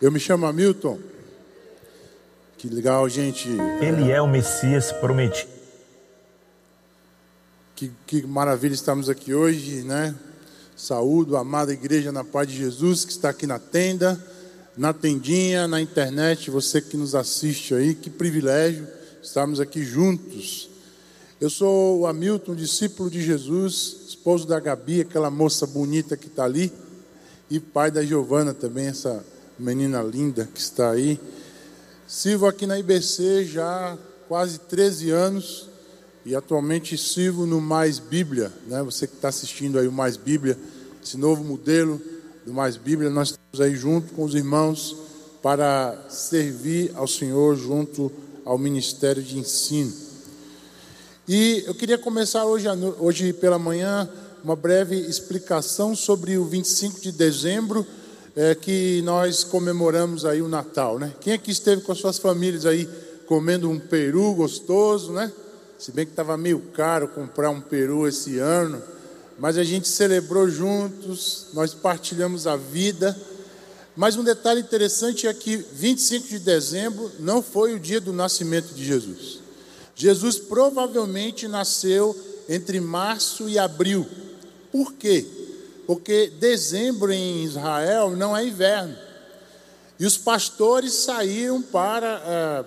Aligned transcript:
Eu 0.00 0.12
me 0.12 0.20
chamo 0.20 0.46
Hamilton. 0.46 0.96
Que 2.56 2.68
legal, 2.68 3.08
gente. 3.08 3.48
Ele 3.80 4.12
é 4.12 4.22
o 4.22 4.28
Messias 4.28 4.92
prometido. 4.92 5.50
Que, 7.74 7.90
que 8.06 8.24
maravilha 8.24 8.74
estamos 8.74 9.08
aqui 9.08 9.34
hoje, 9.34 9.82
né? 9.82 10.14
Saúdo 10.76 11.36
a 11.36 11.40
amada 11.40 11.72
igreja 11.72 12.12
na 12.12 12.22
paz 12.22 12.46
de 12.46 12.56
Jesus 12.56 13.04
que 13.04 13.10
está 13.10 13.30
aqui 13.30 13.44
na 13.44 13.58
tenda, 13.58 14.24
na 14.76 14.92
tendinha, 14.92 15.66
na 15.66 15.80
internet, 15.80 16.48
você 16.48 16.80
que 16.80 16.96
nos 16.96 17.16
assiste 17.16 17.74
aí, 17.74 17.92
que 17.92 18.08
privilégio 18.08 18.86
estarmos 19.20 19.58
aqui 19.58 19.82
juntos. 19.82 20.70
Eu 21.40 21.50
sou 21.50 22.00
o 22.00 22.06
Hamilton, 22.06 22.54
discípulo 22.54 23.10
de 23.10 23.20
Jesus, 23.20 23.96
esposo 24.10 24.46
da 24.46 24.60
Gabi, 24.60 25.00
aquela 25.00 25.28
moça 25.28 25.66
bonita 25.66 26.16
que 26.16 26.28
está 26.28 26.44
ali, 26.44 26.72
e 27.50 27.58
pai 27.58 27.90
da 27.90 28.04
Giovana 28.04 28.54
também, 28.54 28.86
essa 28.86 29.24
menina 29.58 30.00
linda 30.02 30.48
que 30.54 30.60
está 30.60 30.90
aí. 30.90 31.20
Sirvo 32.06 32.46
aqui 32.46 32.66
na 32.66 32.78
IBC 32.78 33.44
já 33.44 33.92
há 33.92 33.98
quase 34.28 34.60
13 34.60 35.10
anos 35.10 35.68
e 36.24 36.34
atualmente 36.34 36.96
sirvo 36.96 37.44
no 37.44 37.60
Mais 37.60 37.98
Bíblia, 37.98 38.52
né? 38.66 38.82
Você 38.82 39.06
que 39.06 39.14
está 39.14 39.28
assistindo 39.28 39.78
aí 39.78 39.88
o 39.88 39.92
Mais 39.92 40.16
Bíblia, 40.16 40.56
esse 41.02 41.16
novo 41.16 41.42
modelo 41.42 42.00
do 42.46 42.54
Mais 42.54 42.76
Bíblia, 42.76 43.10
nós 43.10 43.30
estamos 43.30 43.60
aí 43.60 43.74
junto 43.74 44.14
com 44.14 44.24
os 44.24 44.34
irmãos 44.34 44.96
para 45.42 46.06
servir 46.08 46.92
ao 46.94 47.08
Senhor 47.08 47.56
junto 47.56 48.12
ao 48.44 48.56
Ministério 48.56 49.22
de 49.22 49.38
Ensino. 49.38 49.92
E 51.26 51.64
eu 51.66 51.74
queria 51.74 51.98
começar 51.98 52.44
hoje, 52.44 52.66
hoje 52.98 53.32
pela 53.32 53.58
manhã 53.58 54.08
uma 54.42 54.56
breve 54.56 54.96
explicação 54.96 55.94
sobre 55.96 56.38
o 56.38 56.44
25 56.44 57.00
de 57.00 57.12
dezembro 57.12 57.86
é, 58.38 58.54
que 58.54 59.02
nós 59.02 59.42
comemoramos 59.42 60.24
aí 60.24 60.40
o 60.40 60.46
Natal, 60.46 60.96
né? 60.96 61.12
Quem 61.20 61.32
aqui 61.32 61.50
esteve 61.50 61.82
com 61.82 61.90
as 61.90 61.98
suas 61.98 62.18
famílias 62.18 62.64
aí 62.64 62.88
comendo 63.26 63.68
um 63.68 63.80
peru 63.80 64.32
gostoso, 64.32 65.10
né? 65.10 65.32
Se 65.76 65.90
bem 65.90 66.06
que 66.06 66.12
estava 66.12 66.36
meio 66.36 66.60
caro 66.72 67.08
comprar 67.08 67.50
um 67.50 67.60
peru 67.60 68.06
esse 68.06 68.38
ano, 68.38 68.80
mas 69.40 69.58
a 69.58 69.64
gente 69.64 69.88
celebrou 69.88 70.48
juntos, 70.48 71.46
nós 71.52 71.74
partilhamos 71.74 72.46
a 72.46 72.56
vida. 72.56 73.20
Mas 73.96 74.16
um 74.16 74.22
detalhe 74.22 74.60
interessante 74.60 75.26
é 75.26 75.34
que 75.34 75.56
25 75.56 76.28
de 76.28 76.38
dezembro 76.38 77.10
não 77.18 77.42
foi 77.42 77.74
o 77.74 77.80
dia 77.80 78.00
do 78.00 78.12
nascimento 78.12 78.72
de 78.72 78.84
Jesus. 78.84 79.40
Jesus 79.96 80.38
provavelmente 80.38 81.48
nasceu 81.48 82.16
entre 82.48 82.80
março 82.80 83.48
e 83.48 83.58
abril. 83.58 84.06
Por 84.70 84.92
quê? 84.92 85.26
Porque 85.88 86.30
dezembro 86.38 87.10
em 87.10 87.42
Israel 87.42 88.10
não 88.10 88.36
é 88.36 88.46
inverno. 88.46 88.94
E 89.98 90.04
os 90.04 90.18
pastores 90.18 90.92
saíram 90.92 91.62
para 91.62 92.66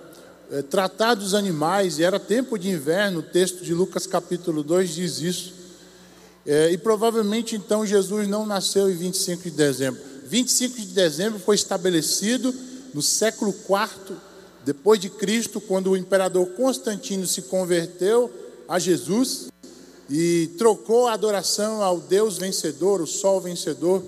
é, 0.49 0.61
tratar 0.63 1.13
dos 1.13 1.35
animais, 1.35 1.99
e 1.99 2.03
era 2.03 2.19
tempo 2.19 2.57
de 2.57 2.69
inverno, 2.69 3.19
o 3.19 3.23
texto 3.23 3.63
de 3.63 3.75
Lucas 3.75 4.07
capítulo 4.07 4.63
2 4.63 4.89
diz 4.89 5.19
isso. 5.19 5.53
É, 6.47 6.71
e 6.71 6.79
provavelmente 6.79 7.55
então 7.55 7.85
Jesus 7.85 8.27
não 8.27 8.43
nasceu 8.43 8.89
em 8.89 8.95
25 8.95 9.43
de 9.43 9.51
dezembro. 9.51 10.01
25 10.25 10.77
de 10.77 10.87
dezembro 10.87 11.39
foi 11.39 11.53
estabelecido 11.53 12.51
no 12.91 13.03
século 13.03 13.51
IV 13.53 14.17
depois 14.65 14.99
de 14.99 15.11
Cristo, 15.11 15.61
quando 15.61 15.91
o 15.91 15.97
imperador 15.97 16.47
Constantino 16.53 17.27
se 17.27 17.43
converteu 17.43 18.31
a 18.67 18.79
Jesus 18.79 19.50
e 20.11 20.47
trocou 20.57 21.07
a 21.07 21.13
adoração 21.13 21.81
ao 21.81 21.97
Deus 21.97 22.37
vencedor, 22.37 23.01
o 23.01 23.07
sol 23.07 23.39
vencedor, 23.39 24.03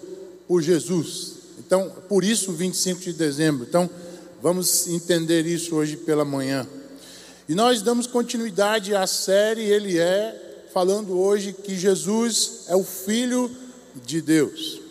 por 0.45 0.61
Jesus. 0.61 1.35
Então, 1.57 1.89
por 2.09 2.25
isso 2.25 2.51
25 2.51 2.99
de 2.99 3.13
dezembro. 3.13 3.65
Então, 3.67 3.89
vamos 4.41 4.85
entender 4.87 5.45
isso 5.45 5.75
hoje 5.75 5.95
pela 5.95 6.25
manhã. 6.25 6.67
E 7.47 7.55
nós 7.55 7.81
damos 7.81 8.05
continuidade 8.05 8.93
à 8.93 9.07
série 9.07 9.61
Ele 9.61 9.97
é, 9.97 10.65
falando 10.73 11.17
hoje 11.17 11.53
que 11.53 11.77
Jesus 11.77 12.65
é 12.67 12.75
o 12.75 12.83
Filho 12.83 13.49
de 14.05 14.21
Deus. 14.21 14.81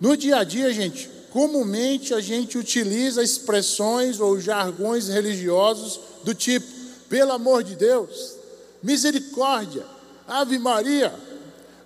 No 0.00 0.16
dia 0.16 0.38
a 0.38 0.44
dia, 0.44 0.72
gente, 0.72 1.08
comumente 1.30 2.12
a 2.12 2.20
gente 2.20 2.58
utiliza 2.58 3.22
expressões 3.22 4.18
ou 4.18 4.40
jargões 4.40 5.06
religiosos 5.06 6.00
do 6.24 6.34
tipo: 6.34 6.66
pelo 7.08 7.30
amor 7.30 7.62
de 7.62 7.76
Deus, 7.76 8.34
misericórdia, 8.82 9.84
Ave 10.32 10.58
Maria, 10.58 11.14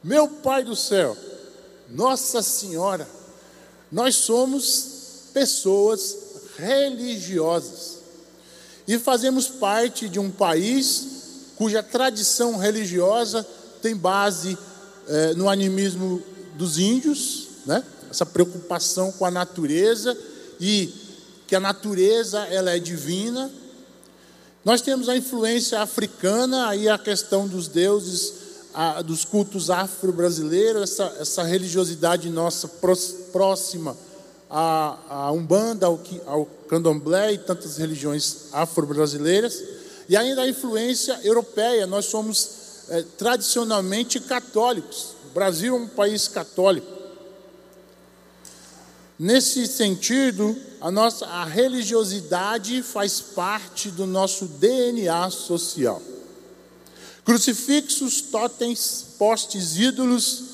meu 0.04 0.28
Pai 0.28 0.62
do 0.62 0.76
céu, 0.76 1.16
Nossa 1.90 2.40
Senhora, 2.42 3.08
nós 3.90 4.14
somos 4.14 5.30
pessoas 5.34 6.16
religiosas 6.56 7.98
e 8.86 9.00
fazemos 9.00 9.48
parte 9.48 10.08
de 10.08 10.20
um 10.20 10.30
país 10.30 11.08
cuja 11.56 11.82
tradição 11.82 12.56
religiosa 12.56 13.44
tem 13.82 13.96
base 13.96 14.56
eh, 15.08 15.34
no 15.34 15.48
animismo 15.48 16.22
dos 16.54 16.78
índios, 16.78 17.48
né? 17.66 17.82
essa 18.08 18.24
preocupação 18.24 19.10
com 19.10 19.24
a 19.24 19.30
natureza 19.30 20.16
e 20.60 20.94
que 21.48 21.56
a 21.56 21.60
natureza 21.60 22.46
ela 22.46 22.70
é 22.70 22.78
divina 22.78 23.50
nós 24.66 24.80
temos 24.80 25.08
a 25.08 25.16
influência 25.16 25.80
africana, 25.80 26.66
aí 26.66 26.88
a 26.88 26.98
questão 26.98 27.46
dos 27.46 27.68
deuses, 27.68 28.32
a, 28.74 29.00
dos 29.00 29.24
cultos 29.24 29.70
afro-brasileiros, 29.70 30.82
essa, 30.82 31.16
essa 31.20 31.42
religiosidade 31.44 32.28
nossa 32.28 32.68
próxima 33.32 33.96
à, 34.50 34.98
à 35.08 35.30
Umbanda, 35.30 35.86
ao, 35.86 36.00
ao 36.26 36.46
Candomblé 36.68 37.34
e 37.34 37.38
tantas 37.38 37.76
religiões 37.76 38.48
afro-brasileiras. 38.52 39.62
E 40.08 40.16
ainda 40.16 40.42
a 40.42 40.48
influência 40.48 41.16
europeia, 41.22 41.86
nós 41.86 42.06
somos 42.06 42.50
é, 42.88 43.04
tradicionalmente 43.16 44.18
católicos. 44.18 45.14
O 45.30 45.32
Brasil 45.32 45.76
é 45.76 45.78
um 45.78 45.86
país 45.86 46.26
católico. 46.26 46.95
Nesse 49.18 49.66
sentido, 49.66 50.54
a 50.78 50.90
nossa 50.90 51.24
a 51.26 51.44
religiosidade 51.44 52.82
faz 52.82 53.18
parte 53.18 53.90
do 53.90 54.06
nosso 54.06 54.44
DNA 54.46 55.30
social. 55.30 56.02
Crucifixos, 57.24 58.20
totens, 58.20 59.06
postes, 59.18 59.76
ídolos, 59.76 60.44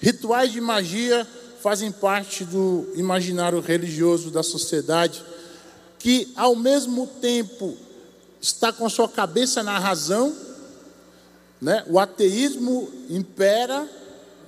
rituais 0.00 0.52
de 0.52 0.60
magia 0.60 1.26
fazem 1.62 1.92
parte 1.92 2.44
do 2.44 2.92
imaginário 2.96 3.60
religioso 3.60 4.30
da 4.30 4.42
sociedade, 4.42 5.24
que 5.98 6.32
ao 6.36 6.56
mesmo 6.56 7.06
tempo 7.20 7.76
está 8.40 8.72
com 8.72 8.88
sua 8.88 9.08
cabeça 9.08 9.62
na 9.62 9.78
razão, 9.78 10.34
né? 11.60 11.84
o 11.88 11.98
ateísmo 11.98 12.90
impera 13.08 13.88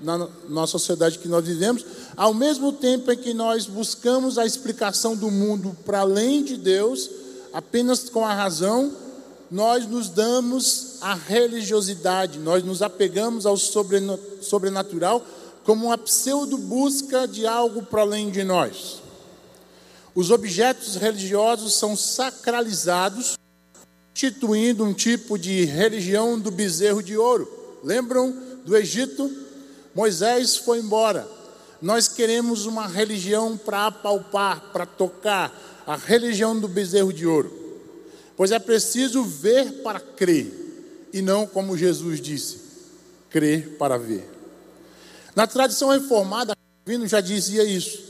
na, 0.02 0.28
na 0.48 0.66
sociedade 0.66 1.18
que 1.18 1.28
nós 1.28 1.44
vivemos, 1.44 1.84
ao 2.20 2.34
mesmo 2.34 2.70
tempo 2.70 3.10
em 3.10 3.16
que 3.16 3.32
nós 3.32 3.64
buscamos 3.64 4.36
a 4.36 4.44
explicação 4.44 5.16
do 5.16 5.30
mundo 5.30 5.74
para 5.86 6.00
além 6.00 6.44
de 6.44 6.58
Deus, 6.58 7.08
apenas 7.50 8.10
com 8.10 8.26
a 8.26 8.34
razão, 8.34 8.92
nós 9.50 9.86
nos 9.86 10.10
damos 10.10 10.98
à 11.00 11.14
religiosidade, 11.14 12.38
nós 12.38 12.62
nos 12.62 12.82
apegamos 12.82 13.46
ao 13.46 13.56
sobrenatural 13.56 15.24
como 15.64 15.86
uma 15.86 15.96
pseudo-busca 15.96 17.26
de 17.26 17.46
algo 17.46 17.84
para 17.84 18.02
além 18.02 18.28
de 18.28 18.44
nós. 18.44 19.00
Os 20.14 20.30
objetos 20.30 20.96
religiosos 20.96 21.72
são 21.72 21.96
sacralizados, 21.96 23.38
instituindo 24.14 24.84
um 24.84 24.92
tipo 24.92 25.38
de 25.38 25.64
religião 25.64 26.38
do 26.38 26.50
bezerro 26.50 27.02
de 27.02 27.16
ouro. 27.16 27.50
Lembram 27.82 28.36
do 28.66 28.76
Egito? 28.76 29.34
Moisés 29.94 30.58
foi 30.58 30.80
embora. 30.80 31.39
Nós 31.80 32.08
queremos 32.08 32.66
uma 32.66 32.86
religião 32.86 33.56
para 33.56 33.86
apalpar, 33.86 34.70
para 34.72 34.84
tocar, 34.84 35.52
a 35.86 35.96
religião 35.96 36.58
do 36.58 36.68
bezerro 36.68 37.12
de 37.12 37.26
ouro. 37.26 37.52
Pois 38.36 38.52
é 38.52 38.58
preciso 38.58 39.24
ver 39.24 39.82
para 39.82 39.98
crer, 39.98 41.08
e 41.12 41.20
não 41.20 41.46
como 41.46 41.76
Jesus 41.76 42.20
disse, 42.20 42.60
crer 43.28 43.76
para 43.78 43.98
ver. 43.98 44.28
Na 45.34 45.46
tradição 45.46 45.88
reformada, 45.88 46.54
Calvino 46.84 47.06
já 47.06 47.20
dizia 47.20 47.64
isso, 47.64 48.02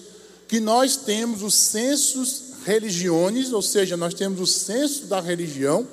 que 0.48 0.60
nós 0.60 0.96
temos 0.96 1.42
os 1.42 1.54
censos 1.54 2.50
religiones, 2.64 3.52
ou 3.52 3.62
seja, 3.62 3.96
nós 3.96 4.14
temos 4.14 4.40
o 4.40 4.46
censo 4.46 5.06
da 5.06 5.20
religião, 5.20 5.86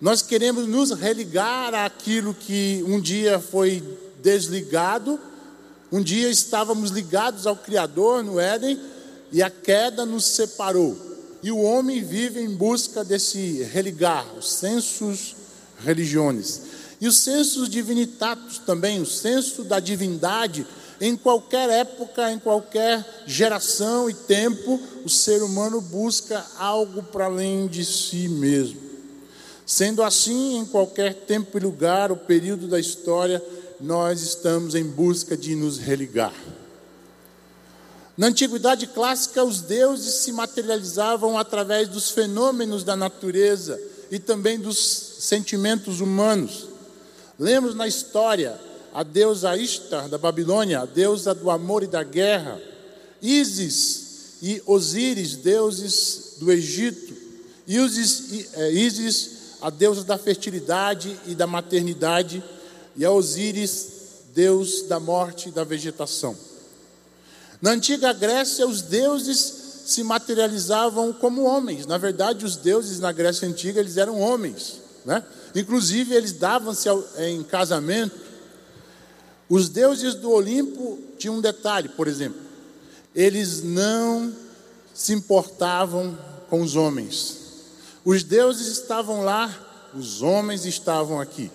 nós 0.00 0.22
queremos 0.22 0.66
nos 0.66 0.90
religar 0.92 1.74
àquilo 1.74 2.32
que 2.32 2.84
um 2.86 3.00
dia 3.00 3.40
foi 3.40 3.82
desligado. 4.22 5.18
Um 5.90 6.02
dia 6.02 6.28
estávamos 6.28 6.90
ligados 6.90 7.46
ao 7.46 7.56
Criador 7.56 8.22
no 8.22 8.38
Éden 8.38 8.78
e 9.32 9.42
a 9.42 9.48
queda 9.48 10.04
nos 10.04 10.24
separou. 10.24 10.96
E 11.42 11.50
o 11.50 11.58
homem 11.58 12.02
vive 12.02 12.40
em 12.40 12.54
busca 12.54 13.04
desse 13.04 13.62
religar, 13.62 14.26
os 14.36 14.52
sensos 14.52 15.36
religiones. 15.78 16.62
E 17.00 17.06
os 17.06 17.18
sensos 17.18 17.68
divinitatos 17.68 18.58
também, 18.58 19.00
o 19.00 19.06
senso 19.06 19.64
da 19.64 19.80
divindade, 19.80 20.66
Em 21.00 21.16
qualquer 21.16 21.68
época, 21.68 22.32
em 22.32 22.40
qualquer 22.40 23.22
geração 23.24 24.10
e 24.10 24.14
tempo, 24.14 24.80
o 25.04 25.08
ser 25.08 25.42
humano 25.44 25.80
busca 25.80 26.44
algo 26.58 27.04
para 27.04 27.26
além 27.26 27.68
de 27.68 27.84
si 27.84 28.28
mesmo. 28.28 28.80
Sendo 29.64 30.02
assim, 30.02 30.58
em 30.58 30.64
qualquer 30.64 31.14
tempo 31.14 31.56
e 31.56 31.60
lugar, 31.60 32.10
o 32.10 32.16
período 32.16 32.66
da 32.66 32.80
história, 32.80 33.40
nós 33.80 34.22
estamos 34.22 34.74
em 34.74 34.84
busca 34.84 35.36
de 35.36 35.54
nos 35.54 35.78
religar. 35.78 36.34
Na 38.16 38.26
antiguidade 38.26 38.86
clássica, 38.88 39.44
os 39.44 39.60
deuses 39.60 40.14
se 40.14 40.32
materializavam 40.32 41.38
através 41.38 41.88
dos 41.88 42.10
fenômenos 42.10 42.82
da 42.82 42.96
natureza 42.96 43.80
e 44.10 44.18
também 44.18 44.58
dos 44.58 44.78
sentimentos 45.20 46.00
humanos. 46.00 46.66
Lemos 47.38 47.76
na 47.76 47.86
história 47.86 48.58
a 48.92 49.04
deusa 49.04 49.56
Ishtar 49.56 50.08
da 50.08 50.18
Babilônia, 50.18 50.80
a 50.80 50.86
deusa 50.86 51.32
do 51.32 51.48
amor 51.48 51.84
e 51.84 51.86
da 51.86 52.02
guerra, 52.02 52.60
Isis 53.22 54.38
e 54.42 54.60
Osíris, 54.66 55.36
deuses 55.36 56.34
do 56.38 56.50
Egito, 56.50 57.14
Isis, 57.68 58.54
é, 58.54 58.72
Isis, 58.72 59.30
a 59.60 59.70
deusa 59.70 60.02
da 60.02 60.18
fertilidade 60.18 61.16
e 61.26 61.34
da 61.34 61.46
maternidade, 61.46 62.42
e 62.98 63.04
a 63.04 63.12
Osíris, 63.12 63.86
deus 64.34 64.82
da 64.82 64.98
morte 64.98 65.48
e 65.48 65.52
da 65.52 65.62
vegetação. 65.62 66.36
Na 67.62 67.70
antiga 67.70 68.12
Grécia, 68.12 68.66
os 68.66 68.82
deuses 68.82 69.84
se 69.86 70.02
materializavam 70.02 71.12
como 71.12 71.44
homens. 71.44 71.86
Na 71.86 71.96
verdade, 71.96 72.44
os 72.44 72.56
deuses 72.56 72.98
na 72.98 73.12
Grécia 73.12 73.48
antiga 73.48 73.78
eles 73.78 73.96
eram 73.96 74.20
homens, 74.20 74.80
né? 75.04 75.24
Inclusive 75.54 76.12
eles 76.12 76.32
davam-se 76.32 76.88
em 77.18 77.42
casamento. 77.44 78.16
Os 79.48 79.68
deuses 79.68 80.16
do 80.16 80.30
Olimpo 80.32 80.98
tinham 81.16 81.36
um 81.36 81.40
detalhe, 81.40 81.88
por 81.90 82.08
exemplo, 82.08 82.40
eles 83.14 83.62
não 83.62 84.34
se 84.92 85.12
importavam 85.12 86.18
com 86.50 86.62
os 86.62 86.74
homens. 86.74 87.38
Os 88.04 88.24
deuses 88.24 88.66
estavam 88.66 89.22
lá, 89.22 89.90
os 89.94 90.20
homens 90.20 90.66
estavam 90.66 91.20
aqui. 91.20 91.48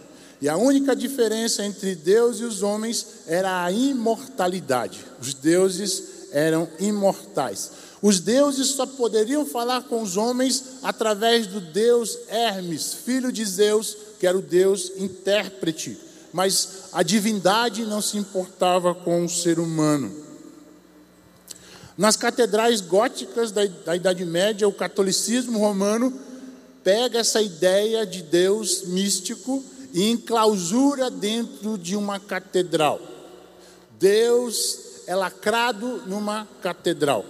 E 0.44 0.50
a 0.50 0.58
única 0.58 0.94
diferença 0.94 1.64
entre 1.64 1.96
Deus 1.96 2.42
e 2.42 2.44
os 2.44 2.62
homens 2.62 3.06
era 3.26 3.64
a 3.64 3.72
imortalidade. 3.72 5.00
Os 5.22 5.34
deuses 5.34 6.04
eram 6.34 6.68
imortais. 6.82 7.72
Os 8.02 8.20
deuses 8.20 8.72
só 8.72 8.86
poderiam 8.86 9.46
falar 9.46 9.84
com 9.84 10.02
os 10.02 10.18
homens 10.18 10.80
através 10.84 11.48
do 11.48 11.62
deus 11.62 12.20
Hermes, 12.28 12.94
filho 12.94 13.32
de 13.32 13.46
Zeus, 13.46 13.96
que 14.20 14.28
era 14.28 14.38
o 14.38 14.42
deus 14.42 14.92
intérprete. 14.98 15.98
Mas 16.34 16.90
a 16.92 17.04
divindade 17.04 17.86
não 17.86 18.02
se 18.02 18.18
importava 18.18 18.94
com 18.94 19.24
o 19.24 19.30
ser 19.30 19.60
humano. 19.60 20.14
Nas 21.98 22.18
catedrais 22.18 22.82
góticas 22.82 23.50
da, 23.50 23.66
da 23.66 23.96
Idade 23.96 24.26
Média, 24.26 24.68
o 24.68 24.74
catolicismo 24.74 25.58
romano 25.58 26.12
pega 26.84 27.20
essa 27.20 27.42
ideia 27.42 28.06
de 28.06 28.22
Deus 28.22 28.84
místico 28.88 29.64
e 29.94 30.10
enclausura 30.10 31.10
dentro 31.12 31.78
de 31.78 31.96
uma 31.96 32.20
catedral. 32.20 33.00
Deus 34.00 34.80
é 35.06 35.16
lacrado 35.16 36.02
numa 36.08 36.48
catedral. 36.62 37.24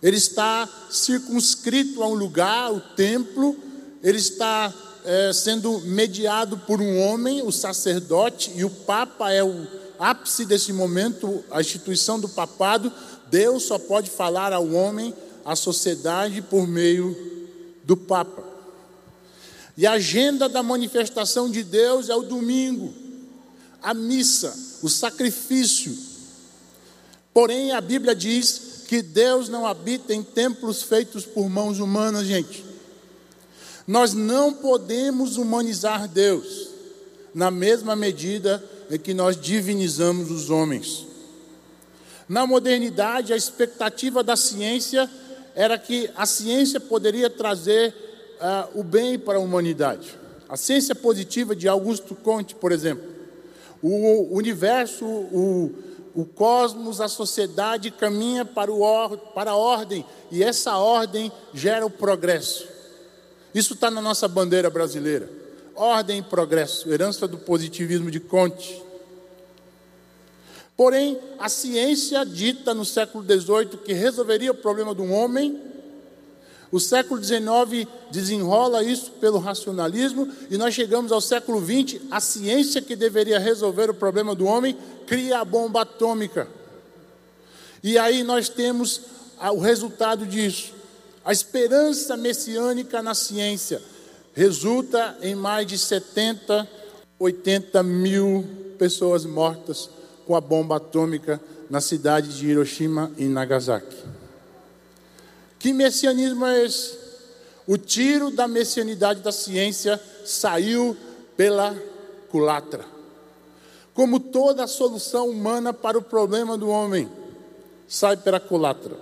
Ele 0.00 0.16
está 0.16 0.68
circunscrito 0.88 2.02
a 2.02 2.06
um 2.06 2.14
lugar, 2.14 2.72
o 2.72 2.80
templo, 2.80 3.56
ele 4.02 4.18
está 4.18 4.72
é, 5.04 5.32
sendo 5.32 5.80
mediado 5.80 6.58
por 6.58 6.80
um 6.80 6.98
homem, 7.00 7.42
o 7.42 7.50
sacerdote, 7.50 8.52
e 8.54 8.64
o 8.64 8.70
Papa 8.70 9.32
é 9.32 9.42
o 9.42 9.66
ápice 9.98 10.44
desse 10.44 10.72
momento, 10.72 11.42
a 11.50 11.60
instituição 11.60 12.20
do 12.20 12.28
papado. 12.28 12.92
Deus 13.30 13.64
só 13.64 13.78
pode 13.78 14.10
falar 14.10 14.52
ao 14.52 14.70
homem, 14.72 15.14
à 15.44 15.56
sociedade, 15.56 16.40
por 16.42 16.68
meio 16.68 17.16
do 17.82 17.96
Papa. 17.96 18.43
E 19.76 19.86
a 19.86 19.92
agenda 19.92 20.48
da 20.48 20.62
manifestação 20.62 21.50
de 21.50 21.62
Deus 21.62 22.08
é 22.08 22.14
o 22.14 22.22
domingo, 22.22 22.94
a 23.82 23.92
missa, 23.92 24.56
o 24.82 24.88
sacrifício. 24.88 25.96
Porém, 27.32 27.72
a 27.72 27.80
Bíblia 27.80 28.14
diz 28.14 28.84
que 28.86 29.02
Deus 29.02 29.48
não 29.48 29.66
habita 29.66 30.14
em 30.14 30.22
templos 30.22 30.82
feitos 30.82 31.24
por 31.26 31.48
mãos 31.48 31.80
humanas, 31.80 32.26
gente. 32.26 32.64
Nós 33.86 34.14
não 34.14 34.52
podemos 34.52 35.36
humanizar 35.36 36.06
Deus 36.06 36.68
na 37.34 37.50
mesma 37.50 37.96
medida 37.96 38.62
em 38.90 38.98
que 38.98 39.12
nós 39.12 39.38
divinizamos 39.38 40.30
os 40.30 40.50
homens. 40.50 41.06
Na 42.28 42.46
modernidade, 42.46 43.32
a 43.32 43.36
expectativa 43.36 44.22
da 44.22 44.36
ciência 44.36 45.10
era 45.54 45.76
que 45.78 46.08
a 46.16 46.24
ciência 46.24 46.78
poderia 46.78 47.28
trazer 47.28 47.94
uh, 48.40 48.78
o 48.78 48.82
bem 48.82 49.18
para 49.18 49.38
a 49.38 49.40
humanidade. 49.40 50.18
A 50.48 50.56
ciência 50.56 50.94
positiva 50.94 51.54
de 51.54 51.68
Augusto 51.68 52.14
Comte, 52.14 52.54
por 52.54 52.72
exemplo. 52.72 53.12
O 53.82 54.36
universo, 54.36 55.04
o, 55.04 55.74
o 56.14 56.24
cosmos, 56.24 57.00
a 57.00 57.08
sociedade 57.08 57.90
caminha 57.90 58.44
para, 58.44 58.72
o 58.72 59.16
para 59.34 59.50
a 59.50 59.56
ordem, 59.56 60.04
e 60.30 60.42
essa 60.42 60.76
ordem 60.76 61.30
gera 61.52 61.84
o 61.84 61.90
progresso. 61.90 62.66
Isso 63.54 63.74
está 63.74 63.90
na 63.90 64.00
nossa 64.00 64.26
bandeira 64.26 64.70
brasileira. 64.70 65.28
Ordem 65.74 66.20
e 66.20 66.22
progresso, 66.22 66.92
herança 66.92 67.26
do 67.26 67.38
positivismo 67.38 68.10
de 68.10 68.20
Comte. 68.20 68.82
Porém, 70.76 71.18
a 71.38 71.48
ciência 71.48 72.24
dita 72.24 72.74
no 72.74 72.84
século 72.84 73.24
XVIII 73.24 73.78
que 73.84 73.92
resolveria 73.92 74.50
o 74.50 74.56
problema 74.56 74.94
do 74.94 75.04
homem 75.04 75.73
o 76.74 76.80
século 76.80 77.22
XIX 77.22 77.88
desenrola 78.10 78.82
isso 78.82 79.12
pelo 79.12 79.38
racionalismo 79.38 80.28
e 80.50 80.56
nós 80.56 80.74
chegamos 80.74 81.12
ao 81.12 81.20
século 81.20 81.64
XX. 81.64 82.00
A 82.10 82.18
ciência 82.18 82.82
que 82.82 82.96
deveria 82.96 83.38
resolver 83.38 83.90
o 83.90 83.94
problema 83.94 84.34
do 84.34 84.44
homem 84.44 84.76
cria 85.06 85.38
a 85.38 85.44
bomba 85.44 85.82
atômica. 85.82 86.48
E 87.80 87.96
aí 87.96 88.24
nós 88.24 88.48
temos 88.48 89.02
o 89.40 89.60
resultado 89.60 90.26
disso. 90.26 90.72
A 91.24 91.32
esperança 91.32 92.16
messiânica 92.16 93.00
na 93.00 93.14
ciência 93.14 93.80
resulta 94.32 95.16
em 95.22 95.36
mais 95.36 95.68
de 95.68 95.78
70, 95.78 96.68
80 97.20 97.84
mil 97.84 98.44
pessoas 98.76 99.24
mortas 99.24 99.88
com 100.26 100.34
a 100.34 100.40
bomba 100.40 100.78
atômica 100.78 101.40
na 101.70 101.80
cidade 101.80 102.36
de 102.36 102.48
Hiroshima 102.48 103.12
e 103.16 103.26
Nagasaki. 103.26 104.23
Que 105.64 105.72
messianismo 105.72 106.44
é 106.44 106.62
esse? 106.62 106.94
O 107.66 107.78
tiro 107.78 108.30
da 108.30 108.46
messianidade 108.46 109.22
da 109.22 109.32
ciência 109.32 109.98
saiu 110.22 110.94
pela 111.38 111.74
culatra. 112.28 112.84
Como 113.94 114.20
toda 114.20 114.64
a 114.64 114.66
solução 114.66 115.26
humana 115.30 115.72
para 115.72 115.96
o 115.96 116.02
problema 116.02 116.58
do 116.58 116.68
homem 116.68 117.10
sai 117.88 118.14
pela 118.14 118.38
culatra. 118.38 118.94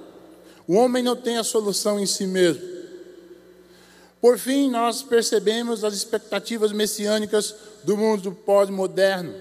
O 0.69 0.75
homem 0.75 1.03
não 1.03 1.17
tem 1.17 1.37
a 1.37 1.43
solução 1.43 1.99
em 1.99 2.07
si 2.07 2.29
mesmo. 2.29 2.63
Por 4.21 4.39
fim, 4.39 4.71
nós 4.71 5.03
percebemos 5.03 5.83
as 5.83 5.95
expectativas 5.95 6.71
messiânicas 6.71 7.57
do 7.83 7.97
mundo 7.97 8.31
pós-moderno. 8.31 9.35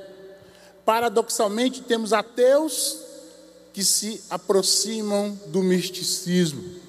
Paradoxalmente, 0.84 1.84
temos 1.84 2.14
ateus 2.14 2.98
que 3.72 3.84
se 3.84 4.24
aproximam 4.28 5.40
do 5.46 5.62
misticismo. 5.62 6.81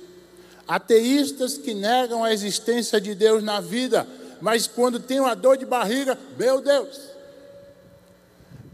Ateístas 0.67 1.59
que 1.59 1.75
negam 1.75 2.23
a 2.23 2.33
existência 2.33 3.01
de 3.01 3.15
Deus 3.15 3.43
na 3.43 3.61
vida, 3.61 4.07
mas 4.41 4.67
quando 4.67 5.01
tem 5.01 5.21
uma 5.21 5.35
dor 5.35 5.57
de 5.57 5.65
barriga, 5.65 6.19
meu 6.39 6.61
Deus, 6.61 7.01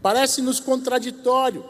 parece-nos 0.01 0.59
contraditório. 0.59 1.63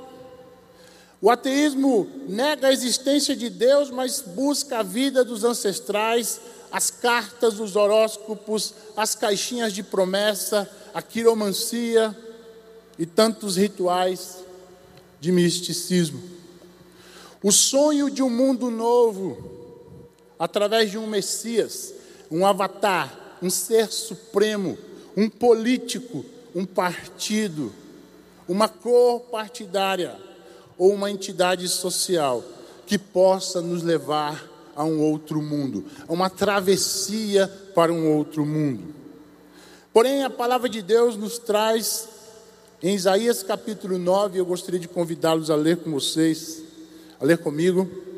O 1.21 1.29
ateísmo 1.29 2.07
nega 2.27 2.67
a 2.67 2.71
existência 2.71 3.35
de 3.35 3.49
Deus, 3.49 3.89
mas 3.89 4.21
busca 4.21 4.79
a 4.79 4.83
vida 4.83 5.23
dos 5.23 5.43
ancestrais, 5.43 6.39
as 6.71 6.89
cartas 6.89 7.55
dos 7.55 7.75
horóscopos, 7.75 8.73
as 8.95 9.15
caixinhas 9.15 9.73
de 9.73 9.83
promessa, 9.83 10.69
a 10.93 11.01
quiromancia 11.01 12.15
e 12.97 13.05
tantos 13.05 13.57
rituais 13.57 14.37
de 15.19 15.31
misticismo. 15.31 16.21
O 17.43 17.51
sonho 17.51 18.09
de 18.09 18.23
um 18.23 18.29
mundo 18.29 18.69
novo 18.69 19.58
através 20.39 20.89
de 20.89 20.97
um 20.97 21.05
Messias, 21.05 21.93
um 22.31 22.45
avatar, 22.45 23.37
um 23.43 23.49
ser 23.49 23.91
supremo, 23.91 24.77
um 25.15 25.29
político, 25.29 26.23
um 26.55 26.65
partido, 26.65 27.73
uma 28.47 28.69
cor 28.69 29.19
partidária 29.21 30.15
ou 30.77 30.93
uma 30.93 31.11
entidade 31.11 31.67
social 31.67 32.43
que 32.87 32.97
possa 32.97 33.61
nos 33.61 33.83
levar 33.83 34.49
a 34.75 34.83
um 34.85 35.01
outro 35.01 35.41
mundo, 35.41 35.85
a 36.07 36.13
uma 36.13 36.29
travessia 36.29 37.47
para 37.75 37.91
um 37.91 38.15
outro 38.15 38.45
mundo. 38.45 38.95
Porém, 39.91 40.23
a 40.23 40.29
palavra 40.29 40.69
de 40.69 40.81
Deus 40.81 41.17
nos 41.17 41.37
traz 41.37 42.07
Em 42.81 42.95
Isaías 42.95 43.43
capítulo 43.43 43.97
9, 43.97 44.39
eu 44.39 44.45
gostaria 44.45 44.79
de 44.79 44.87
convidá-los 44.87 45.49
a 45.49 45.55
ler 45.55 45.77
com 45.77 45.91
vocês, 45.91 46.63
a 47.19 47.25
ler 47.25 47.37
comigo. 47.39 48.08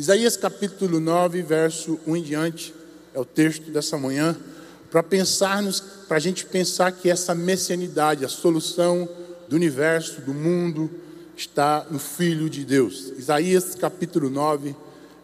Isaías 0.00 0.34
capítulo 0.34 0.98
9, 0.98 1.42
verso 1.42 2.00
1 2.06 2.16
em 2.16 2.22
diante, 2.22 2.74
é 3.12 3.20
o 3.20 3.24
texto 3.24 3.70
dessa 3.70 3.98
manhã, 3.98 4.34
para 4.90 5.02
pensarmos, 5.02 5.78
para 6.08 6.16
a 6.16 6.20
gente 6.20 6.46
pensar 6.46 6.90
que 6.90 7.10
essa 7.10 7.34
messianidade, 7.34 8.24
a 8.24 8.28
solução 8.30 9.06
do 9.46 9.56
universo, 9.56 10.22
do 10.22 10.32
mundo, 10.32 10.90
está 11.36 11.86
no 11.90 11.98
Filho 11.98 12.48
de 12.48 12.64
Deus. 12.64 13.12
Isaías 13.18 13.74
capítulo 13.74 14.30
9, 14.30 14.74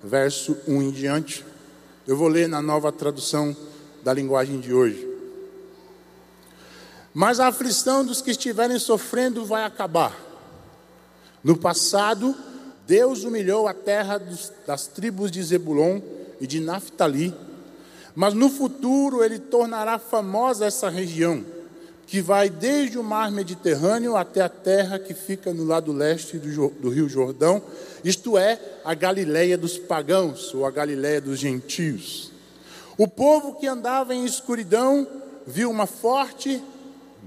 verso 0.04 0.54
1 0.68 0.82
em 0.82 0.90
diante. 0.90 1.42
Eu 2.06 2.14
vou 2.14 2.28
ler 2.28 2.46
na 2.46 2.60
nova 2.60 2.92
tradução 2.92 3.56
da 4.04 4.12
linguagem 4.12 4.60
de 4.60 4.74
hoje. 4.74 5.08
Mas 7.14 7.40
a 7.40 7.46
aflição 7.46 8.04
dos 8.04 8.20
que 8.20 8.32
estiverem 8.32 8.78
sofrendo 8.78 9.42
vai 9.46 9.64
acabar. 9.64 10.14
No 11.42 11.56
passado, 11.56 12.36
Deus 12.86 13.24
humilhou 13.24 13.66
a 13.66 13.74
terra 13.74 14.16
dos, 14.16 14.52
das 14.66 14.86
tribos 14.86 15.30
de 15.30 15.42
Zebulon 15.42 16.00
e 16.40 16.46
de 16.46 16.60
Naphtali, 16.60 17.34
mas 18.14 18.32
no 18.32 18.48
futuro 18.48 19.24
ele 19.24 19.38
tornará 19.38 19.98
famosa 19.98 20.64
essa 20.64 20.88
região, 20.88 21.44
que 22.06 22.20
vai 22.20 22.48
desde 22.48 22.96
o 22.96 23.02
mar 23.02 23.32
Mediterrâneo 23.32 24.16
até 24.16 24.40
a 24.40 24.48
terra 24.48 24.98
que 25.00 25.12
fica 25.12 25.52
no 25.52 25.64
lado 25.64 25.92
leste 25.92 26.38
do, 26.38 26.68
do 26.68 26.88
rio 26.88 27.08
Jordão, 27.08 27.60
isto 28.04 28.38
é, 28.38 28.60
a 28.84 28.94
Galileia 28.94 29.58
dos 29.58 29.76
pagãos, 29.76 30.54
ou 30.54 30.64
a 30.64 30.70
Galileia 30.70 31.20
dos 31.20 31.40
gentios. 31.40 32.30
O 32.96 33.08
povo 33.08 33.56
que 33.56 33.66
andava 33.66 34.14
em 34.14 34.24
escuridão 34.24 35.06
viu 35.44 35.70
uma 35.70 35.86
forte 35.86 36.62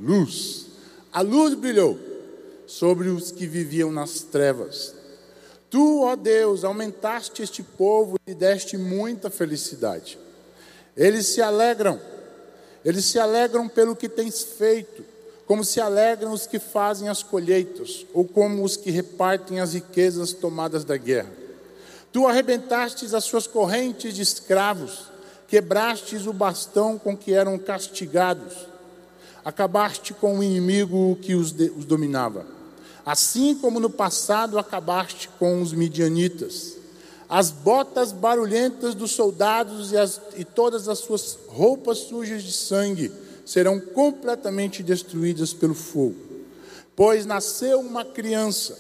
luz. 0.02 0.68
A 1.12 1.22
luz 1.22 1.54
brilhou 1.54 2.00
sobre 2.66 3.10
os 3.10 3.32
que 3.32 3.46
viviam 3.46 3.92
nas 3.92 4.22
trevas. 4.22 4.99
Tu, 5.70 6.04
ó 6.04 6.16
Deus, 6.16 6.64
aumentaste 6.64 7.44
este 7.44 7.62
povo 7.62 8.18
e 8.26 8.34
deste 8.34 8.78
muita 8.78 9.30
felicidade. 9.30 10.18
Eles 10.98 11.28
se 11.28 11.42
alegram, 11.42 12.00
eles 12.84 13.06
se 13.06 13.20
alegram 13.20 13.68
pelo 13.68 13.96
que 13.96 14.10
tens 14.10 14.44
feito, 14.44 15.04
como 15.46 15.64
se 15.64 15.80
alegram 15.80 16.32
os 16.32 16.48
que 16.48 16.60
fazem 16.60 17.10
as 17.10 17.24
colheitas, 17.24 18.06
ou 18.14 18.26
como 18.26 18.64
os 18.64 18.76
que 18.76 18.92
repartem 18.92 19.60
as 19.60 19.74
riquezas 19.74 20.34
tomadas 20.34 20.84
da 20.84 20.98
guerra. 20.98 21.32
Tu 22.12 22.28
arrebentastes 22.28 23.14
as 23.14 23.24
suas 23.24 23.46
correntes 23.46 24.14
de 24.14 24.22
escravos, 24.22 25.12
quebrastes 25.48 26.26
o 26.26 26.34
bastão 26.34 26.98
com 26.98 27.16
que 27.16 27.34
eram 27.34 27.58
castigados 27.58 28.70
acabaste 29.44 30.14
com 30.14 30.40
o 30.40 30.44
inimigo 30.44 31.18
que 31.22 31.36
os, 31.36 31.52
de, 31.52 31.70
os 31.72 31.86
dominava. 31.86 32.46
Assim 33.10 33.56
como 33.56 33.80
no 33.80 33.90
passado 33.90 34.60
acabaste 34.60 35.30
com 35.40 35.64
os 35.64 35.74
midianitas. 35.74 36.76
As 37.28 37.50
botas 37.50 38.12
barulhentas 38.12 38.94
dos 38.94 39.14
soldados 39.14 39.92
e, 39.92 39.98
as, 39.98 40.22
e 40.38 40.46
todas 40.46 40.88
as 40.88 41.00
suas 41.00 41.36
roupas 41.48 41.98
sujas 41.98 42.44
de 42.44 42.52
sangue 42.52 43.12
serão 43.44 43.80
completamente 43.80 44.84
destruídas 44.84 45.56
pelo 45.56 45.74
fogo. 45.74 46.18
Pois 46.96 47.26
nasceu 47.26 47.80
uma 47.80 48.06
criança, 48.06 48.78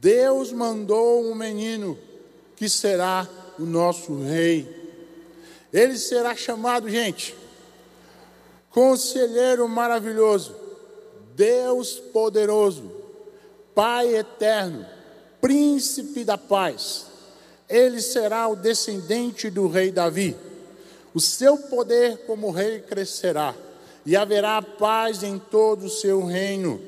Deus 0.00 0.50
mandou 0.50 1.22
um 1.22 1.34
menino 1.34 1.98
que 2.56 2.70
será 2.70 3.28
o 3.58 3.64
nosso 3.64 4.18
rei. 4.22 4.66
Ele 5.70 5.98
será 5.98 6.34
chamado, 6.34 6.88
gente, 6.88 7.36
Conselheiro 8.70 9.68
maravilhoso, 9.68 10.56
Deus 11.34 11.98
poderoso, 11.98 12.95
Pai 13.76 14.16
eterno, 14.16 14.86
Príncipe 15.38 16.24
da 16.24 16.38
paz. 16.38 17.04
Ele 17.68 18.00
será 18.00 18.48
o 18.48 18.56
descendente 18.56 19.50
do 19.50 19.68
rei 19.68 19.92
Davi. 19.92 20.34
O 21.12 21.20
seu 21.20 21.58
poder 21.58 22.24
como 22.26 22.50
rei 22.50 22.80
crescerá, 22.80 23.54
e 24.06 24.16
haverá 24.16 24.62
paz 24.62 25.22
em 25.22 25.38
todo 25.38 25.84
o 25.86 25.90
seu 25.90 26.24
reino. 26.24 26.80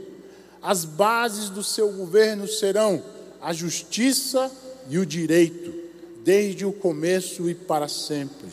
As 0.63 0.87
bases 0.87 1.51
do 1.51 1.63
seu 1.63 1.93
governo 1.93 2.49
serão 2.49 3.03
a 3.39 3.53
justiça 3.53 4.51
e 4.89 4.97
o 4.97 5.05
direito, 5.05 5.75
desde 6.25 6.65
o 6.65 6.73
começo 6.73 7.51
e 7.51 7.55
para 7.55 7.87
sempre. 7.87 8.49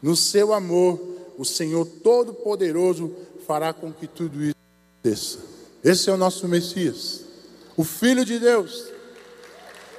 No 0.00 0.16
seu 0.16 0.54
amor, 0.54 0.98
o 1.36 1.44
Senhor 1.44 1.84
Todo-Poderoso 2.02 3.14
fará 3.46 3.74
com 3.74 3.92
que 3.92 4.06
tudo 4.06 4.42
isso 4.42 4.56
aconteça. 5.02 5.38
Esse 5.84 6.08
é 6.08 6.12
o 6.14 6.16
nosso 6.16 6.48
Messias, 6.48 7.27
o 7.78 7.84
Filho 7.84 8.24
de 8.24 8.40
Deus. 8.40 8.86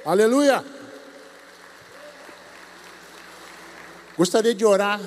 Aleluia! 0.04 0.62
Gostaria 4.18 4.54
de 4.54 4.66
orar 4.66 5.00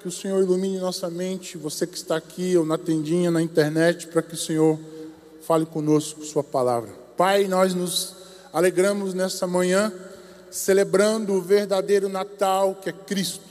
que 0.00 0.08
o 0.08 0.10
Senhor 0.10 0.42
ilumine 0.42 0.78
nossa 0.78 1.10
mente, 1.10 1.58
você 1.58 1.86
que 1.86 1.98
está 1.98 2.16
aqui 2.16 2.56
ou 2.56 2.64
na 2.64 2.78
tendinha, 2.78 3.30
na 3.30 3.42
internet, 3.42 4.06
para 4.06 4.22
que 4.22 4.32
o 4.32 4.38
Senhor 4.38 4.80
fale 5.46 5.66
conosco 5.66 6.24
Sua 6.24 6.42
palavra. 6.42 6.90
Pai, 7.14 7.46
nós 7.46 7.74
nos 7.74 8.16
alegramos 8.54 9.12
nessa 9.12 9.46
manhã, 9.46 9.92
celebrando 10.50 11.34
o 11.34 11.42
verdadeiro 11.42 12.08
Natal 12.08 12.74
que 12.74 12.88
é 12.88 12.92
Cristo. 12.92 13.44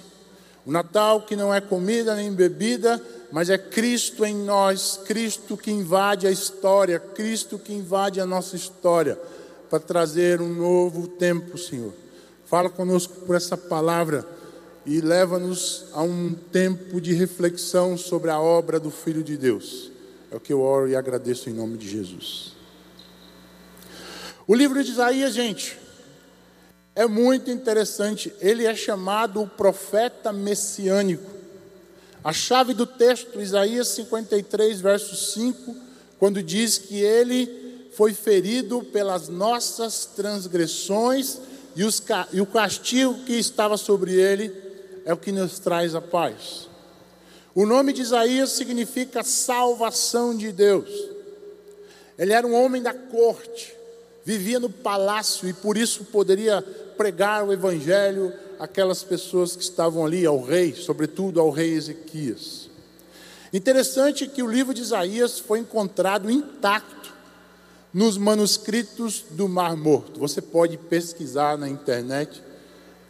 O 0.66 0.72
Natal 0.72 1.22
que 1.22 1.36
não 1.36 1.54
é 1.54 1.62
comida 1.62 2.16
nem 2.16 2.34
bebida, 2.34 3.00
mas 3.34 3.50
é 3.50 3.58
Cristo 3.58 4.24
em 4.24 4.36
nós, 4.36 5.00
Cristo 5.06 5.58
que 5.58 5.72
invade 5.72 6.28
a 6.28 6.32
história, 6.32 7.00
Cristo 7.00 7.58
que 7.58 7.74
invade 7.74 8.22
a 8.22 8.28
nossa 8.28 8.56
história, 8.56 9.20
para 9.72 9.80
trazer 9.80 10.40
um 10.40 10.54
novo 10.54 11.08
tempo, 11.08 11.58
Senhor. 11.58 11.92
Fala 12.46 12.70
conosco 12.70 13.26
por 13.26 13.36
essa 13.36 13.58
palavra 13.58 14.24
e 14.86 15.02
leva-nos 15.02 15.86
a 15.94 16.04
um 16.04 16.36
tempo 16.52 17.02
de 17.02 17.12
reflexão 17.14 17.98
sobre 17.98 18.30
a 18.30 18.40
obra 18.40 18.80
do 18.80 18.92
Filho 18.92 19.24
de 19.24 19.36
Deus. 19.36 19.90
É 20.30 20.36
o 20.36 20.40
que 20.40 20.54
eu 20.54 20.62
oro 20.62 20.88
e 20.88 20.96
agradeço 20.96 21.50
em 21.50 21.54
nome 21.54 21.76
de 21.76 21.90
Jesus. 21.90 22.54
O 24.46 24.54
livro 24.54 24.84
de 24.84 24.92
Isaías, 24.92 25.34
gente, 25.34 25.80
é 26.94 27.08
muito 27.08 27.50
interessante. 27.50 28.32
Ele 28.40 28.68
é 28.68 28.76
chamado 28.76 29.42
o 29.42 29.48
profeta 29.48 30.32
messiânico. 30.32 31.33
A 32.24 32.32
chave 32.32 32.74
do 32.74 32.86
texto, 32.86 33.42
Isaías 33.42 33.90
53, 33.90 34.80
verso 34.80 35.14
5, 35.14 35.76
quando 36.18 36.42
diz 36.42 36.78
que 36.78 37.02
ele 37.02 37.90
foi 37.96 38.14
ferido 38.14 38.82
pelas 38.82 39.28
nossas 39.28 40.06
transgressões 40.06 41.38
e, 41.76 41.84
os, 41.84 42.02
e 42.32 42.40
o 42.40 42.46
castigo 42.46 43.14
que 43.26 43.34
estava 43.34 43.76
sobre 43.76 44.14
ele 44.14 44.54
é 45.04 45.14
o 45.14 45.18
que 45.18 45.34
nos 45.34 45.60
traz 45.60 45.96
a 45.96 46.02
paz. 46.02 46.70
O 47.54 47.66
nome 47.66 47.92
de 47.92 48.02
Isaías 48.02 48.52
significa 48.52 49.22
salvação 49.22 50.36
de 50.36 50.52
Deus. 50.52 50.90
Ele 52.18 52.32
era 52.32 52.48
um 52.48 52.54
homem 52.54 52.82
da 52.82 52.94
corte, 52.94 53.76
vivia 54.24 54.62
no 54.62 54.70
palácio 54.70 55.48
e 55.50 55.54
por 55.54 55.76
isso 55.76 56.06
poderia 56.06 56.62
pregar 56.96 57.44
o 57.44 57.52
evangelho 57.52 58.34
àquelas 58.60 59.04
pessoas 59.04 59.56
que 59.56 59.64
estavam 59.64 60.06
ali, 60.06 60.26
ao 60.26 60.42
rei, 60.42 60.74
sobretudo 60.74 61.40
ao 61.40 61.50
rei 61.50 61.74
Ezequias. 61.74 62.70
Interessante 63.52 64.28
que 64.28 64.42
o 64.42 64.48
livro 64.48 64.74
de 64.74 64.82
Isaías 64.82 65.40
foi 65.40 65.60
encontrado 65.60 66.30
intacto 66.32 67.14
nos 67.94 68.18
manuscritos 68.18 69.24
do 69.30 69.48
Mar 69.48 69.78
Morto. 69.78 70.20
Você 70.20 70.42
pode 70.42 70.78
pesquisar 70.78 71.58
na 71.58 71.70
internet 71.70 72.42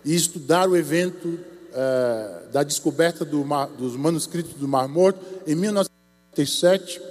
e 0.03 0.13
estudar 0.13 0.67
o 0.67 0.75
evento 0.75 1.39
eh, 1.73 2.43
da 2.51 2.61
descoberta 2.61 3.23
do 3.23 3.45
mar, 3.45 3.67
dos 3.67 3.95
manuscritos 3.95 4.53
do 4.55 4.67
Mar 4.67 4.87
Morto 4.87 5.19
em 5.47 5.55
1997. 5.55 7.01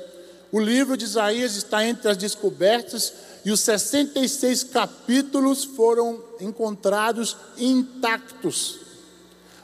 O 0.52 0.60
livro 0.60 0.98
de 0.98 1.06
Isaías 1.06 1.56
está 1.56 1.82
entre 1.82 2.10
as 2.10 2.16
descobertas 2.18 3.14
e 3.42 3.50
os 3.50 3.60
66 3.60 4.64
capítulos 4.64 5.64
foram 5.64 6.22
encontrados 6.38 7.34
intactos. 7.56 8.80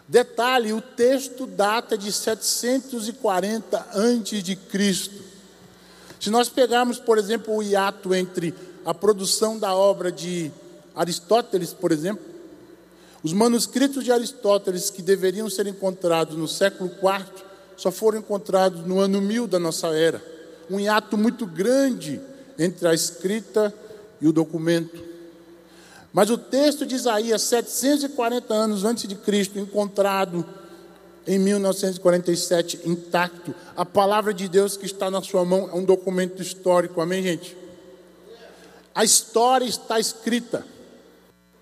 Detalhe: 0.09 0.73
o 0.73 0.80
texto 0.80 1.47
data 1.47 1.99
de 1.99 2.11
740 2.11 3.87
antes 3.95 4.42
de 4.42 4.57
Cristo. 4.57 5.23
Se 6.18 6.30
nós 6.30 6.49
pegarmos, 6.49 6.99
por 6.99 7.18
exemplo, 7.18 7.54
o 7.54 7.62
hiato 7.62 8.14
entre 8.14 8.54
a 8.83 8.95
produção 8.95 9.59
da 9.59 9.75
obra 9.75 10.11
de 10.11 10.50
Aristóteles, 10.95 11.75
por 11.75 11.92
exemplo, 11.92 12.25
os 13.23 13.35
manuscritos 13.35 14.02
de 14.04 14.11
Aristóteles 14.11 14.88
que 14.88 15.02
deveriam 15.02 15.50
ser 15.50 15.66
encontrados 15.66 16.35
no 16.35 16.49
século 16.49 16.90
IV 16.90 17.45
só 17.76 17.92
foram 17.92 18.21
encontrados 18.21 18.87
no 18.87 18.99
ano 18.99 19.21
1000 19.21 19.47
da 19.47 19.59
nossa 19.59 19.88
era. 19.88 20.38
Um 20.71 20.79
hiato 20.79 21.17
muito 21.17 21.47
grande 21.47 22.21
entre 22.59 22.87
a 22.89 22.95
escrita 22.95 23.75
e 24.21 24.27
o 24.27 24.33
documento. 24.33 25.03
Mas 26.13 26.31
o 26.31 26.39
texto 26.39 26.85
de 26.85 26.95
Isaías, 26.95 27.43
740 27.43 28.53
anos 28.53 28.85
antes 28.85 29.07
de 29.07 29.15
Cristo, 29.15 29.59
encontrado 29.59 30.45
em 31.27 31.39
1947 31.39 32.81
intacto. 32.87 33.55
A 33.77 33.85
palavra 33.85 34.33
de 34.33 34.49
Deus 34.49 34.77
que 34.77 34.87
está 34.87 35.11
na 35.11 35.23
sua 35.23 35.45
mão 35.45 35.69
é 35.71 35.75
um 35.75 35.85
documento 35.85 36.43
histórico, 36.43 37.01
amém, 37.01 37.23
gente? 37.23 37.57
A 38.95 39.05
história 39.05 39.67
está 39.67 40.01
escrita 40.01 40.67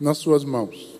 nas 0.01 0.19
suas 0.19 0.45
mãos. 0.45 0.97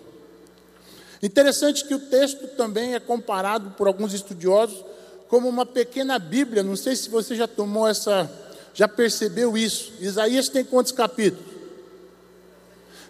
Interessante 1.23 1.85
que 1.85 1.95
o 1.95 1.99
texto 1.99 2.49
também 2.57 2.95
é 2.95 3.01
comparado 3.01 3.71
por 3.71 3.87
alguns 3.87 4.13
estudiosos 4.13 4.85
como 5.29 5.49
uma 5.49 5.67
pequena 5.67 6.19
Bíblia. 6.19 6.63
Não 6.63 6.77
sei 6.77 6.97
se 6.97 7.09
você 7.09 7.35
já 7.35 7.47
tomou 7.47 7.87
essa, 7.87 8.31
já 8.75 8.87
percebeu 8.87 9.57
isso. 9.57 9.93
Isaías 10.01 10.49
tem 10.49 10.65
quantos 10.65 10.93
capítulos? 10.93 11.55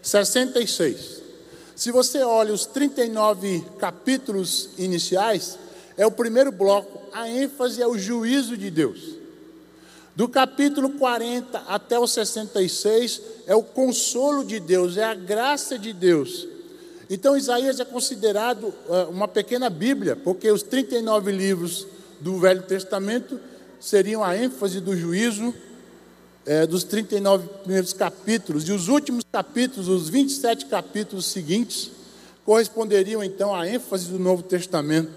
66. 0.03 1.23
Se 1.75 1.91
você 1.91 2.23
olha 2.23 2.55
os 2.55 2.65
39 2.65 3.65
capítulos 3.79 4.71
iniciais, 4.79 5.59
é 5.97 6.07
o 6.07 6.11
primeiro 6.11 6.53
bloco, 6.53 7.03
a 7.13 7.29
ênfase 7.29 7.83
é 7.83 7.87
o 7.87 7.99
juízo 7.99 8.57
de 8.57 8.71
Deus. 8.71 9.17
Do 10.15 10.29
capítulo 10.29 10.91
40 10.91 11.59
até 11.67 11.99
o 11.99 12.07
66 12.07 13.21
é 13.47 13.55
o 13.55 13.63
consolo 13.63 14.45
de 14.45 14.59
Deus, 14.59 14.97
é 14.97 15.05
a 15.05 15.15
graça 15.15 15.79
de 15.79 15.93
Deus. 15.93 16.49
Então 17.11 17.37
Isaías 17.37 17.79
é 17.79 17.85
considerado 17.85 18.69
uh, 18.69 19.11
uma 19.11 19.29
pequena 19.29 19.69
Bíblia, 19.69 20.17
porque 20.17 20.51
os 20.51 20.63
39 20.63 21.31
livros 21.31 21.87
do 22.21 22.39
Velho 22.39 22.63
Testamento 22.63 23.41
seriam 23.81 24.25
a 24.25 24.37
ênfase 24.37 24.81
do 24.81 24.97
juízo 24.97 25.55
é, 26.45 26.67
dos 26.67 26.85
39 26.85 27.49
primeiros 27.63 27.93
capítulos, 27.93 28.69
e 28.69 28.73
os 28.73 28.89
últimos 28.89 29.25
capítulos, 29.31 29.89
os 29.89 30.09
27 30.09 30.67
capítulos 30.67 31.27
seguintes, 31.27 31.91
corresponderiam 32.45 33.23
então 33.23 33.55
à 33.55 33.69
ênfase 33.69 34.09
do 34.09 34.19
Novo 34.19 34.45
Testamento. 34.45 35.11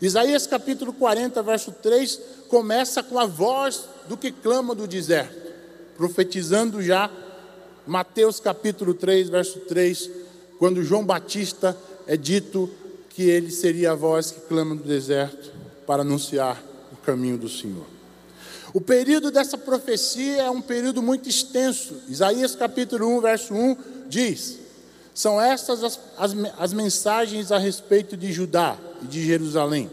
Isaías 0.00 0.46
capítulo 0.46 0.92
40, 0.92 1.42
verso 1.42 1.72
3, 1.72 2.20
começa 2.48 3.02
com 3.02 3.18
a 3.18 3.26
voz 3.26 3.84
do 4.06 4.16
que 4.16 4.30
clama 4.30 4.74
do 4.74 4.86
deserto, 4.86 5.50
profetizando 5.96 6.82
já 6.82 7.10
Mateus 7.86 8.38
capítulo 8.38 8.92
3, 8.92 9.30
verso 9.30 9.60
3, 9.60 10.10
quando 10.58 10.84
João 10.84 11.04
Batista 11.04 11.76
é 12.06 12.16
dito 12.16 12.70
que 13.08 13.22
ele 13.22 13.50
seria 13.50 13.92
a 13.92 13.94
voz 13.94 14.30
que 14.30 14.40
clama 14.42 14.74
do 14.74 14.84
deserto 14.84 15.57
para 15.88 16.02
anunciar 16.02 16.62
o 16.92 16.96
caminho 16.96 17.38
do 17.38 17.48
Senhor. 17.48 17.86
O 18.74 18.80
período 18.80 19.30
dessa 19.30 19.56
profecia 19.56 20.42
é 20.42 20.50
um 20.50 20.60
período 20.60 21.00
muito 21.00 21.30
extenso. 21.30 21.96
Isaías 22.10 22.54
capítulo 22.54 23.08
1, 23.16 23.20
verso 23.22 23.54
1 23.54 23.76
diz: 24.06 24.58
São 25.14 25.40
estas 25.40 25.82
as, 25.82 25.98
as, 26.18 26.34
as 26.58 26.72
mensagens 26.74 27.50
a 27.50 27.56
respeito 27.56 28.18
de 28.18 28.30
Judá 28.30 28.76
e 29.02 29.06
de 29.06 29.24
Jerusalém, 29.24 29.90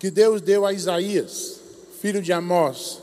que 0.00 0.10
Deus 0.10 0.40
deu 0.40 0.66
a 0.66 0.72
Isaías, 0.72 1.60
filho 2.02 2.20
de 2.20 2.32
Amós, 2.32 2.98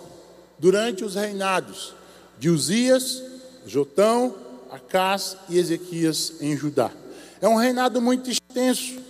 durante 0.59 1.05
os 1.05 1.15
reinados 1.15 1.95
de 2.37 2.49
Uzias, 2.49 3.23
Jotão, 3.65 4.35
Acás 4.69 5.37
e 5.47 5.57
Ezequias 5.57 6.33
em 6.41 6.57
Judá. 6.57 6.91
É 7.39 7.47
um 7.47 7.55
reinado 7.55 8.01
muito 8.01 8.29
extenso. 8.29 9.04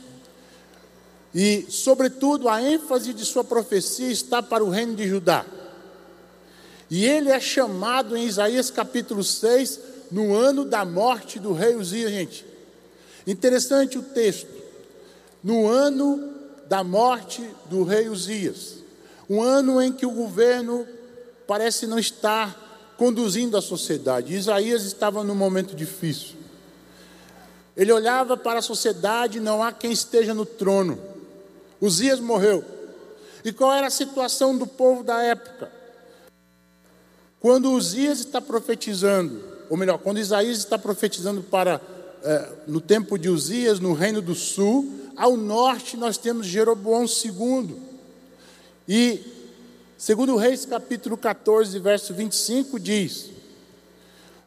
E, 1.35 1.65
sobretudo, 1.67 2.47
a 2.47 2.61
ênfase 2.63 3.13
de 3.13 3.25
sua 3.25 3.43
profecia 3.43 4.09
está 4.09 4.41
para 4.41 4.63
o 4.63 4.69
reino 4.69 4.95
de 4.95 5.05
Judá. 5.05 5.45
E 6.89 7.05
ele 7.05 7.29
é 7.29 7.41
chamado 7.41 8.15
em 8.15 8.25
Isaías 8.25 8.71
capítulo 8.71 9.21
6, 9.21 9.81
no 10.09 10.33
ano 10.33 10.63
da 10.63 10.85
morte 10.85 11.37
do 11.37 11.51
rei 11.51 11.75
Uzias, 11.75 12.09
gente. 12.09 12.45
Interessante 13.27 13.97
o 13.97 14.01
texto. 14.01 14.47
No 15.43 15.67
ano 15.67 16.33
da 16.69 16.85
morte 16.85 17.43
do 17.65 17.83
rei 17.83 18.07
Uzias. 18.07 18.75
Um 19.29 19.41
ano 19.41 19.81
em 19.81 19.91
que 19.91 20.05
o 20.05 20.11
governo 20.11 20.87
parece 21.45 21.85
não 21.85 21.99
estar 21.99 22.93
conduzindo 22.97 23.57
a 23.57 23.61
sociedade. 23.61 24.33
Isaías 24.33 24.85
estava 24.85 25.21
num 25.21 25.35
momento 25.35 25.75
difícil. 25.75 26.37
Ele 27.75 27.91
olhava 27.91 28.37
para 28.37 28.59
a 28.59 28.61
sociedade, 28.61 29.41
não 29.41 29.61
há 29.61 29.73
quem 29.73 29.91
esteja 29.91 30.33
no 30.33 30.45
trono. 30.45 31.14
Uzias 31.85 32.19
morreu. 32.19 32.63
E 33.43 33.51
qual 33.51 33.71
era 33.71 33.87
a 33.87 33.91
situação 33.91 34.57
do 34.57 34.65
povo 34.65 35.03
da 35.03 35.21
época? 35.21 35.71
Quando 37.39 37.71
Uzias 37.71 38.19
está 38.19 38.41
profetizando, 38.41 39.43
ou 39.69 39.77
melhor, 39.77 39.99
quando 39.99 40.17
Isaías 40.17 40.57
está 40.57 40.79
profetizando 40.79 41.43
para 41.43 41.79
é, 42.23 42.49
no 42.65 42.81
tempo 42.81 43.19
de 43.19 43.29
Uzias, 43.29 43.79
no 43.79 43.93
reino 43.93 44.19
do 44.19 44.33
sul, 44.33 44.91
ao 45.15 45.37
norte 45.37 45.95
nós 45.95 46.17
temos 46.17 46.47
Jeroboão 46.47 47.05
II. 47.05 47.75
E 48.87 49.21
segundo 49.95 50.35
Reis 50.35 50.65
capítulo 50.65 51.15
14, 51.15 51.77
verso 51.77 52.15
25 52.15 52.79
diz: 52.79 53.29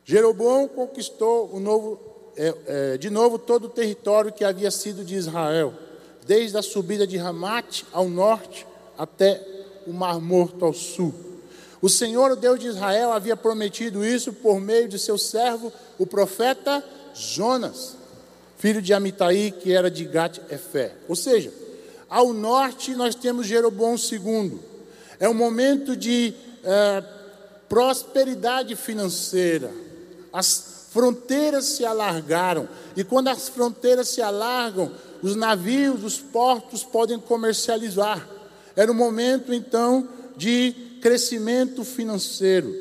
Jeroboão 0.05 0.67
conquistou 0.67 1.55
o 1.55 1.61
novo, 1.61 2.01
é, 2.37 2.55
é, 2.67 2.99
de 2.99 3.11
novo 3.11 3.39
todo 3.39 3.67
o 3.67 3.71
território 3.71 4.33
que 4.33 4.43
havia 4.45 4.73
sido 4.73 5.05
de 5.05 5.15
Israel 5.15 5.73
desde 6.29 6.59
a 6.59 6.63
subida 6.63 7.07
de 7.07 7.17
Ramate 7.17 7.87
ao 7.91 8.07
norte 8.07 8.67
até 8.99 9.43
o 9.87 9.93
Mar 9.95 10.21
Morto 10.21 10.63
ao 10.63 10.75
sul. 10.75 11.15
O 11.81 11.89
Senhor, 11.89 12.33
o 12.33 12.37
Deus 12.37 12.61
de 12.61 12.67
Israel, 12.67 13.13
havia 13.13 13.35
prometido 13.35 14.05
isso 14.05 14.31
por 14.35 14.61
meio 14.61 14.89
de 14.89 14.99
seu 14.99 15.17
servo, 15.17 15.73
o 15.99 16.07
profeta 16.07 16.85
Jonas, 17.15 17.97
filho 18.59 18.83
de 18.83 18.93
Amitai, 18.93 19.55
que 19.59 19.73
era 19.73 19.91
de 19.91 20.05
Gat-Efé. 20.05 20.97
Ou 21.09 21.17
seja, 21.17 21.51
ao 22.11 22.35
norte 22.35 22.95
nós 22.95 23.15
temos 23.15 23.47
Jeroboão 23.47 23.95
II. 23.95 24.59
É 25.19 25.29
um 25.31 25.35
momento 25.35 25.97
de 25.97 26.35
é, 26.63 27.03
prosperidade 27.71 28.77
financeira. 28.77 29.71
As 30.31 30.89
fronteiras 30.91 31.65
se 31.65 31.87
alargaram. 31.87 32.69
E 32.97 33.03
quando 33.05 33.29
as 33.29 33.49
fronteiras 33.49 34.09
se 34.09 34.21
alargam, 34.21 34.93
os 35.23 35.35
navios, 35.35 36.05
os 36.05 36.19
portos 36.19 36.85
podem 36.85 37.19
comercializar. 37.19 38.29
Era 38.77 38.91
um 38.91 38.95
momento 38.95 39.53
então 39.53 40.09
de 40.37 40.75
crescimento 41.01 41.85
financeiro, 41.85 42.75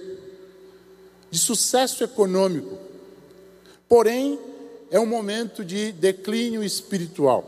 de 1.30 1.40
sucesso 1.40 2.04
econômico. 2.04 2.78
Porém, 3.90 4.40
é 4.92 5.00
um 5.00 5.06
momento 5.06 5.64
de 5.66 5.92
declínio 5.92 6.64
espiritual. 6.64 7.46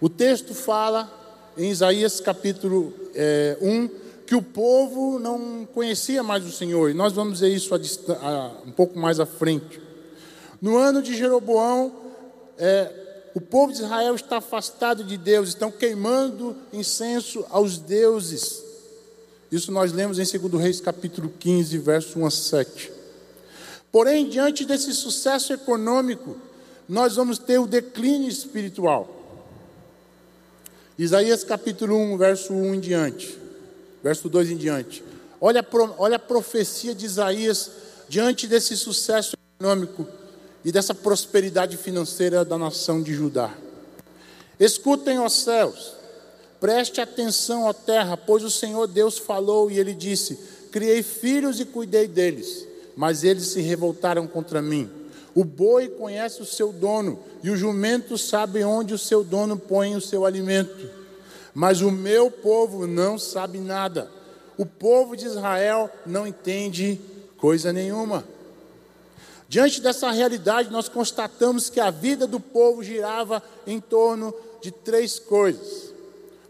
O 0.00 0.08
texto 0.08 0.54
fala 0.54 1.10
em 1.56 1.70
Isaías 1.70 2.20
capítulo 2.20 2.94
é, 3.14 3.56
1 3.60 3.88
que 4.26 4.34
o 4.36 4.42
povo 4.42 5.18
não 5.18 5.66
conhecia 5.74 6.22
mais 6.22 6.46
o 6.46 6.52
Senhor, 6.52 6.88
e 6.88 6.94
nós 6.94 7.12
vamos 7.12 7.40
ver 7.40 7.48
isso 7.48 7.74
a, 7.74 7.78
a, 8.22 8.50
um 8.64 8.70
pouco 8.70 8.96
mais 8.96 9.18
à 9.18 9.26
frente. 9.26 9.80
No 10.62 10.76
ano 10.76 11.02
de 11.02 11.16
Jeroboão, 11.16 11.92
é, 12.56 12.99
o 13.34 13.40
povo 13.40 13.72
de 13.72 13.82
Israel 13.82 14.14
está 14.14 14.38
afastado 14.38 15.04
de 15.04 15.16
Deus, 15.16 15.50
estão 15.50 15.70
queimando 15.70 16.56
incenso 16.72 17.44
aos 17.50 17.78
deuses. 17.78 18.62
Isso 19.52 19.70
nós 19.70 19.92
lemos 19.92 20.18
em 20.18 20.38
2 20.38 20.60
Reis 20.60 20.80
capítulo 20.80 21.32
15, 21.38 21.78
verso 21.78 22.18
1 22.18 22.26
a 22.26 22.30
7. 22.30 22.92
Porém, 23.92 24.28
diante 24.28 24.64
desse 24.64 24.92
sucesso 24.94 25.52
econômico, 25.52 26.36
nós 26.88 27.16
vamos 27.16 27.38
ter 27.38 27.58
o 27.58 27.66
declínio 27.66 28.28
espiritual. 28.28 29.16
Isaías 30.98 31.44
capítulo 31.44 31.96
1, 31.96 32.18
verso 32.18 32.52
1 32.52 32.74
em 32.74 32.80
diante, 32.80 33.38
verso 34.02 34.28
2 34.28 34.50
em 34.50 34.56
diante. 34.56 35.02
Olha, 35.40 35.66
olha 35.98 36.16
a 36.16 36.20
profecia 36.20 36.94
de 36.94 37.06
Isaías 37.06 37.70
diante 38.08 38.46
desse 38.46 38.76
sucesso 38.76 39.36
econômico 39.56 40.06
e 40.64 40.70
dessa 40.70 40.94
prosperidade 40.94 41.76
financeira 41.76 42.44
da 42.44 42.58
nação 42.58 43.02
de 43.02 43.14
Judá. 43.14 43.54
Escutem, 44.58 45.18
os 45.18 45.32
céus, 45.32 45.94
preste 46.60 47.00
atenção, 47.00 47.64
ó 47.64 47.72
terra, 47.72 48.16
pois 48.16 48.44
o 48.44 48.50
Senhor 48.50 48.86
Deus 48.86 49.18
falou 49.18 49.70
e 49.70 49.78
ele 49.78 49.94
disse: 49.94 50.38
Criei 50.70 51.02
filhos 51.02 51.60
e 51.60 51.64
cuidei 51.64 52.06
deles, 52.06 52.66
mas 52.96 53.24
eles 53.24 53.48
se 53.48 53.60
revoltaram 53.60 54.26
contra 54.26 54.60
mim. 54.60 54.90
O 55.34 55.44
boi 55.44 55.88
conhece 55.88 56.42
o 56.42 56.46
seu 56.46 56.72
dono, 56.72 57.18
e 57.42 57.50
o 57.50 57.56
jumento 57.56 58.18
sabe 58.18 58.62
onde 58.64 58.92
o 58.92 58.98
seu 58.98 59.24
dono 59.24 59.56
põe 59.56 59.94
o 59.96 60.00
seu 60.00 60.26
alimento. 60.26 60.90
Mas 61.54 61.80
o 61.80 61.90
meu 61.90 62.30
povo 62.30 62.86
não 62.86 63.18
sabe 63.18 63.58
nada. 63.58 64.10
O 64.58 64.66
povo 64.66 65.16
de 65.16 65.26
Israel 65.26 65.90
não 66.04 66.26
entende 66.26 67.00
coisa 67.38 67.72
nenhuma. 67.72 68.24
Diante 69.50 69.80
dessa 69.80 70.12
realidade, 70.12 70.70
nós 70.70 70.88
constatamos 70.88 71.68
que 71.68 71.80
a 71.80 71.90
vida 71.90 72.24
do 72.24 72.38
povo 72.38 72.84
girava 72.84 73.42
em 73.66 73.80
torno 73.80 74.32
de 74.62 74.70
três 74.70 75.18
coisas. 75.18 75.92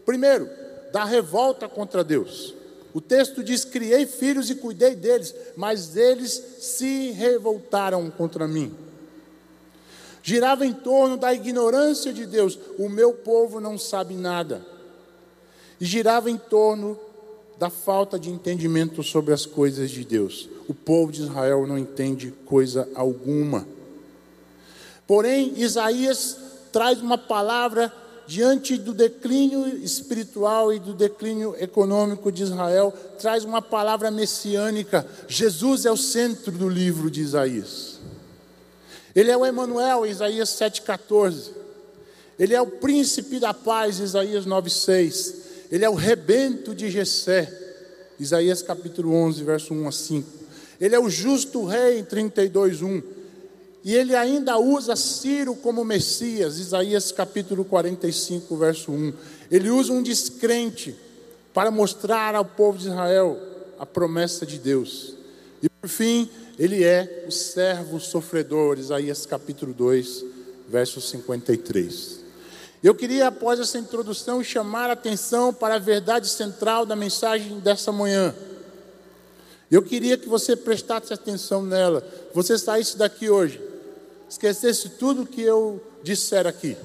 Primeiro, 0.05 0.47
da 0.93 1.03
revolta 1.03 1.67
contra 1.67 2.03
Deus. 2.03 2.53
O 2.93 3.01
texto 3.01 3.43
diz: 3.43 3.65
Criei 3.65 4.05
filhos 4.05 4.51
e 4.51 4.55
cuidei 4.55 4.93
deles, 4.93 5.33
mas 5.55 5.97
eles 5.97 6.31
se 6.59 7.09
revoltaram 7.09 8.07
contra 8.11 8.47
mim. 8.47 8.71
girava 10.21 10.63
em 10.63 10.71
torno 10.71 11.17
da 11.17 11.33
ignorância 11.33 12.13
de 12.13 12.27
Deus. 12.27 12.59
O 12.77 12.87
meu 12.87 13.13
povo 13.13 13.59
não 13.59 13.79
sabe 13.79 14.13
nada. 14.13 14.63
E 15.79 15.85
girava 15.85 16.29
em 16.29 16.37
torno 16.37 16.99
da 17.57 17.71
falta 17.71 18.19
de 18.19 18.29
entendimento 18.29 19.01
sobre 19.01 19.33
as 19.33 19.43
coisas 19.43 19.89
de 19.89 20.05
Deus. 20.05 20.47
O 20.71 20.73
povo 20.73 21.11
de 21.11 21.21
Israel 21.23 21.67
não 21.67 21.77
entende 21.77 22.33
coisa 22.45 22.87
alguma. 22.95 23.67
Porém, 25.05 25.51
Isaías 25.57 26.37
traz 26.71 27.01
uma 27.01 27.17
palavra 27.17 27.91
diante 28.25 28.77
do 28.77 28.93
declínio 28.93 29.67
espiritual 29.83 30.71
e 30.71 30.79
do 30.79 30.93
declínio 30.93 31.53
econômico 31.59 32.31
de 32.31 32.43
Israel, 32.43 32.93
traz 33.19 33.43
uma 33.43 33.61
palavra 33.61 34.09
messiânica. 34.09 35.05
Jesus 35.27 35.85
é 35.85 35.91
o 35.91 35.97
centro 35.97 36.53
do 36.53 36.69
livro 36.69 37.11
de 37.11 37.19
Isaías. 37.19 37.99
Ele 39.13 39.29
é 39.29 39.35
o 39.35 39.45
Emanuel, 39.45 40.05
Isaías 40.05 40.51
7,14. 40.51 41.49
Ele 42.39 42.55
é 42.55 42.61
o 42.61 42.67
príncipe 42.67 43.41
da 43.41 43.53
paz, 43.53 43.99
Isaías 43.99 44.45
9,6. 44.45 45.35
Ele 45.69 45.83
é 45.83 45.89
o 45.89 45.95
rebento 45.95 46.73
de 46.73 46.89
Jessé, 46.89 47.51
Isaías 48.17 48.61
capítulo 48.61 49.13
11, 49.13 49.43
verso 49.43 49.73
1 49.73 49.87
a 49.89 49.91
5. 49.91 50.40
Ele 50.81 50.95
é 50.95 50.99
o 50.99 51.11
justo 51.11 51.63
rei, 51.63 51.99
em 51.99 52.03
32,1. 52.03 53.03
E 53.83 53.95
ele 53.95 54.15
ainda 54.15 54.57
usa 54.57 54.95
Ciro 54.95 55.55
como 55.55 55.85
Messias, 55.85 56.57
Isaías 56.57 57.11
capítulo 57.11 57.63
45, 57.63 58.57
verso 58.57 58.91
1. 58.91 59.13
Ele 59.51 59.69
usa 59.69 59.93
um 59.93 60.01
descrente 60.01 60.95
para 61.53 61.69
mostrar 61.69 62.33
ao 62.33 62.43
povo 62.43 62.79
de 62.79 62.87
Israel 62.87 63.39
a 63.77 63.85
promessa 63.85 64.43
de 64.43 64.57
Deus. 64.57 65.13
E 65.61 65.69
por 65.69 65.87
fim, 65.87 66.27
ele 66.57 66.83
é 66.83 67.25
o 67.27 67.31
servo 67.31 67.99
sofredor, 67.99 68.79
Isaías 68.79 69.25
capítulo 69.25 69.73
2, 69.73 70.25
verso 70.67 70.99
53. 70.99 72.21
Eu 72.83 72.95
queria, 72.95 73.27
após 73.27 73.59
essa 73.59 73.77
introdução, 73.77 74.43
chamar 74.43 74.89
a 74.89 74.93
atenção 74.93 75.53
para 75.53 75.75
a 75.75 75.79
verdade 75.79 76.27
central 76.27 76.87
da 76.87 76.95
mensagem 76.95 77.59
dessa 77.59 77.91
manhã. 77.91 78.33
Eu 79.71 79.81
queria 79.81 80.17
que 80.17 80.27
você 80.27 80.53
prestasse 80.53 81.13
atenção 81.13 81.63
nela, 81.63 82.05
você 82.33 82.57
saísse 82.57 82.97
daqui 82.97 83.29
hoje, 83.29 83.61
esquecesse 84.29 84.89
tudo 84.89 85.25
que 85.25 85.41
eu 85.41 85.81
disser 86.03 86.45
aqui, 86.45 86.75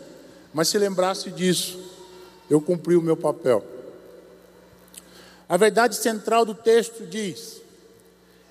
mas 0.55 0.69
se 0.69 0.79
lembrasse 0.79 1.33
disso, 1.33 1.81
eu 2.49 2.61
cumpri 2.61 2.95
o 2.95 3.03
meu 3.03 3.17
papel. 3.17 3.65
A 5.49 5.57
verdade 5.57 5.97
central 5.97 6.45
do 6.45 6.55
texto 6.55 7.05
diz: 7.05 7.61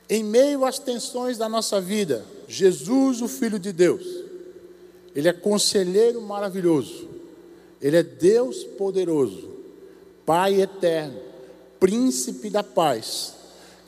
em 0.10 0.22
meio 0.22 0.66
às 0.66 0.80
tensões 0.80 1.38
da 1.38 1.48
nossa 1.48 1.80
vida, 1.80 2.26
Jesus, 2.46 3.22
o 3.22 3.30
Filho 3.30 3.58
de 3.58 3.72
Deus, 3.72 4.06
Ele 5.16 5.30
é 5.30 5.34
conselheiro 5.34 6.22
maravilhoso, 6.22 7.08
Ele 7.82 7.96
é 7.96 8.04
Deus 8.04 8.66
poderoso, 8.66 9.50
Pai 10.26 10.62
eterno, 10.62 11.24
Príncipe 11.80 12.50
da 12.50 12.64
paz, 12.64 13.34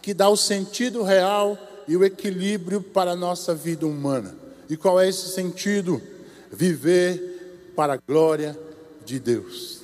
que 0.07 0.13
dá 0.13 0.29
o 0.29 0.37
sentido 0.37 1.03
real 1.03 1.57
e 1.85 1.97
o 1.97 2.05
equilíbrio 2.05 2.81
para 2.81 3.11
a 3.11 3.15
nossa 3.15 3.53
vida 3.53 3.85
humana. 3.85 4.33
E 4.69 4.77
qual 4.77 5.01
é 5.01 5.09
esse 5.09 5.27
sentido? 5.33 6.01
Viver 6.49 7.73
para 7.75 7.95
a 7.95 7.97
glória 7.97 8.57
de 9.03 9.19
Deus. 9.19 9.81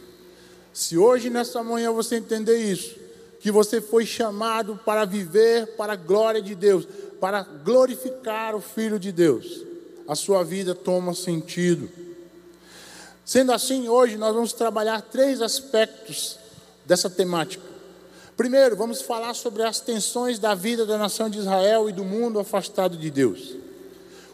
Se 0.72 0.98
hoje, 0.98 1.30
nessa 1.30 1.62
manhã, 1.62 1.92
você 1.92 2.16
entender 2.16 2.56
isso, 2.56 2.96
que 3.42 3.52
você 3.52 3.82
foi 3.82 4.06
chamado 4.06 4.80
para 4.86 5.04
viver 5.04 5.76
para 5.76 5.92
a 5.92 5.98
glória 5.98 6.42
de 6.42 6.56
Deus, 6.56 6.88
para 7.20 7.44
glorificar 7.44 8.56
o 8.56 8.62
Filho 8.62 8.98
de 8.98 9.12
Deus. 9.12 9.66
A 10.08 10.16
sua 10.16 10.42
vida 10.42 10.74
toma 10.74 11.14
sentido. 11.14 11.90
Sendo 13.26 13.52
assim, 13.52 13.90
hoje 13.90 14.16
nós 14.16 14.34
vamos 14.34 14.54
trabalhar 14.54 15.02
três 15.02 15.42
aspectos 15.42 16.40
dessa 16.86 17.10
temática. 17.10 17.73
Primeiro, 18.36 18.76
vamos 18.76 19.02
falar 19.02 19.34
sobre 19.34 19.64
as 19.64 19.80
tensões 19.80 20.40
da 20.40 20.56
vida 20.56 20.86
da 20.86 20.98
nação 20.98 21.30
de 21.30 21.40
Israel 21.40 21.90
e 21.90 21.94
do 21.94 22.04
mundo 22.04 22.40
afastado 22.40 22.98
de 22.98 23.10
Deus. 23.10 23.56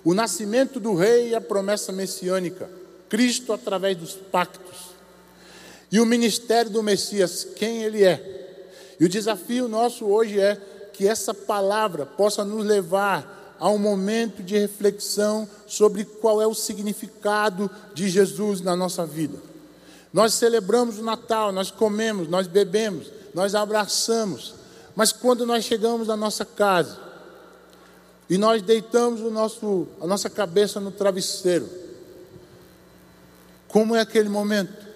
O 0.04 0.14
nascimento 0.14 0.80
do 0.80 0.96
rei 0.96 1.30
e 1.30 1.36
a 1.36 1.42
promessa 1.42 1.92
messiânica, 1.92 2.70
Cristo 3.10 3.52
através 3.52 3.98
dos 3.98 4.14
pactos. 4.14 4.90
E 5.92 6.00
o 6.00 6.06
ministério 6.06 6.72
do 6.72 6.82
Messias, 6.84 7.46
quem 7.56 7.84
ele 7.84 8.04
é 8.04 8.40
e 9.00 9.06
o 9.06 9.10
desafio 9.10 9.68
nosso 9.70 10.06
hoje 10.06 10.40
é 10.40 10.60
que 10.94 11.08
essa 11.08 11.34
palavra 11.34 12.06
possa 12.06 12.44
nos 12.44 12.66
levar 12.66 13.56
a 13.58 13.70
um 13.70 13.78
momento 13.78 14.44
de 14.44 14.58
reflexão 14.58 15.48
sobre 15.66 16.04
qual 16.04 16.42
é 16.42 16.48
o 16.48 16.54
significado 16.54 17.72
de 17.94 18.10
Jesus 18.10 18.60
na 18.60 18.76
nossa 18.76 19.06
vida. 19.06 19.38
Nós 20.12 20.34
celebramos 20.34 21.00
o 21.00 21.04
Natal, 21.04 21.52
nós 21.52 21.72
comemos, 21.72 22.28
nós 22.28 22.48
bebemos, 22.48 23.08
nós 23.34 23.56
abraçamos, 23.56 24.56
mas 24.96 25.12
quando 25.12 25.46
nós 25.46 25.64
chegamos 25.64 26.08
na 26.08 26.18
nossa 26.18 26.44
casa 26.44 26.98
e 28.30 28.38
nós 28.38 28.62
deitamos 28.62 29.22
o 29.22 29.30
nosso, 29.30 29.88
a 30.02 30.08
nossa 30.08 30.30
cabeça 30.30 30.80
no 30.80 30.92
travesseiro, 30.92 31.70
como 33.68 33.96
é 33.96 34.02
aquele 34.02 34.30
momento? 34.30 34.88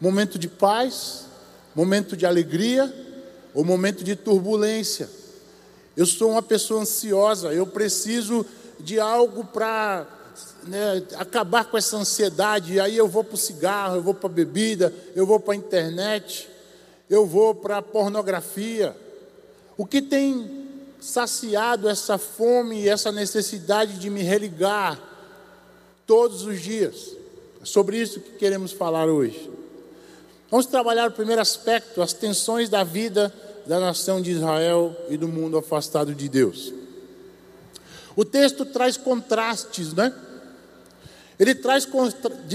Momento 0.00 0.38
de 0.38 0.48
paz, 0.48 1.24
momento 1.74 2.16
de 2.16 2.26
alegria, 2.26 2.94
o 3.54 3.64
momento 3.64 4.04
de 4.04 4.14
turbulência. 4.14 5.08
Eu 5.96 6.04
sou 6.04 6.32
uma 6.32 6.42
pessoa 6.42 6.82
ansiosa, 6.82 7.54
eu 7.54 7.66
preciso 7.66 8.44
de 8.78 9.00
algo 9.00 9.44
para 9.44 10.06
né, 10.64 11.02
acabar 11.16 11.64
com 11.64 11.78
essa 11.78 11.96
ansiedade. 11.96 12.74
E 12.74 12.80
aí 12.80 12.96
eu 12.96 13.08
vou 13.08 13.24
para 13.24 13.34
o 13.34 13.38
cigarro, 13.38 13.96
eu 13.96 14.02
vou 14.02 14.14
para 14.14 14.28
a 14.28 14.32
bebida, 14.32 14.92
eu 15.14 15.26
vou 15.26 15.40
para 15.40 15.54
a 15.54 15.56
internet, 15.56 16.48
eu 17.08 17.26
vou 17.26 17.54
para 17.54 17.78
a 17.78 17.82
pornografia. 17.82 18.96
O 19.76 19.86
que 19.86 20.02
tem 20.02 20.66
saciado 21.00 21.88
essa 21.88 22.18
fome 22.18 22.82
e 22.82 22.88
essa 22.88 23.12
necessidade 23.12 23.98
de 23.98 24.10
me 24.10 24.22
religar 24.22 25.00
todos 26.06 26.42
os 26.42 26.60
dias? 26.60 27.12
É 27.62 27.64
sobre 27.64 27.98
isso 27.98 28.20
que 28.20 28.32
queremos 28.32 28.72
falar 28.72 29.06
hoje. 29.06 29.50
Vamos 30.50 30.66
trabalhar 30.66 31.08
o 31.08 31.12
primeiro 31.12 31.40
aspecto, 31.40 32.00
as 32.00 32.12
tensões 32.12 32.68
da 32.68 32.84
vida 32.84 33.32
da 33.66 33.80
nação 33.80 34.22
de 34.22 34.30
Israel 34.30 34.96
e 35.08 35.16
do 35.16 35.26
mundo 35.26 35.58
afastado 35.58 36.14
de 36.14 36.28
Deus. 36.28 36.72
O 38.14 38.24
texto 38.24 38.64
traz 38.64 38.96
contrastes, 38.96 39.92
né? 39.92 40.14
Ele 41.38 41.54
traz, 41.54 41.86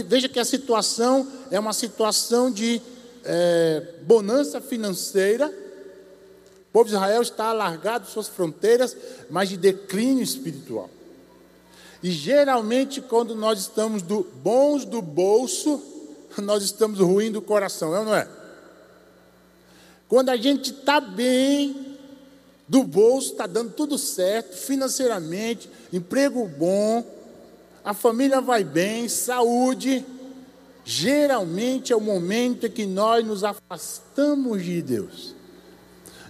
veja 0.08 0.28
que 0.28 0.40
a 0.40 0.46
situação 0.46 1.28
é 1.52 1.60
uma 1.60 1.74
situação 1.74 2.50
de 2.50 2.82
é, 3.24 3.96
bonança 4.04 4.62
financeira. 4.62 5.48
O 5.48 6.72
povo 6.72 6.90
de 6.90 6.96
Israel 6.96 7.22
está 7.22 7.46
alargado 7.46 8.08
suas 8.08 8.28
fronteiras, 8.28 8.96
mas 9.30 9.50
de 9.50 9.58
declínio 9.58 10.24
espiritual. 10.24 10.90
E 12.02 12.10
geralmente, 12.10 13.02
quando 13.02 13.36
nós 13.36 13.60
estamos 13.60 14.02
do, 14.02 14.24
bons 14.44 14.86
do 14.86 15.02
bolso, 15.02 15.82
nós 16.42 16.64
estamos 16.64 17.00
ruins 17.00 17.34
do 17.34 17.42
coração, 17.42 17.96
é 17.96 18.00
ou 18.00 18.06
não 18.06 18.16
é? 18.16 18.28
Quando 20.08 20.30
a 20.30 20.36
gente 20.36 20.72
está 20.72 21.00
bem, 21.00 21.92
do 22.72 22.84
bolso, 22.84 23.34
está 23.34 23.46
dando 23.46 23.74
tudo 23.74 23.98
certo, 23.98 24.56
financeiramente, 24.56 25.70
emprego 25.92 26.48
bom, 26.48 27.06
a 27.84 27.94
família 27.94 28.40
vai 28.40 28.64
bem, 28.64 29.10
saúde, 29.10 30.06
geralmente 30.84 31.94
é 31.94 31.96
o 31.96 32.02
momento 32.02 32.66
em 32.66 32.72
que 32.72 32.86
nós 32.86 33.26
nos 33.26 33.44
afastamos 33.44 34.64
de 34.64 34.82
Deus. 34.82 35.36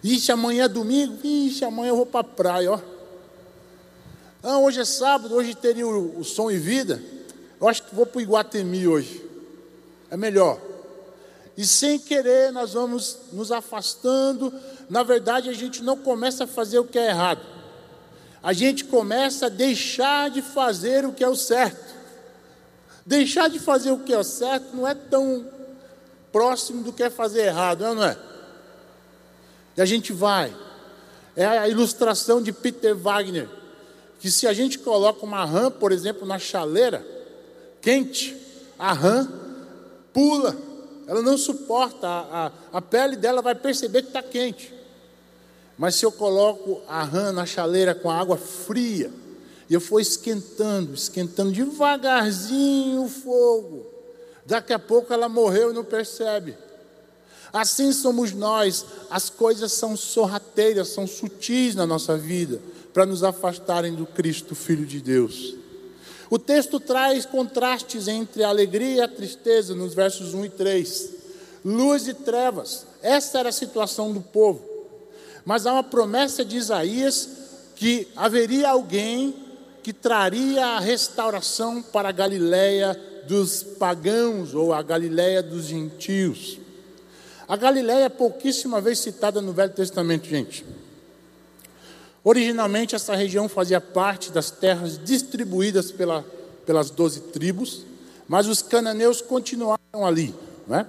Ixi, 0.03 0.31
amanhã 0.31 0.65
é 0.65 0.67
domingo, 0.67 1.19
ixi, 1.23 1.63
amanhã 1.63 1.89
eu 1.89 1.95
vou 1.97 2.05
para 2.05 2.21
a 2.21 2.23
praia, 2.23 2.71
ó. 2.71 2.79
Ah, 4.43 4.57
hoje 4.57 4.79
é 4.79 4.85
sábado, 4.85 5.35
hoje 5.35 5.53
teria 5.53 5.87
o, 5.87 6.19
o 6.19 6.23
som 6.23 6.49
e 6.49 6.57
vida. 6.57 7.01
Eu 7.59 7.67
acho 7.67 7.83
que 7.83 7.93
vou 7.93 8.07
para 8.07 8.17
o 8.17 8.21
Iguatemi 8.21 8.87
hoje. 8.87 9.23
É 10.09 10.17
melhor. 10.17 10.59
E 11.55 11.63
sem 11.63 11.99
querer 11.99 12.51
nós 12.51 12.73
vamos 12.73 13.17
nos 13.31 13.51
afastando. 13.51 14.51
Na 14.89 15.03
verdade, 15.03 15.47
a 15.47 15.53
gente 15.53 15.83
não 15.83 15.95
começa 15.95 16.45
a 16.45 16.47
fazer 16.47 16.79
o 16.79 16.85
que 16.85 16.97
é 16.97 17.09
errado. 17.09 17.41
A 18.41 18.51
gente 18.51 18.85
começa 18.85 19.45
a 19.45 19.49
deixar 19.49 20.31
de 20.31 20.41
fazer 20.41 21.05
o 21.05 21.13
que 21.13 21.23
é 21.23 21.29
o 21.29 21.35
certo. 21.35 22.00
Deixar 23.11 23.49
de 23.49 23.59
fazer 23.59 23.91
o 23.91 23.99
que 23.99 24.13
é 24.13 24.23
certo 24.23 24.73
não 24.73 24.87
é 24.87 24.95
tão 24.95 25.45
próximo 26.31 26.81
do 26.81 26.93
que 26.93 27.03
é 27.03 27.09
fazer 27.09 27.41
errado, 27.41 27.81
não 27.93 28.05
é? 28.05 28.17
E 29.75 29.81
a 29.81 29.85
gente 29.85 30.13
vai. 30.13 30.55
É 31.35 31.45
a 31.45 31.67
ilustração 31.67 32.41
de 32.41 32.53
Peter 32.53 32.95
Wagner, 32.95 33.49
que 34.17 34.31
se 34.31 34.47
a 34.47 34.53
gente 34.53 34.79
coloca 34.79 35.25
uma 35.25 35.43
rã, 35.43 35.69
por 35.69 35.91
exemplo, 35.91 36.25
na 36.25 36.39
chaleira 36.39 37.05
quente, 37.81 38.33
a 38.79 38.93
rã 38.93 39.27
pula 40.13 40.55
ela 41.05 41.21
não 41.21 41.37
suporta, 41.37 42.07
a, 42.07 42.47
a, 42.47 42.51
a 42.71 42.81
pele 42.81 43.17
dela 43.17 43.41
vai 43.41 43.55
perceber 43.55 44.03
que 44.03 44.07
está 44.07 44.23
quente. 44.23 44.73
Mas 45.77 45.95
se 45.95 46.05
eu 46.05 46.13
coloco 46.13 46.81
a 46.87 47.03
rã 47.03 47.33
na 47.33 47.45
chaleira 47.45 47.93
com 47.93 48.09
a 48.09 48.17
água 48.17 48.37
fria, 48.37 49.11
E 49.71 49.73
eu 49.73 49.79
fui 49.79 50.01
esquentando, 50.01 50.93
esquentando 50.93 51.53
devagarzinho 51.53 53.05
o 53.05 53.07
fogo. 53.07 53.85
Daqui 54.45 54.73
a 54.73 54.77
pouco 54.77 55.13
ela 55.13 55.29
morreu 55.29 55.71
e 55.71 55.73
não 55.73 55.85
percebe. 55.85 56.57
Assim 57.53 57.93
somos 57.93 58.33
nós, 58.33 58.85
as 59.09 59.29
coisas 59.29 59.71
são 59.71 59.95
sorrateiras, 59.95 60.89
são 60.89 61.07
sutis 61.07 61.73
na 61.73 61.87
nossa 61.87 62.17
vida, 62.17 62.59
para 62.93 63.05
nos 63.05 63.23
afastarem 63.23 63.95
do 63.95 64.05
Cristo, 64.05 64.55
Filho 64.55 64.85
de 64.85 64.99
Deus. 64.99 65.55
O 66.29 66.37
texto 66.37 66.77
traz 66.77 67.25
contrastes 67.25 68.09
entre 68.09 68.43
a 68.43 68.49
alegria 68.49 68.95
e 68.95 69.01
a 69.01 69.07
tristeza 69.07 69.73
nos 69.73 69.93
versos 69.93 70.33
1 70.33 70.45
e 70.47 70.49
3. 70.49 71.09
Luz 71.63 72.09
e 72.09 72.13
trevas, 72.13 72.85
essa 73.01 73.39
era 73.39 73.47
a 73.47 73.53
situação 73.53 74.11
do 74.11 74.19
povo. 74.19 74.61
Mas 75.45 75.65
há 75.65 75.71
uma 75.71 75.83
promessa 75.83 76.43
de 76.43 76.57
Isaías 76.57 77.29
que 77.77 78.09
haveria 78.17 78.69
alguém 78.69 79.49
que 79.83 79.91
traria 79.91 80.65
a 80.65 80.79
restauração 80.79 81.81
para 81.81 82.09
a 82.09 82.11
Galiléia 82.11 82.99
dos 83.27 83.63
pagãos 83.63 84.53
ou 84.53 84.73
a 84.73 84.81
Galiléia 84.81 85.41
dos 85.41 85.65
gentios. 85.65 86.59
A 87.47 87.55
Galiléia 87.55 88.05
é 88.05 88.09
pouquíssima 88.09 88.79
vez 88.79 88.99
citada 88.99 89.41
no 89.41 89.53
Velho 89.53 89.73
Testamento, 89.73 90.27
gente. 90.27 90.65
Originalmente, 92.23 92.95
essa 92.95 93.15
região 93.15 93.49
fazia 93.49 93.81
parte 93.81 94.31
das 94.31 94.51
terras 94.51 94.99
distribuídas 95.03 95.91
pela, 95.91 96.23
pelas 96.65 96.91
doze 96.91 97.19
tribos, 97.19 97.83
mas 98.27 98.47
os 98.47 98.61
cananeus 98.61 99.21
continuaram 99.21 100.05
ali. 100.05 100.33
Né? 100.67 100.85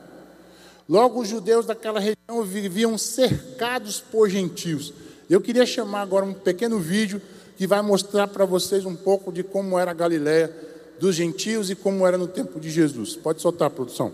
Logo, 0.88 1.20
os 1.20 1.28
judeus 1.28 1.64
daquela 1.64 1.98
região 1.98 2.44
viviam 2.44 2.98
cercados 2.98 3.98
por 3.98 4.28
gentios. 4.28 4.92
Eu 5.31 5.40
queria 5.40 5.64
chamar 5.64 6.02
agora 6.02 6.26
um 6.26 6.35
pequeno 6.35 6.78
vídeo 6.78 7.20
que 7.62 7.66
vai 7.68 7.81
mostrar 7.81 8.27
para 8.27 8.44
vocês 8.44 8.85
um 8.85 8.96
pouco 8.96 9.31
de 9.31 9.44
como 9.44 9.79
era 9.79 9.92
a 9.92 9.94
Galiléia 9.94 10.53
dos 10.98 11.14
gentios 11.14 11.70
e 11.70 11.77
como 11.77 12.05
era 12.05 12.18
no 12.18 12.27
tempo 12.27 12.59
de 12.59 12.68
Jesus. 12.68 13.14
Pode 13.14 13.40
soltar 13.40 13.68
a 13.68 13.70
produção. 13.70 14.12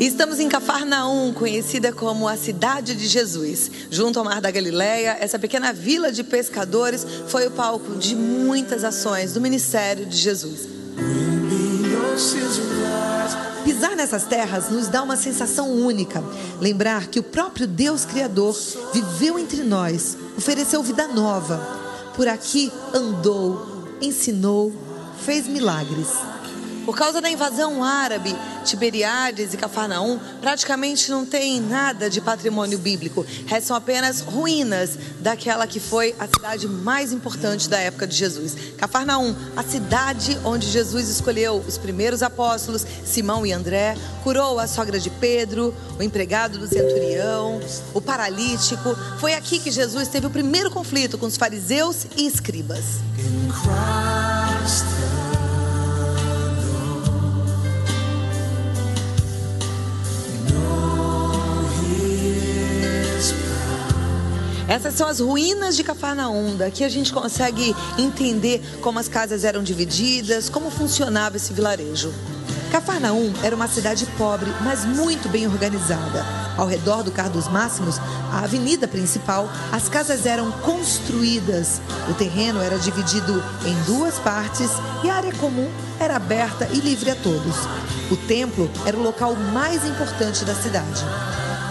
Estamos 0.00 0.40
em 0.40 0.48
Cafarnaum, 0.48 1.34
conhecida 1.34 1.92
como 1.92 2.26
a 2.26 2.38
cidade 2.38 2.94
de 2.94 3.06
Jesus. 3.06 3.70
Junto 3.90 4.18
ao 4.18 4.24
Mar 4.24 4.40
da 4.40 4.50
Galileia, 4.50 5.18
essa 5.20 5.38
pequena 5.38 5.70
vila 5.70 6.10
de 6.10 6.24
pescadores 6.24 7.06
foi 7.26 7.46
o 7.46 7.50
palco 7.50 7.96
de 7.96 8.16
muitas 8.16 8.82
ações 8.82 9.34
do 9.34 9.42
ministério 9.42 10.06
de 10.06 10.16
Jesus. 10.16 10.66
Pisar 13.64 13.96
nessas 13.96 14.24
terras 14.24 14.70
nos 14.70 14.88
dá 14.88 15.02
uma 15.02 15.16
sensação 15.16 15.70
única. 15.70 16.22
Lembrar 16.60 17.06
que 17.06 17.18
o 17.18 17.22
próprio 17.22 17.66
Deus 17.66 18.04
Criador 18.04 18.54
viveu 18.92 19.38
entre 19.38 19.62
nós, 19.62 20.16
ofereceu 20.36 20.82
vida 20.82 21.08
nova. 21.08 21.58
Por 22.14 22.28
aqui 22.28 22.72
andou, 22.92 23.96
ensinou, 24.00 24.72
fez 25.24 25.48
milagres. 25.48 26.08
Por 26.84 26.96
causa 26.96 27.20
da 27.20 27.30
invasão 27.30 27.82
árabe, 27.82 28.36
Tiberiades 28.64 29.54
e 29.54 29.56
Cafarnaum 29.56 30.18
praticamente 30.40 31.10
não 31.10 31.24
tem 31.24 31.60
nada 31.60 32.10
de 32.10 32.20
patrimônio 32.20 32.78
bíblico. 32.78 33.24
Restam 33.46 33.76
apenas 33.76 34.20
ruínas 34.20 34.98
daquela 35.20 35.66
que 35.66 35.80
foi 35.80 36.14
a 36.18 36.26
cidade 36.26 36.68
mais 36.68 37.12
importante 37.12 37.68
da 37.68 37.78
época 37.78 38.06
de 38.06 38.14
Jesus. 38.14 38.54
Cafarnaum, 38.76 39.34
a 39.56 39.62
cidade 39.62 40.38
onde 40.44 40.70
Jesus 40.70 41.08
escolheu 41.08 41.64
os 41.66 41.78
primeiros 41.78 42.22
apóstolos, 42.22 42.86
Simão 43.04 43.46
e 43.46 43.52
André, 43.52 43.96
curou 44.22 44.58
a 44.58 44.66
sogra 44.66 44.98
de 44.98 45.10
Pedro, 45.10 45.74
o 45.98 46.02
empregado 46.02 46.58
do 46.58 46.66
centurião, 46.66 47.60
o 47.92 48.00
paralítico. 48.00 48.96
Foi 49.18 49.34
aqui 49.34 49.58
que 49.58 49.70
Jesus 49.70 50.08
teve 50.08 50.26
o 50.26 50.30
primeiro 50.30 50.70
conflito 50.70 51.16
com 51.16 51.26
os 51.26 51.36
fariseus 51.36 52.06
e 52.16 52.26
escribas. 52.26 52.84
Essas 64.74 64.94
são 64.94 65.06
as 65.06 65.20
ruínas 65.20 65.76
de 65.76 65.84
Cafarnaum. 65.84 66.56
Daqui 66.56 66.82
a 66.82 66.88
gente 66.88 67.12
consegue 67.12 67.72
entender 67.96 68.60
como 68.80 68.98
as 68.98 69.06
casas 69.06 69.44
eram 69.44 69.62
divididas, 69.62 70.48
como 70.48 70.68
funcionava 70.68 71.36
esse 71.36 71.52
vilarejo. 71.52 72.12
Cafarnaum 72.72 73.32
era 73.44 73.54
uma 73.54 73.68
cidade 73.68 74.04
pobre, 74.18 74.50
mas 74.64 74.84
muito 74.84 75.28
bem 75.28 75.46
organizada. 75.46 76.26
Ao 76.56 76.66
redor 76.66 77.04
do 77.04 77.12
Car 77.12 77.30
dos 77.30 77.46
Máximos, 77.46 78.00
a 78.32 78.40
avenida 78.40 78.88
principal, 78.88 79.48
as 79.70 79.88
casas 79.88 80.26
eram 80.26 80.50
construídas. 80.50 81.80
O 82.10 82.14
terreno 82.14 82.60
era 82.60 82.76
dividido 82.76 83.44
em 83.64 83.80
duas 83.84 84.18
partes 84.18 84.72
e 85.04 85.08
a 85.08 85.14
área 85.14 85.32
comum 85.34 85.70
era 86.00 86.16
aberta 86.16 86.68
e 86.72 86.80
livre 86.80 87.12
a 87.12 87.14
todos. 87.14 87.58
O 88.10 88.16
templo 88.26 88.68
era 88.84 88.96
o 88.96 89.02
local 89.04 89.36
mais 89.36 89.86
importante 89.86 90.44
da 90.44 90.54
cidade. 90.56 91.04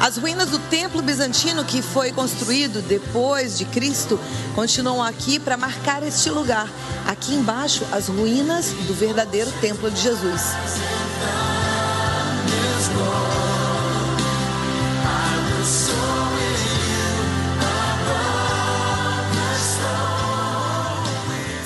As 0.04 0.18
ruínas 0.18 0.50
do 0.50 0.60
templo 0.60 1.02
bizantino 1.02 1.64
que 1.64 1.82
foi 1.82 2.12
construído 2.12 2.82
depois 2.82 3.58
de 3.58 3.64
Cristo 3.64 4.20
continuam 4.54 5.02
aqui 5.02 5.40
para 5.40 5.56
marcar 5.56 6.04
este 6.04 6.30
lugar. 6.30 6.70
Aqui 7.08 7.34
embaixo, 7.34 7.86
as 7.90 8.10
ruínas 8.10 8.74
do 8.86 8.94
verdadeiro 8.94 9.50
templo 9.62 9.90
de 9.90 10.02
Jesus. 10.02 10.42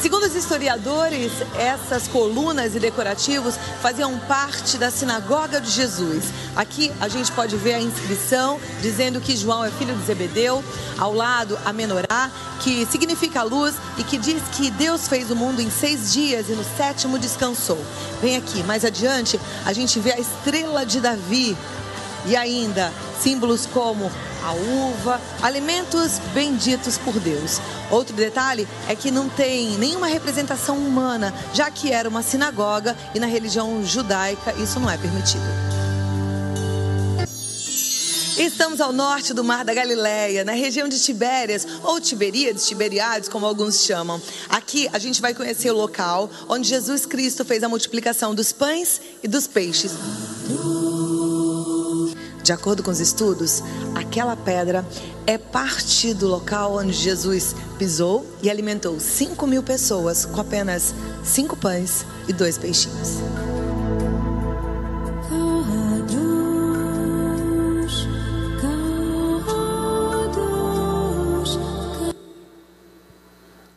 Segundo 0.08 0.24
os 0.24 0.36
historiadores, 0.38 1.34
essas 1.60 2.08
colunas 2.08 2.74
e 2.74 2.80
decorativos 2.80 3.56
faziam 3.82 4.18
parte 4.20 4.78
da 4.78 4.90
sinagoga 4.90 5.60
de 5.60 5.70
Jesus. 5.70 6.24
Aqui 6.56 6.94
a 7.02 7.10
gente 7.10 7.30
pode 7.34 7.58
ver 7.58 7.74
a 7.74 7.82
inscrição 7.82 8.58
dizendo 8.82 9.20
que 9.20 9.36
João 9.36 9.66
é 9.66 9.70
filho 9.70 9.94
de 9.94 10.06
Zebedeu, 10.06 10.64
ao 10.98 11.14
lado 11.14 11.60
a 11.66 11.74
menorá, 11.74 12.32
que 12.62 12.86
significa 12.86 13.44
luz 13.44 13.76
e 13.98 14.04
que 14.06 14.18
diz 14.18 14.42
que 14.54 14.72
Deus 14.72 15.10
fez 15.10 15.30
o 15.30 15.36
mundo 15.36 15.62
em 15.62 15.70
seis 15.70 16.14
dias 16.14 16.48
e 16.48 16.54
no 16.54 16.64
sétimo 16.78 17.20
descansou. 17.20 17.84
Vem 18.22 18.38
aqui, 18.38 18.64
mais 18.64 18.86
adiante 18.86 19.38
a 19.66 19.74
gente 19.74 20.00
vê 20.00 20.14
a 20.14 20.20
estrela 20.22 20.86
de 20.86 21.02
Davi 21.02 21.58
e 22.26 22.34
ainda 22.38 22.94
símbolos 23.22 23.66
como 23.66 24.10
a 24.42 24.54
uva, 24.54 25.20
alimentos 25.42 26.20
benditos 26.34 26.98
por 26.98 27.20
Deus. 27.20 27.60
Outro 27.90 28.16
detalhe 28.16 28.68
é 28.88 28.96
que 28.96 29.12
não 29.12 29.30
tem 29.30 29.78
nenhuma 29.78 30.08
representação 30.08 30.78
humana, 30.78 31.34
já 31.54 31.72
que 31.72 31.92
era 31.92 32.10
uma 32.10 32.22
sinagoga 32.22 32.96
e 33.16 33.20
na 33.20 33.28
religião 33.28 33.84
judaica 33.84 34.54
isso 34.54 34.80
não 34.80 34.90
é 34.90 34.98
permitido. 34.98 35.46
Estamos 38.38 38.80
ao 38.80 38.94
norte 38.94 39.34
do 39.34 39.44
Mar 39.44 39.66
da 39.66 39.74
Galileia, 39.74 40.46
na 40.46 40.52
região 40.52 40.88
de 40.88 41.00
Tibérias, 41.00 41.66
ou 41.84 42.00
Tiberíades, 42.00 42.68
Tiberiades, 42.68 43.28
como 43.28 43.48
alguns 43.48 43.84
chamam. 43.84 44.22
Aqui 44.48 44.88
a 44.94 45.00
gente 45.00 45.20
vai 45.20 45.34
conhecer 45.34 45.72
o 45.72 45.76
local 45.76 46.30
onde 46.48 46.68
Jesus 46.68 47.04
Cristo 47.04 47.44
fez 47.44 47.64
a 47.64 47.70
multiplicação 47.70 48.36
dos 48.36 48.52
pães 48.52 49.02
e 49.24 49.28
dos 49.28 49.48
peixes. 49.48 49.92
De 52.48 52.54
acordo 52.54 52.82
com 52.82 52.90
os 52.90 53.02
estudos, 53.02 53.62
aquela 53.94 54.34
pedra 54.34 54.86
é 55.26 55.38
parte 55.38 56.14
do 56.14 56.28
local 56.28 56.78
onde 56.78 56.94
Jesus 56.94 57.54
pisou 57.78 58.26
e 58.42 58.50
alimentou 58.50 58.98
5 59.02 59.46
mil 59.46 59.62
pessoas 59.62 60.24
com 60.24 60.40
apenas 60.40 60.96
cinco 61.26 61.58
pães 61.58 62.06
e 62.26 62.32
dois 62.32 62.58
peixinhos. 62.58 63.18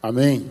Amém. 0.01 0.49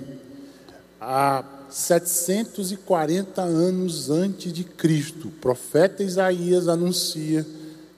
Há 0.99 1.45
740 1.69 3.41
anos 3.41 4.09
antes 4.09 4.51
de 4.51 4.65
Cristo, 4.65 5.29
o 5.29 5.31
profeta 5.31 6.03
Isaías 6.03 6.67
anuncia 6.67 7.47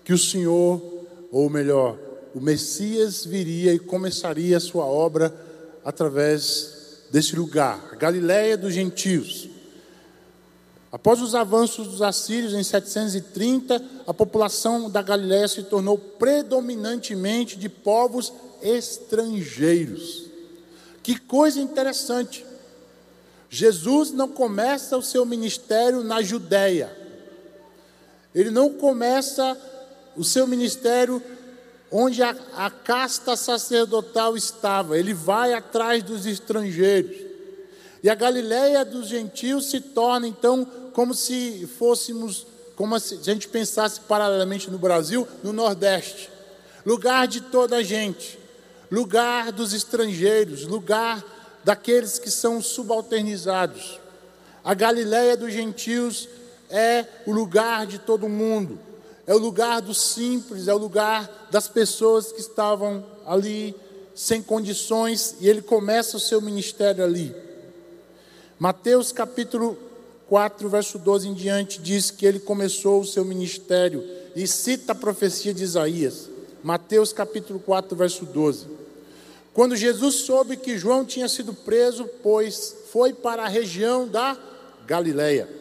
que 0.04 0.14
o 0.14 0.18
Senhor, 0.18 0.82
ou 1.32 1.50
melhor, 1.50 1.98
o 2.34 2.40
Messias 2.40 3.26
viria 3.26 3.74
e 3.74 3.80
começaria 3.80 4.58
a 4.58 4.62
sua 4.62 4.86
obra 4.86 5.34
através 5.84 7.04
desse 7.12 7.36
lugar, 7.36 7.90
a 7.92 7.96
Galiléia 7.96 8.58
dos 8.58 8.74
gentios. 8.74 9.50
Após 10.92 11.22
os 11.22 11.36
avanços 11.36 11.88
dos 11.88 12.02
assírios 12.02 12.54
em 12.54 12.64
730, 12.64 13.82
a 14.06 14.14
população 14.14 14.90
da 14.90 15.02
Galiléia 15.02 15.48
se 15.48 15.64
tornou 15.64 15.98
predominantemente 15.98 17.58
de 17.58 17.70
povos 17.70 18.34
estrangeiros. 18.62 20.26
Que 21.02 21.18
coisa 21.18 21.60
interessante. 21.60 22.46
Jesus 23.50 24.12
não 24.12 24.28
começa 24.28 24.98
o 24.98 25.02
seu 25.02 25.26
ministério 25.26 26.04
na 26.04 26.22
Judéia. 26.22 26.96
Ele 28.36 28.50
não 28.50 28.74
começa 28.74 29.58
o 30.16 30.24
seu 30.24 30.46
ministério 30.48 31.22
onde 31.92 32.24
a, 32.24 32.36
a 32.56 32.70
casta 32.70 33.36
sacerdotal 33.36 34.38
estava. 34.38 34.98
Ele 34.98 35.14
vai 35.14 35.54
atrás 35.54 36.02
dos 36.02 36.26
estrangeiros. 36.26 37.18
E 38.04 38.10
a 38.10 38.16
Galileia 38.16 38.84
dos 38.86 39.08
gentios 39.08 39.70
se 39.70 39.80
torna 39.80 40.28
então 40.28 40.66
como 40.94 41.14
se 41.14 41.68
fôssemos, 41.78 42.48
como 42.76 43.00
se 43.00 43.16
a 43.16 43.24
gente 43.24 43.48
pensasse 43.48 44.00
paralelamente 44.02 44.72
no 44.72 44.78
Brasil, 44.78 45.28
no 45.44 45.54
Nordeste. 45.54 46.30
Lugar 46.86 47.28
de 47.28 47.42
toda 47.42 47.78
a 47.78 47.84
gente, 47.84 48.40
lugar 48.90 49.52
dos 49.52 49.72
estrangeiros, 49.74 50.66
lugar 50.66 51.24
daqueles 51.64 52.18
que 52.18 52.32
são 52.32 52.62
subalternizados. 52.62 54.00
A 54.64 54.74
Galileia 54.74 55.38
dos 55.38 55.54
gentios 55.54 56.28
é 56.70 57.06
o 57.28 57.32
lugar 57.32 57.86
de 57.86 58.00
todo 58.00 58.28
mundo, 58.28 58.80
é 59.32 59.34
o 59.34 59.38
lugar 59.38 59.82
dos 59.82 59.98
simples, 59.98 60.68
é 60.68 60.74
o 60.74 60.78
lugar 60.78 61.48
das 61.50 61.66
pessoas 61.66 62.34
que 62.34 62.42
estavam 62.42 63.02
ali 63.26 63.74
sem 64.14 64.42
condições 64.42 65.38
e 65.40 65.48
ele 65.48 65.62
começa 65.62 66.18
o 66.18 66.20
seu 66.20 66.42
ministério 66.42 67.02
ali. 67.02 67.34
Mateus 68.60 69.14
capítulo 69.14 69.78
4, 70.28 70.68
verso 70.68 71.00
12 71.00 71.30
em 71.30 71.34
diante, 71.34 71.80
diz 71.80 72.12
que 72.12 72.26
ele 72.26 72.42
começou 72.42 73.00
o 73.00 73.06
seu 73.06 73.24
ministério 73.24 74.04
e 74.36 74.46
cita 74.46 74.92
a 74.92 74.96
profecia 74.96 75.54
de 75.54 75.64
Isaías. 75.64 76.28
Mateus 76.62 77.14
capítulo 77.14 77.58
4, 77.58 77.96
verso 77.96 78.26
12. 78.26 78.68
Quando 79.54 79.78
Jesus 79.78 80.16
soube 80.16 80.58
que 80.58 80.78
João 80.78 81.06
tinha 81.06 81.30
sido 81.30 81.54
preso, 81.54 82.04
pois 82.22 82.76
foi 82.92 83.14
para 83.14 83.44
a 83.44 83.48
região 83.48 84.06
da 84.10 84.38
Galileia. 84.86 85.61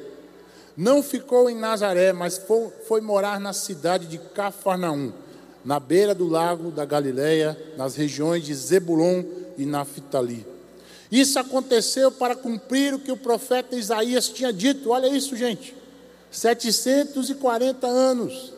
Não 0.80 1.02
ficou 1.02 1.50
em 1.50 1.54
Nazaré, 1.54 2.10
mas 2.10 2.38
foi, 2.38 2.70
foi 2.88 3.00
morar 3.02 3.38
na 3.38 3.52
cidade 3.52 4.06
de 4.06 4.16
Cafarnaum, 4.16 5.12
na 5.62 5.78
beira 5.78 6.14
do 6.14 6.26
lago 6.26 6.70
da 6.70 6.86
Galileia, 6.86 7.54
nas 7.76 7.96
regiões 7.96 8.46
de 8.46 8.54
Zebulon 8.54 9.22
e 9.58 9.66
Naphtali. 9.66 10.46
Isso 11.12 11.38
aconteceu 11.38 12.10
para 12.10 12.34
cumprir 12.34 12.94
o 12.94 12.98
que 12.98 13.12
o 13.12 13.16
profeta 13.18 13.76
Isaías 13.76 14.30
tinha 14.30 14.50
dito. 14.50 14.88
Olha 14.88 15.06
isso, 15.06 15.36
gente. 15.36 15.76
740 16.30 17.86
anos. 17.86 18.54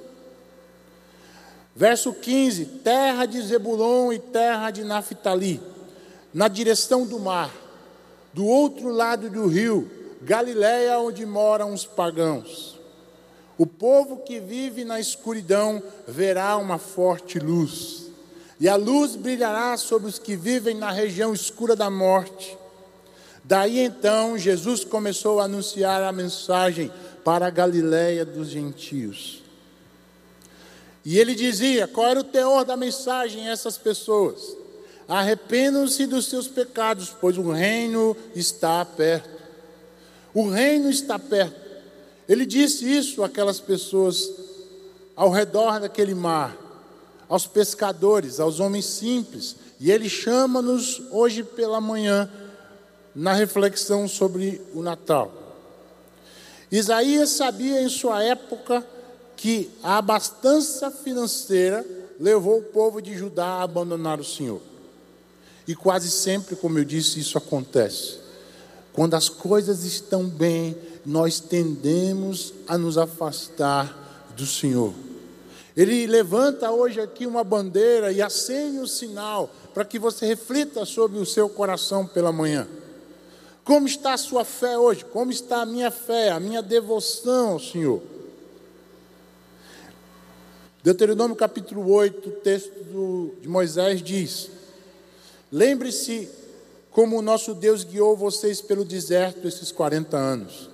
Verso 1.75 2.13
15: 2.13 2.67
Terra 2.85 3.27
de 3.27 3.43
Zebulon 3.43 4.13
e 4.13 4.21
terra 4.21 4.71
de 4.71 4.85
Naphtali, 4.85 5.61
na 6.33 6.47
direção 6.47 7.05
do 7.05 7.19
mar, 7.19 7.51
do 8.33 8.47
outro 8.47 8.91
lado 8.91 9.29
do 9.29 9.49
rio, 9.49 10.02
Galiléia, 10.25 10.99
onde 10.99 11.27
moram 11.27 11.75
os 11.75 11.85
pagãos. 11.85 12.79
O 13.59 13.67
povo 13.67 14.19
que 14.19 14.41
vive 14.41 14.85
na 14.85 14.99
escuridão 14.99 15.83
verá 16.07 16.57
uma 16.57 16.79
forte 16.79 17.39
luz, 17.39 18.11
e 18.59 18.69
a 18.69 18.77
luz 18.77 19.17
brilhará 19.17 19.77
sobre 19.77 20.09
os 20.09 20.19
que 20.19 20.37
vivem 20.37 20.77
na 20.77 20.91
região 20.91 21.35
escura 21.35 21.75
da 21.75 21.91
morte. 21.91 22.57
Daí 23.45 23.81
então 23.81 24.39
Jesus 24.39 24.85
começou 24.85 25.41
a 25.41 25.45
anunciar 25.45 26.03
a 26.03 26.13
mensagem 26.13 26.91
para 27.25 27.47
a 27.47 27.51
Galiléia 27.51 28.25
dos 28.25 28.49
gentios. 28.49 29.43
E 31.05 31.19
ele 31.19 31.35
dizia: 31.35 31.89
qual 31.89 32.09
era 32.09 32.21
o 32.21 32.25
teor 32.25 32.65
da 32.65 32.77
mensagem 32.77 33.49
a 33.49 33.53
essas 33.53 33.77
pessoas? 33.77 34.57
Arrependam-se 35.09 36.07
dos 36.07 36.27
seus 36.27 36.47
pecados, 36.47 37.15
pois 37.21 37.37
o 37.37 37.51
reino 37.51 38.17
está 38.35 38.85
perto. 38.85 39.42
O 40.35 40.49
reino 40.49 40.89
está 40.89 41.19
perto. 41.19 41.61
Ele 42.29 42.47
disse 42.47 42.85
isso 42.85 43.23
àquelas 43.23 43.61
pessoas 43.61 44.31
ao 45.15 45.31
redor 45.31 45.81
daquele 45.81 46.15
mar, 46.15 46.57
aos 47.29 47.47
pescadores, 47.47 48.41
aos 48.41 48.61
homens 48.61 48.87
simples. 48.87 49.57
E 49.79 49.91
ele 49.91 50.09
chama-nos 50.09 51.03
hoje 51.11 51.43
pela 51.43 51.81
manhã 51.81 52.31
na 53.15 53.35
reflexão 53.35 54.09
sobre 54.09 54.61
o 54.75 54.83
Natal. 54.83 55.33
Isaías 56.71 57.31
sabia 57.31 57.83
em 57.83 57.89
sua 57.89 58.23
época 58.23 58.87
que 59.37 59.71
a 59.83 59.99
abastança 59.99 60.91
financeira 60.91 61.85
levou 62.19 62.61
o 62.61 62.63
povo 62.63 63.03
de 63.03 63.15
Judá 63.15 63.47
a 63.47 63.63
abandonar 63.63 64.19
o 64.19 64.25
Senhor. 64.25 64.63
E 65.67 65.75
quase 65.75 66.11
sempre, 66.11 66.57
como 66.57 66.79
eu 66.79 66.85
disse, 66.85 67.21
isso 67.21 67.37
acontece. 67.37 68.22
Quando 68.93 69.15
as 69.15 69.29
coisas 69.29 69.85
estão 69.85 70.25
bem, 70.25 70.77
nós 71.05 71.41
tendemos 71.41 72.53
a 72.69 72.77
nos 72.77 72.99
afastar 72.99 74.31
do 74.37 74.47
Senhor. 74.47 74.93
Ele 75.77 76.07
levanta 76.07 76.71
hoje 76.71 77.01
aqui 77.01 77.27
uma 77.27 77.43
bandeira 77.43 78.13
e 78.13 78.21
acende 78.21 78.79
o 78.79 78.87
sinal 78.87 79.51
para 79.73 79.85
que 79.85 79.99
você 79.99 80.27
reflita 80.27 80.85
sobre 80.85 81.19
o 81.19 81.25
seu 81.25 81.49
coração 81.49 82.07
pela 82.07 82.31
manhã. 82.31 82.69
Como 83.65 83.87
está 83.87 84.13
a 84.13 84.19
sua 84.19 84.45
fé 84.45 84.77
hoje? 84.77 85.05
Como 85.05 85.31
está 85.31 85.63
a 85.63 85.67
minha 85.67 85.91
fé, 85.91 86.31
a 86.31 86.41
minha 86.41 86.61
devoção 86.61 87.53
ao 87.53 87.61
Senhor? 87.61 88.03
Deuteronômio 90.83 91.37
capítulo 91.37 91.91
8, 91.91 92.29
o 92.29 92.33
texto 92.33 93.35
de 93.41 93.49
Moisés 93.49 94.03
diz: 94.03 94.51
Lembre-se 95.51 96.29
como 96.93 97.19
o 97.19 97.23
nosso 97.23 97.55
Deus 97.55 97.85
guiou 97.85 98.17
vocês 98.17 98.61
pelo 98.61 98.85
deserto 98.85 99.49
esses 99.49 99.73
40 99.73 100.17
anos. 100.17 100.71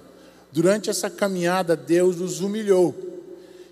Durante 0.51 0.91
essa 0.91 1.09
caminhada, 1.09 1.77
Deus 1.77 2.21
os 2.21 2.41
humilhou 2.41 2.95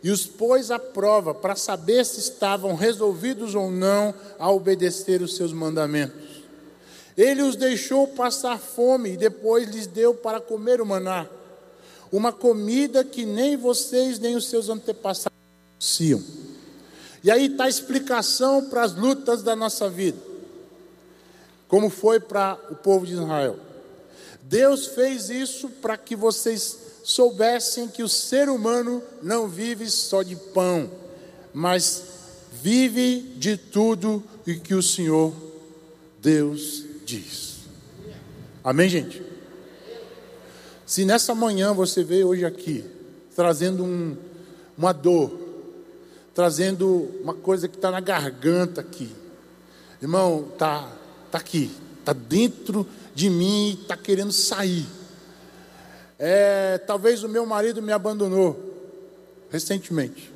e 0.03 0.11
os 0.11 0.27
pôs 0.27 0.71
à 0.71 0.79
prova 0.79 1.35
para 1.35 1.57
saber 1.57 2.05
se 2.07 2.21
estavam 2.21 2.75
resolvidos 2.75 3.55
ou 3.55 3.71
não 3.71 4.15
a 4.39 4.51
obedecer 4.51 5.21
os 5.21 5.35
seus 5.35 5.53
mandamentos. 5.53 6.45
Ele 7.17 7.43
os 7.43 7.57
deixou 7.57 8.07
passar 8.09 8.59
fome 8.59 9.15
e 9.15 9.17
depois 9.17 9.69
lhes 9.69 9.87
deu 9.87 10.15
para 10.15 10.39
comer 10.39 10.81
o 10.81 10.87
maná, 10.87 11.27
uma 12.13 12.31
comida 12.33 13.03
que 13.03 13.25
nem 13.25 13.57
vocês 13.57 14.19
nem 14.19 14.37
os 14.37 14.49
seus 14.49 14.69
antepassados 14.69 15.37
conheciam. 15.79 16.23
E 17.25 17.31
aí 17.31 17.47
está 17.47 17.65
a 17.65 17.69
explicação 17.69 18.67
para 18.67 18.85
as 18.85 18.95
lutas 18.95 19.43
da 19.43 19.57
nossa 19.57 19.89
vida, 19.89 20.19
como 21.69 21.91
foi 21.91 22.21
para 22.21 22.59
o 22.71 22.75
povo 22.75 23.07
de 23.07 23.15
Israel. 23.15 23.59
Deus 24.43 24.87
fez 24.87 25.29
isso 25.29 25.69
para 25.69 25.97
que 25.97 26.15
vocês 26.15 26.79
soubessem 27.03 27.89
que 27.89 28.03
o 28.03 28.09
ser 28.09 28.49
humano 28.49 29.03
não 29.23 29.49
vive 29.49 29.89
só 29.91 30.23
de 30.23 30.37
pão, 30.37 30.91
mas 31.53 32.03
vive 32.53 33.21
de 33.37 33.57
tudo 33.57 34.23
e 34.47 34.57
que 34.57 34.75
o 34.75 34.83
Senhor 34.83 35.33
Deus 36.21 36.85
diz. 37.05 37.59
Amém, 38.63 38.89
gente? 38.89 39.23
Se 40.85 41.05
nessa 41.05 41.35
manhã 41.35 41.73
você 41.73 42.03
veio 42.03 42.29
hoje 42.29 42.45
aqui 42.45 42.85
trazendo 43.35 43.85
um, 43.85 44.17
uma 44.77 44.93
dor, 44.93 45.37
trazendo 46.35 47.11
uma 47.21 47.35
coisa 47.35 47.69
que 47.69 47.77
está 47.77 47.91
na 47.91 48.01
garganta 48.01 48.81
aqui, 48.81 49.15
irmão, 50.01 50.49
tá, 50.57 50.91
tá 51.37 51.41
aqui, 51.41 51.71
tá 52.03 52.13
dentro 52.15 52.87
de 53.15 53.29
mim, 53.29 53.79
está 53.83 53.97
querendo 53.97 54.33
sair. 54.33 54.87
É, 56.19 56.79
talvez 56.79 57.23
o 57.23 57.29
meu 57.29 57.45
marido 57.45 57.83
me 57.83 57.93
abandonou 57.93 58.59
recentemente. 59.51 60.33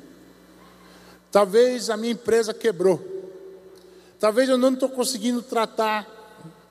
Talvez 1.31 1.89
a 1.89 1.97
minha 1.97 2.13
empresa 2.13 2.53
quebrou. 2.53 3.03
Talvez 4.19 4.47
eu 4.47 4.57
não 4.57 4.73
estou 4.73 4.89
conseguindo 4.89 5.41
tratar 5.41 6.07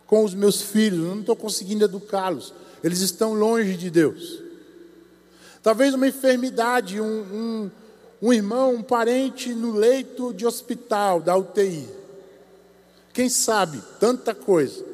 com 0.06 0.24
os 0.24 0.32
meus 0.32 0.62
filhos, 0.62 1.00
não 1.00 1.20
estou 1.20 1.34
conseguindo 1.34 1.84
educá-los, 1.84 2.54
eles 2.84 3.00
estão 3.00 3.34
longe 3.34 3.76
de 3.76 3.90
Deus. 3.90 4.40
Talvez 5.60 5.92
uma 5.92 6.06
enfermidade, 6.06 7.00
um, 7.00 7.04
um, 7.04 7.70
um 8.22 8.32
irmão, 8.32 8.74
um 8.74 8.82
parente 8.82 9.52
no 9.52 9.72
leito 9.72 10.32
de 10.32 10.46
hospital, 10.46 11.20
da 11.20 11.36
UTI. 11.36 11.99
Quem 13.12 13.28
sabe, 13.28 13.82
tanta 13.98 14.34
coisa. 14.34 14.84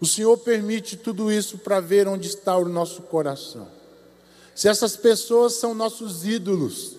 O 0.00 0.06
Senhor 0.06 0.36
permite 0.38 0.96
tudo 0.96 1.30
isso 1.30 1.58
para 1.58 1.80
ver 1.80 2.08
onde 2.08 2.28
está 2.28 2.56
o 2.56 2.68
nosso 2.68 3.02
coração. 3.02 3.68
Se 4.54 4.68
essas 4.68 4.96
pessoas 4.96 5.54
são 5.54 5.74
nossos 5.74 6.24
ídolos, 6.24 6.96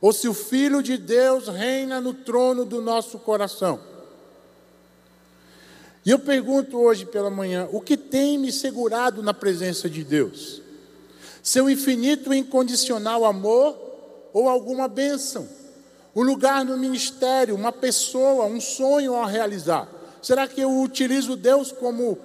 ou 0.00 0.12
se 0.12 0.28
o 0.28 0.34
Filho 0.34 0.82
de 0.82 0.96
Deus 0.96 1.48
reina 1.48 2.00
no 2.00 2.14
trono 2.14 2.64
do 2.64 2.80
nosso 2.80 3.18
coração. 3.18 3.80
E 6.04 6.10
eu 6.10 6.18
pergunto 6.18 6.78
hoje 6.78 7.04
pela 7.04 7.28
manhã: 7.28 7.68
o 7.70 7.80
que 7.80 7.96
tem 7.96 8.38
me 8.38 8.50
segurado 8.50 9.22
na 9.22 9.34
presença 9.34 9.88
de 9.90 10.02
Deus? 10.02 10.62
Seu 11.42 11.68
infinito 11.68 12.32
e 12.32 12.38
incondicional 12.38 13.24
amor 13.24 13.78
ou 14.32 14.48
alguma 14.48 14.88
bênção? 14.88 15.48
Um 16.14 16.22
lugar 16.22 16.64
no 16.64 16.76
ministério, 16.76 17.54
uma 17.54 17.72
pessoa, 17.72 18.46
um 18.46 18.60
sonho 18.60 19.14
a 19.14 19.26
realizar? 19.26 19.88
Será 20.20 20.46
que 20.48 20.60
eu 20.60 20.80
utilizo 20.80 21.36
Deus 21.36 21.70
como 21.72 22.18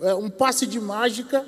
é, 0.00 0.14
um 0.14 0.28
passe 0.28 0.66
de 0.66 0.78
mágica? 0.78 1.44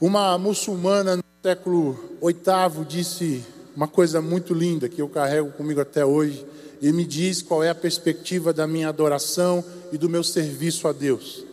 Uma 0.00 0.38
muçulmana 0.38 1.16
no 1.16 1.24
século 1.42 2.18
VIII 2.22 2.84
disse 2.84 3.44
uma 3.74 3.88
coisa 3.88 4.20
muito 4.20 4.54
linda 4.54 4.88
que 4.88 5.00
eu 5.00 5.08
carrego 5.08 5.50
comigo 5.52 5.80
até 5.80 6.04
hoje 6.04 6.44
e 6.80 6.92
me 6.92 7.04
diz 7.04 7.42
qual 7.42 7.62
é 7.62 7.70
a 7.70 7.74
perspectiva 7.74 8.52
da 8.52 8.66
minha 8.66 8.88
adoração 8.88 9.64
e 9.90 9.98
do 9.98 10.08
meu 10.08 10.22
serviço 10.22 10.86
a 10.86 10.92
Deus. 10.92 11.44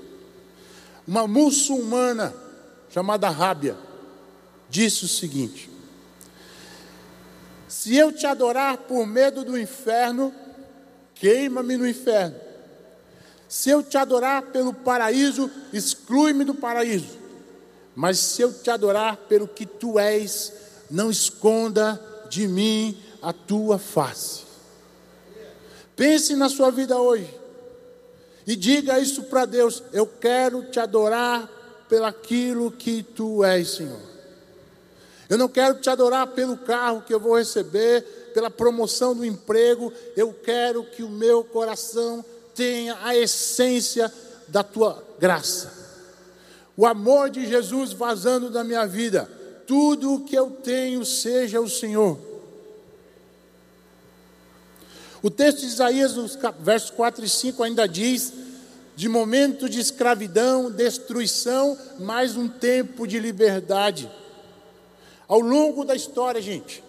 Uma 1.08 1.28
muçulmana 1.28 2.34
chamada 2.90 3.30
Rábia 3.30 3.76
disse 4.70 5.06
o 5.06 5.08
seguinte: 5.08 5.70
Se 7.86 7.96
eu 7.96 8.12
te 8.12 8.26
adorar 8.26 8.80
por 8.80 9.06
medo 9.06 9.46
do 9.46 9.56
inferno, 9.56 10.34
queima-me 11.14 11.78
no 11.78 11.88
inferno. 11.88 12.36
Se 13.48 13.70
eu 13.70 13.84
te 13.84 13.96
adorar 13.96 14.42
pelo 14.42 14.74
paraíso, 14.74 15.52
exclui-me 15.72 16.44
do 16.44 16.56
paraíso. 16.56 17.16
Mas 17.94 18.18
se 18.18 18.42
eu 18.42 18.52
te 18.52 18.72
adorar 18.72 19.18
pelo 19.30 19.48
que 19.48 19.68
tu 19.68 20.00
és, 20.00 20.52
não 20.90 21.12
esconda 21.12 22.02
de 22.28 22.48
mim 22.48 22.98
a 23.22 23.32
tua 23.32 23.78
face. 23.78 24.46
Pense 25.96 26.36
na 26.36 26.50
sua 26.50 26.72
vida 26.72 26.98
hoje 26.98 27.32
e 28.48 28.56
diga 28.56 28.98
isso 28.98 29.26
para 29.26 29.46
Deus: 29.46 29.84
Eu 29.94 30.08
quero 30.08 30.64
te 30.72 30.80
adorar 30.80 31.48
pelaquilo 31.88 32.72
que 32.72 33.04
tu 33.04 33.44
és, 33.44 33.70
Senhor. 33.70 34.15
Eu 35.30 35.38
não 35.38 35.48
quero 35.48 35.80
te 35.80 35.90
adorar 35.90 36.28
pelo 36.28 36.58
carro 36.58 37.02
que 37.02 37.14
eu 37.14 37.20
vou 37.20 37.38
receber, 37.38 38.32
pela 38.34 38.50
promoção 38.50 39.16
do 39.16 39.26
emprego. 39.26 39.92
Eu 40.16 40.34
quero 40.34 40.84
que 40.84 41.02
o 41.02 41.10
meu 41.10 41.44
coração 41.44 42.24
tenha 42.54 42.98
a 43.02 43.16
essência 43.16 44.12
da 44.48 44.64
tua 44.64 45.04
graça. 45.20 45.74
O 46.78 46.86
amor 46.86 47.30
de 47.30 47.48
Jesus 47.48 47.94
vazando 47.94 48.50
da 48.50 48.64
minha 48.64 48.86
vida. 48.86 49.30
Tudo 49.66 50.14
o 50.14 50.26
que 50.26 50.36
eu 50.36 50.52
tenho 50.52 51.04
seja 51.04 51.60
o 51.60 51.70
Senhor. 51.70 52.20
O 55.24 55.32
texto 55.32 55.62
de 55.62 55.66
Isaías, 55.66 56.14
versos 56.60 56.92
4 56.92 57.26
e 57.26 57.30
5, 57.30 57.64
ainda 57.64 57.88
diz: 57.88 58.32
de 58.96 59.10
momento 59.10 59.68
de 59.68 59.80
escravidão, 59.80 60.70
destruição, 60.70 61.78
mais 62.00 62.38
um 62.38 62.48
tempo 62.48 63.08
de 63.08 63.20
liberdade. 63.20 64.10
Ao 65.28 65.40
longo 65.40 65.84
da 65.84 65.96
história, 65.96 66.42
gente, 66.42 66.84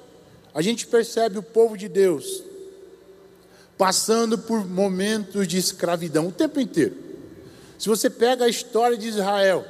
a 0.55 0.62
gente 0.62 0.87
percebe 0.87 1.39
o 1.39 1.43
povo 1.43 1.76
de 1.76 1.89
Deus 1.89 2.43
passando 3.76 4.39
por 4.39 4.66
momentos 4.66 5.47
de 5.47 5.59
escravidão 5.59 6.28
o 6.28 6.32
tempo 6.32 6.59
inteiro. 6.59 6.97
Se 7.78 7.89
você 7.89 8.09
pega 8.09 8.47
a 8.47 8.49
história 8.49 8.97
de 8.97 9.09
Israel, 9.09 9.64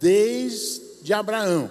desde 0.00 1.12
Abraão 1.12 1.70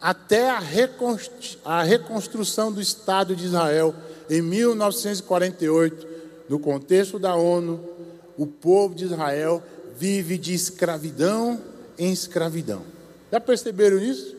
até 0.00 0.50
a, 0.50 1.82
reconstrução 1.82 2.72
do 2.72 2.80
Estado 2.80 3.34
de 3.34 3.44
Israel 3.46 3.94
em 4.28 4.42
1948, 4.42 6.06
no 6.48 6.58
contexto 6.58 7.18
da 7.18 7.34
ONU, 7.34 7.80
o 8.36 8.46
povo 8.46 8.94
de 8.94 9.04
Israel 9.04 9.62
vive 9.96 10.36
de 10.36 10.52
escravidão 10.52 11.60
em 11.98 12.12
escravidão. 12.12 12.82
Já 13.32 13.40
perceberam 13.40 13.98
isso? 13.98 14.35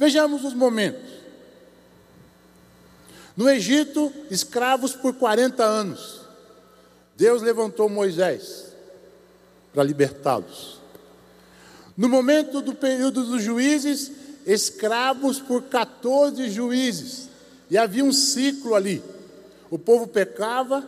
Vejamos 0.00 0.42
os 0.46 0.54
momentos. 0.54 1.10
No 3.36 3.50
Egito, 3.50 4.10
escravos 4.30 4.94
por 4.94 5.12
40 5.12 5.62
anos. 5.62 6.22
Deus 7.14 7.42
levantou 7.42 7.86
Moisés 7.86 8.72
para 9.74 9.84
libertá-los. 9.84 10.80
No 11.94 12.08
momento 12.08 12.62
do 12.62 12.74
período 12.74 13.26
dos 13.26 13.42
juízes, 13.42 14.10
escravos 14.46 15.38
por 15.38 15.64
14 15.64 16.48
juízes. 16.48 17.28
E 17.70 17.76
havia 17.76 18.02
um 18.02 18.10
ciclo 18.10 18.74
ali. 18.74 19.02
O 19.68 19.78
povo 19.78 20.06
pecava, 20.06 20.82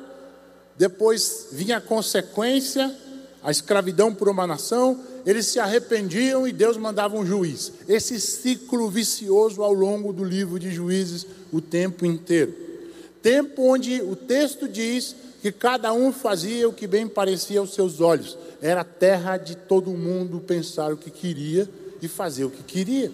depois 0.75 1.49
vinha 1.53 1.77
a 1.77 1.83
consequência, 1.83 2.91
a 3.43 3.51
escravidão 3.51 4.15
por 4.15 4.29
uma 4.29 4.47
nação, 4.47 5.01
eles 5.27 5.47
se 5.47 5.59
arrependiam 5.59 6.47
e 6.47 6.53
Deus 6.53 6.77
mandava 6.77 7.17
um 7.17 7.27
juiz. 7.27 7.73
Esse 7.89 8.21
ciclo 8.21 8.89
vicioso 8.89 9.63
ao 9.63 9.73
longo 9.73 10.13
do 10.13 10.25
livro 10.25 10.59
de 10.59 10.71
Juízes 10.71 11.27
o 11.53 11.61
tempo 11.61 12.07
inteiro. 12.07 12.55
Tempo 13.21 13.63
onde 13.63 14.01
o 14.01 14.17
texto 14.17 14.69
diz 14.69 15.15
que 15.41 15.51
cada 15.51 15.93
um 15.93 16.13
fazia 16.13 16.69
o 16.69 16.73
que 16.73 16.87
bem 16.87 17.09
parecia 17.09 17.61
aos 17.61 17.75
seus 17.75 18.01
olhos. 18.01 18.39
Era 18.61 18.85
terra 18.85 19.37
de 19.37 19.57
todo 19.57 19.91
mundo 19.91 20.41
pensar 20.41 20.93
o 20.93 20.97
que 20.97 21.11
queria 21.11 21.69
e 22.01 22.09
fazer 22.09 22.45
o 22.45 22.51
que 22.51 22.63
queria. 22.63 23.11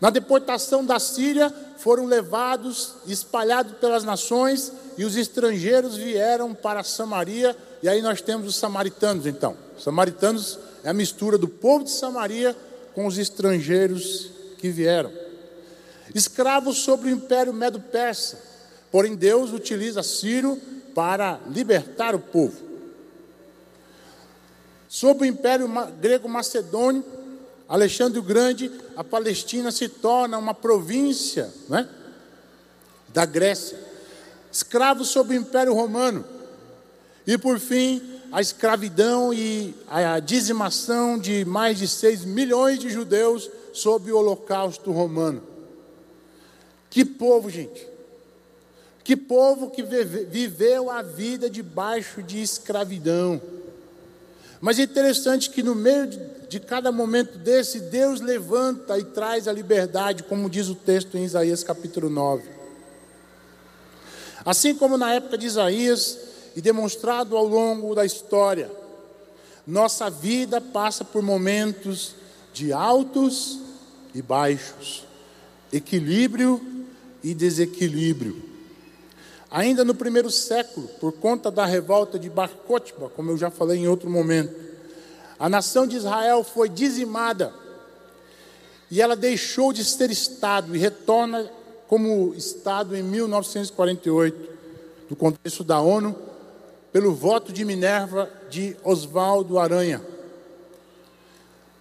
Na 0.00 0.10
deportação 0.10 0.84
da 0.84 0.98
Síria, 0.98 1.52
foram 1.78 2.06
levados, 2.06 2.94
espalhados 3.06 3.78
pelas 3.78 4.04
nações, 4.04 4.72
e 4.98 5.04
os 5.04 5.16
estrangeiros 5.16 5.96
vieram 5.96 6.54
para 6.54 6.82
Samaria, 6.82 7.56
e 7.82 7.88
aí 7.88 8.02
nós 8.02 8.20
temos 8.20 8.46
os 8.46 8.56
samaritanos, 8.56 9.26
então. 9.26 9.56
Os 9.76 9.84
samaritanos 9.84 10.58
é 10.84 10.90
a 10.90 10.94
mistura 10.94 11.38
do 11.38 11.48
povo 11.48 11.84
de 11.84 11.90
Samaria 11.90 12.56
com 12.94 13.06
os 13.06 13.18
estrangeiros 13.18 14.30
que 14.58 14.70
vieram 14.70 15.26
escravos 16.14 16.78
sobre 16.78 17.08
o 17.08 17.12
império 17.12 17.52
medo-persa. 17.52 18.38
Porém, 18.90 19.14
Deus 19.14 19.52
utiliza 19.52 20.02
Ciro 20.02 20.58
para 20.94 21.40
libertar 21.48 22.14
o 22.14 22.18
povo. 22.18 22.64
Sob 24.88 25.22
o 25.22 25.26
império 25.26 25.68
grego-macedônio, 26.00 27.04
Alexandre 27.68 28.18
o 28.18 28.22
Grande, 28.22 28.70
a 28.96 29.02
Palestina 29.02 29.72
se 29.72 29.88
torna 29.88 30.38
uma 30.38 30.54
província 30.54 31.52
né, 31.68 31.88
da 33.08 33.24
Grécia. 33.24 33.78
Escravos 34.52 35.08
sob 35.08 35.34
o 35.34 35.36
império 35.36 35.74
romano. 35.74 36.24
E 37.26 37.36
por 37.36 37.58
fim, 37.58 38.00
a 38.30 38.40
escravidão 38.40 39.34
e 39.34 39.74
a 39.88 40.20
dizimação 40.20 41.18
de 41.18 41.44
mais 41.44 41.78
de 41.78 41.88
6 41.88 42.24
milhões 42.24 42.78
de 42.78 42.88
judeus 42.88 43.50
sob 43.72 44.10
o 44.12 44.16
holocausto 44.16 44.92
romano. 44.92 45.42
Que 46.88 47.04
povo, 47.04 47.50
gente. 47.50 47.86
Que 49.02 49.16
povo 49.16 49.70
que 49.70 49.82
viveu 49.82 50.90
a 50.90 51.02
vida 51.02 51.50
debaixo 51.50 52.22
de 52.22 52.40
escravidão. 52.40 53.40
Mas 54.60 54.78
é 54.78 54.82
interessante 54.82 55.50
que 55.50 55.62
no 55.62 55.74
meio 55.74 56.08
de, 56.48 56.60
cada 56.60 56.92
momento 56.92 57.38
desse, 57.38 57.80
Deus 57.80 58.20
levanta 58.20 58.98
e 58.98 59.04
traz 59.04 59.48
a 59.48 59.52
liberdade, 59.52 60.22
como 60.22 60.48
diz 60.48 60.68
o 60.68 60.74
texto 60.74 61.16
em 61.16 61.24
Isaías 61.24 61.62
capítulo 61.62 62.08
9. 62.08 62.48
Assim 64.44 64.74
como 64.74 64.96
na 64.96 65.12
época 65.14 65.36
de 65.36 65.46
Isaías 65.46 66.18
e 66.54 66.60
demonstrado 66.60 67.36
ao 67.36 67.46
longo 67.46 67.94
da 67.94 68.04
história, 68.04 68.70
nossa 69.66 70.08
vida 70.08 70.60
passa 70.60 71.04
por 71.04 71.22
momentos 71.22 72.14
de 72.52 72.72
altos 72.72 73.58
e 74.14 74.22
baixos, 74.22 75.04
equilíbrio 75.72 76.86
e 77.22 77.34
desequilíbrio. 77.34 78.40
Ainda 79.50 79.84
no 79.84 79.94
primeiro 79.94 80.30
século, 80.30 80.86
por 81.00 81.12
conta 81.12 81.50
da 81.50 81.66
revolta 81.66 82.18
de 82.18 82.30
Bar 82.30 82.50
como 83.14 83.30
eu 83.30 83.38
já 83.38 83.50
falei 83.50 83.80
em 83.80 83.88
outro 83.88 84.08
momento, 84.08 84.54
a 85.38 85.48
nação 85.48 85.86
de 85.86 85.96
Israel 85.96 86.42
foi 86.42 86.68
dizimada 86.68 87.52
e 88.90 89.02
ela 89.02 89.16
deixou 89.16 89.72
de 89.72 89.84
ser 89.84 90.10
Estado 90.10 90.74
e 90.74 90.78
retorna 90.78 91.50
como 91.88 92.34
Estado 92.34 92.96
em 92.96 93.02
1948, 93.02 94.48
no 95.10 95.16
contexto 95.16 95.62
da 95.62 95.80
ONU, 95.80 96.16
pelo 96.92 97.14
voto 97.14 97.52
de 97.52 97.64
Minerva 97.64 98.30
de 98.50 98.76
Oswaldo 98.82 99.58
Aranha. 99.58 100.02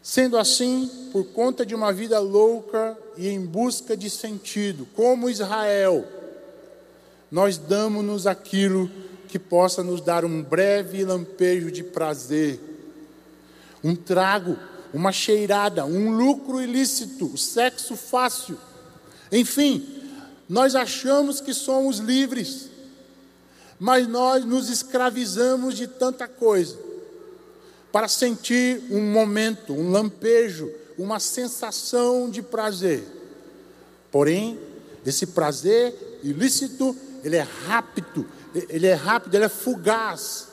Sendo 0.01 0.37
assim, 0.37 1.09
por 1.11 1.25
conta 1.25 1.65
de 1.65 1.73
uma 1.73 1.91
vida 1.91 2.19
louca 2.19 2.97
e 3.17 3.27
em 3.27 3.43
busca 3.43 3.97
de 3.97 4.09
sentido, 4.09 4.87
como 4.95 5.29
Israel, 5.29 6.05
nós 7.31 7.57
damos-nos 7.57 8.27
aquilo 8.27 8.89
que 9.27 9.39
possa 9.39 9.83
nos 9.83 10.01
dar 10.01 10.23
um 10.23 10.43
breve 10.43 11.03
lampejo 11.03 11.71
de 11.71 11.83
prazer, 11.83 12.59
um 13.85 13.95
trago, 13.95 14.57
uma 14.91 15.11
cheirada, 15.11 15.85
um 15.85 16.17
lucro 16.17 16.59
ilícito, 16.59 17.37
sexo 17.37 17.95
fácil. 17.95 18.57
Enfim, 19.31 20.01
nós 20.49 20.73
achamos 20.73 21.39
que 21.39 21.53
somos 21.53 21.99
livres, 21.99 22.67
mas 23.79 24.07
nós 24.07 24.43
nos 24.43 24.69
escravizamos 24.69 25.75
de 25.75 25.85
tanta 25.85 26.27
coisa 26.27 26.75
para 27.91 28.07
sentir 28.07 28.81
um 28.89 29.11
momento, 29.11 29.71
um 29.71 29.91
lampejo, 29.91 30.71
uma 30.97 31.19
sensação 31.19 32.27
de 32.27 32.41
prazer. 32.41 33.03
Porém, 34.11 34.59
esse 35.05 35.27
prazer 35.27 36.19
ilícito, 36.23 36.95
ele 37.23 37.35
é 37.35 37.47
rápido, 37.67 38.27
ele 38.67 38.87
é 38.87 38.95
rápido, 38.95 39.35
ele 39.35 39.45
é 39.45 39.49
fugaz, 39.49 40.47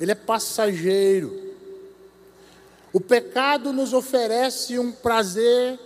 ele 0.00 0.12
é 0.12 0.14
passageiro. 0.14 1.47
O 2.92 3.00
pecado 3.00 3.72
nos 3.72 3.92
oferece 3.92 4.78
um 4.78 4.90
prazer 4.90 5.78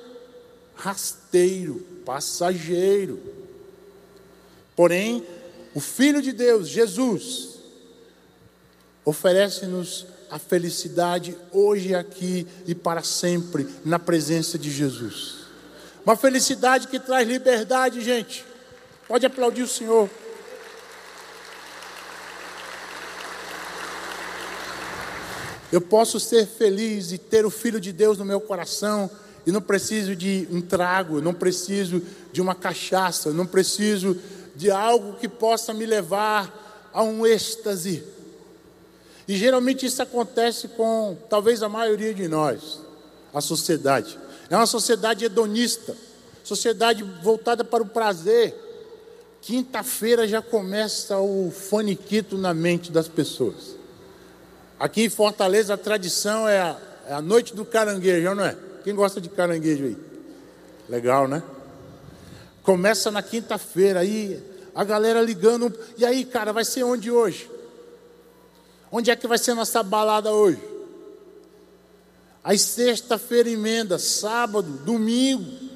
rasteiro, 0.74 1.80
passageiro. 2.04 3.20
Porém, 4.76 5.26
o 5.74 5.80
Filho 5.80 6.22
de 6.22 6.32
Deus, 6.32 6.68
Jesus, 6.68 7.58
oferece-nos 9.04 10.06
a 10.30 10.38
felicidade 10.38 11.36
hoje, 11.52 11.94
aqui 11.94 12.46
e 12.66 12.74
para 12.74 13.02
sempre, 13.02 13.68
na 13.84 13.98
presença 13.98 14.58
de 14.58 14.70
Jesus. 14.70 15.42
Uma 16.04 16.16
felicidade 16.16 16.88
que 16.88 16.98
traz 16.98 17.28
liberdade, 17.28 18.00
gente. 18.00 18.44
Pode 19.06 19.26
aplaudir 19.26 19.62
o 19.62 19.68
Senhor. 19.68 20.08
Eu 25.72 25.80
posso 25.80 26.20
ser 26.20 26.46
feliz 26.46 27.10
e 27.12 27.18
ter 27.18 27.46
o 27.46 27.50
Filho 27.50 27.80
de 27.80 27.90
Deus 27.92 28.18
no 28.18 28.24
meu 28.26 28.40
coração, 28.40 29.10
e 29.46 29.50
não 29.50 29.60
preciso 29.60 30.14
de 30.14 30.46
um 30.50 30.60
trago, 30.60 31.20
não 31.20 31.34
preciso 31.34 32.02
de 32.30 32.40
uma 32.40 32.54
cachaça, 32.54 33.32
não 33.32 33.46
preciso 33.46 34.16
de 34.54 34.70
algo 34.70 35.14
que 35.14 35.26
possa 35.26 35.72
me 35.72 35.86
levar 35.86 36.90
a 36.92 37.02
um 37.02 37.26
êxtase. 37.26 38.04
E 39.26 39.36
geralmente 39.36 39.86
isso 39.86 40.02
acontece 40.02 40.68
com 40.68 41.16
talvez 41.28 41.62
a 41.62 41.68
maioria 41.68 42.12
de 42.12 42.28
nós, 42.28 42.80
a 43.32 43.40
sociedade. 43.40 44.18
É 44.50 44.56
uma 44.56 44.66
sociedade 44.66 45.24
hedonista, 45.24 45.96
sociedade 46.44 47.02
voltada 47.22 47.64
para 47.64 47.82
o 47.82 47.86
prazer. 47.86 48.54
Quinta-feira 49.40 50.28
já 50.28 50.42
começa 50.42 51.18
o 51.18 51.50
faniquito 51.50 52.36
na 52.36 52.52
mente 52.52 52.92
das 52.92 53.08
pessoas. 53.08 53.81
Aqui 54.78 55.04
em 55.04 55.08
Fortaleza 55.08 55.74
a 55.74 55.76
tradição 55.76 56.48
é 56.48 56.60
a, 56.60 56.76
é 57.08 57.12
a 57.14 57.22
noite 57.22 57.54
do 57.54 57.64
caranguejo, 57.64 58.34
não 58.34 58.44
é? 58.44 58.56
Quem 58.82 58.94
gosta 58.94 59.20
de 59.20 59.28
caranguejo 59.28 59.84
aí? 59.84 59.96
Legal, 60.88 61.28
né? 61.28 61.42
Começa 62.62 63.10
na 63.10 63.22
quinta-feira, 63.22 64.00
aí 64.00 64.42
a 64.74 64.84
galera 64.84 65.20
ligando. 65.20 65.72
E 65.96 66.04
aí, 66.04 66.24
cara, 66.24 66.52
vai 66.52 66.64
ser 66.64 66.82
onde 66.82 67.10
hoje? 67.10 67.50
Onde 68.90 69.10
é 69.10 69.16
que 69.16 69.26
vai 69.26 69.38
ser 69.38 69.54
nossa 69.54 69.82
balada 69.82 70.32
hoje? 70.32 70.60
Aí 72.44 72.58
sexta-feira 72.58 73.48
emenda, 73.48 73.98
sábado, 73.98 74.68
domingo. 74.84 75.70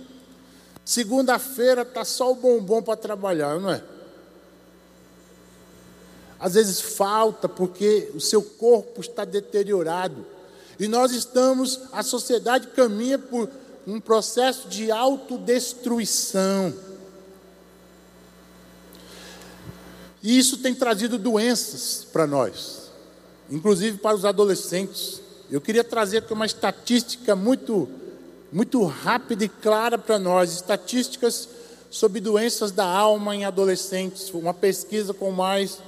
Segunda-feira 0.84 1.84
tá 1.84 2.04
só 2.04 2.30
o 2.30 2.36
bombom 2.36 2.82
para 2.82 2.96
trabalhar, 2.96 3.58
não 3.58 3.70
é? 3.70 3.82
Às 6.38 6.54
vezes 6.54 6.80
falta 6.80 7.48
porque 7.48 8.10
o 8.14 8.20
seu 8.20 8.42
corpo 8.42 9.00
está 9.00 9.24
deteriorado. 9.24 10.26
E 10.78 10.86
nós 10.86 11.12
estamos, 11.12 11.80
a 11.92 12.02
sociedade 12.02 12.68
caminha 12.68 13.18
por 13.18 13.48
um 13.86 14.00
processo 14.00 14.68
de 14.68 14.90
autodestruição. 14.90 16.74
E 20.22 20.36
isso 20.38 20.58
tem 20.58 20.74
trazido 20.74 21.18
doenças 21.18 22.06
para 22.12 22.26
nós, 22.26 22.90
inclusive 23.48 23.98
para 23.98 24.16
os 24.16 24.24
adolescentes. 24.24 25.22
Eu 25.48 25.60
queria 25.60 25.84
trazer 25.84 26.18
aqui 26.18 26.32
uma 26.32 26.44
estatística 26.46 27.36
muito, 27.36 27.88
muito 28.52 28.84
rápida 28.84 29.44
e 29.44 29.48
clara 29.48 29.96
para 29.96 30.18
nós: 30.18 30.52
estatísticas 30.52 31.48
sobre 31.88 32.20
doenças 32.20 32.72
da 32.72 32.84
alma 32.84 33.36
em 33.36 33.44
adolescentes. 33.44 34.28
Uma 34.34 34.52
pesquisa 34.52 35.14
com 35.14 35.30
mais 35.30 35.78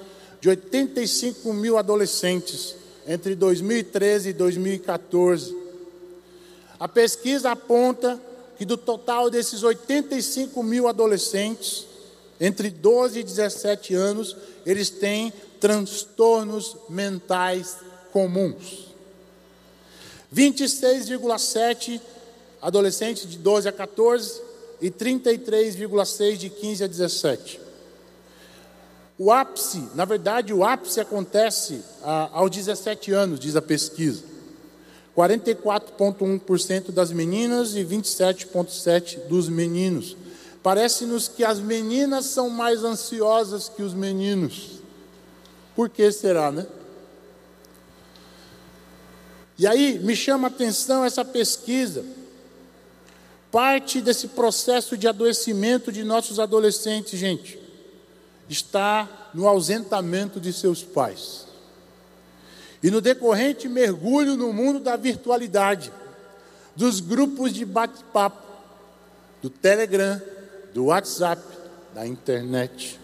de 0.40 0.48
85 0.48 1.52
mil 1.52 1.76
adolescentes 1.76 2.74
entre 3.06 3.34
2013 3.34 4.30
e 4.30 4.32
2014. 4.32 5.56
A 6.78 6.86
pesquisa 6.86 7.50
aponta 7.50 8.20
que 8.56 8.64
do 8.64 8.76
total 8.76 9.30
desses 9.30 9.62
85 9.62 10.62
mil 10.62 10.88
adolescentes, 10.88 11.86
entre 12.40 12.70
12 12.70 13.20
e 13.20 13.22
17 13.24 13.94
anos, 13.94 14.36
eles 14.66 14.90
têm 14.90 15.32
transtornos 15.60 16.76
mentais 16.88 17.78
comuns. 18.12 18.88
26,7 20.34 22.00
adolescentes 22.60 23.28
de 23.28 23.38
12 23.38 23.68
a 23.68 23.72
14 23.72 24.42
e 24.80 24.90
33,6 24.90 26.36
de 26.36 26.50
15 26.50 26.84
a 26.84 26.86
17. 26.86 27.67
O 29.18 29.32
ápice, 29.32 29.88
na 29.96 30.04
verdade, 30.04 30.54
o 30.54 30.64
ápice 30.64 31.00
acontece 31.00 31.82
ah, 32.04 32.30
aos 32.32 32.52
17 32.52 33.10
anos, 33.10 33.40
diz 33.40 33.56
a 33.56 33.62
pesquisa. 33.62 34.22
44,1% 35.16 36.92
das 36.92 37.10
meninas 37.10 37.74
e 37.74 37.84
27,7% 37.84 39.26
dos 39.26 39.48
meninos. 39.48 40.16
Parece-nos 40.62 41.26
que 41.26 41.44
as 41.44 41.58
meninas 41.58 42.26
são 42.26 42.48
mais 42.48 42.84
ansiosas 42.84 43.68
que 43.68 43.82
os 43.82 43.92
meninos. 43.92 44.78
Por 45.74 45.88
que 45.88 46.12
será, 46.12 46.52
né? 46.52 46.64
E 49.58 49.66
aí 49.66 49.98
me 49.98 50.14
chama 50.14 50.46
a 50.46 50.50
atenção 50.50 51.04
essa 51.04 51.24
pesquisa. 51.24 52.04
Parte 53.50 54.00
desse 54.00 54.28
processo 54.28 54.96
de 54.96 55.08
adoecimento 55.08 55.90
de 55.90 56.04
nossos 56.04 56.38
adolescentes, 56.38 57.18
gente 57.18 57.57
está 58.48 59.30
no 59.34 59.46
ausentamento 59.46 60.40
de 60.40 60.52
seus 60.52 60.82
pais. 60.82 61.46
E 62.82 62.90
no 62.90 63.00
decorrente 63.00 63.68
mergulho 63.68 64.36
no 64.36 64.52
mundo 64.52 64.80
da 64.80 64.96
virtualidade, 64.96 65.92
dos 66.74 67.00
grupos 67.00 67.52
de 67.52 67.64
bate-papo, 67.64 68.46
do 69.42 69.50
Telegram, 69.50 70.20
do 70.72 70.86
WhatsApp, 70.86 71.42
da 71.94 72.06
internet. 72.06 72.98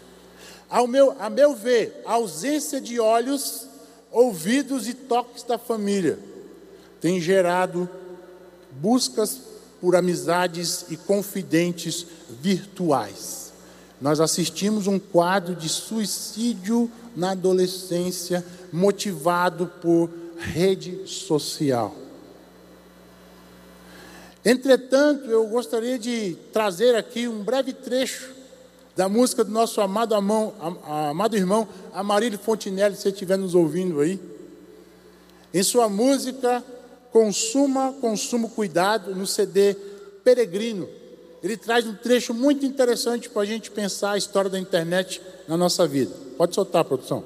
Ao 0.68 0.86
meu, 0.86 1.16
a 1.20 1.28
meu 1.28 1.54
ver, 1.54 2.02
a 2.06 2.14
ausência 2.14 2.80
de 2.80 2.98
olhos, 2.98 3.68
ouvidos 4.10 4.88
e 4.88 4.94
toques 4.94 5.42
da 5.42 5.58
família 5.58 6.18
tem 7.00 7.20
gerado 7.20 7.88
buscas 8.70 9.40
por 9.80 9.94
amizades 9.94 10.86
e 10.88 10.96
confidentes 10.96 12.06
virtuais 12.40 13.43
nós 14.04 14.20
assistimos 14.20 14.86
um 14.86 14.98
quadro 14.98 15.54
de 15.54 15.66
suicídio 15.66 16.92
na 17.16 17.30
adolescência 17.30 18.44
motivado 18.70 19.66
por 19.80 20.10
rede 20.36 21.06
social. 21.06 21.96
Entretanto, 24.44 25.24
eu 25.30 25.46
gostaria 25.46 25.98
de 25.98 26.36
trazer 26.52 26.94
aqui 26.94 27.26
um 27.26 27.42
breve 27.42 27.72
trecho 27.72 28.30
da 28.94 29.08
música 29.08 29.42
do 29.42 29.50
nosso 29.50 29.80
amado, 29.80 30.14
amão, 30.14 30.52
amado 30.84 31.34
irmão 31.34 31.66
Amarílio 31.94 32.38
Fontinelli, 32.38 32.96
se 32.96 33.08
estiver 33.08 33.38
nos 33.38 33.54
ouvindo 33.54 34.00
aí. 34.00 34.20
Em 35.54 35.62
sua 35.62 35.88
música, 35.88 36.62
Consuma, 37.10 37.94
Consumo 38.02 38.50
Cuidado, 38.50 39.14
no 39.14 39.26
CD 39.26 39.74
Peregrino, 40.22 40.86
ele 41.44 41.58
traz 41.58 41.86
um 41.86 41.92
trecho 41.94 42.32
muito 42.32 42.64
interessante 42.64 43.28
para 43.28 43.42
a 43.42 43.44
gente 43.44 43.70
pensar 43.70 44.12
a 44.12 44.16
história 44.16 44.48
da 44.48 44.58
internet 44.58 45.20
na 45.46 45.58
nossa 45.58 45.86
vida. 45.86 46.10
Pode 46.38 46.54
soltar, 46.54 46.82
produção. 46.86 47.22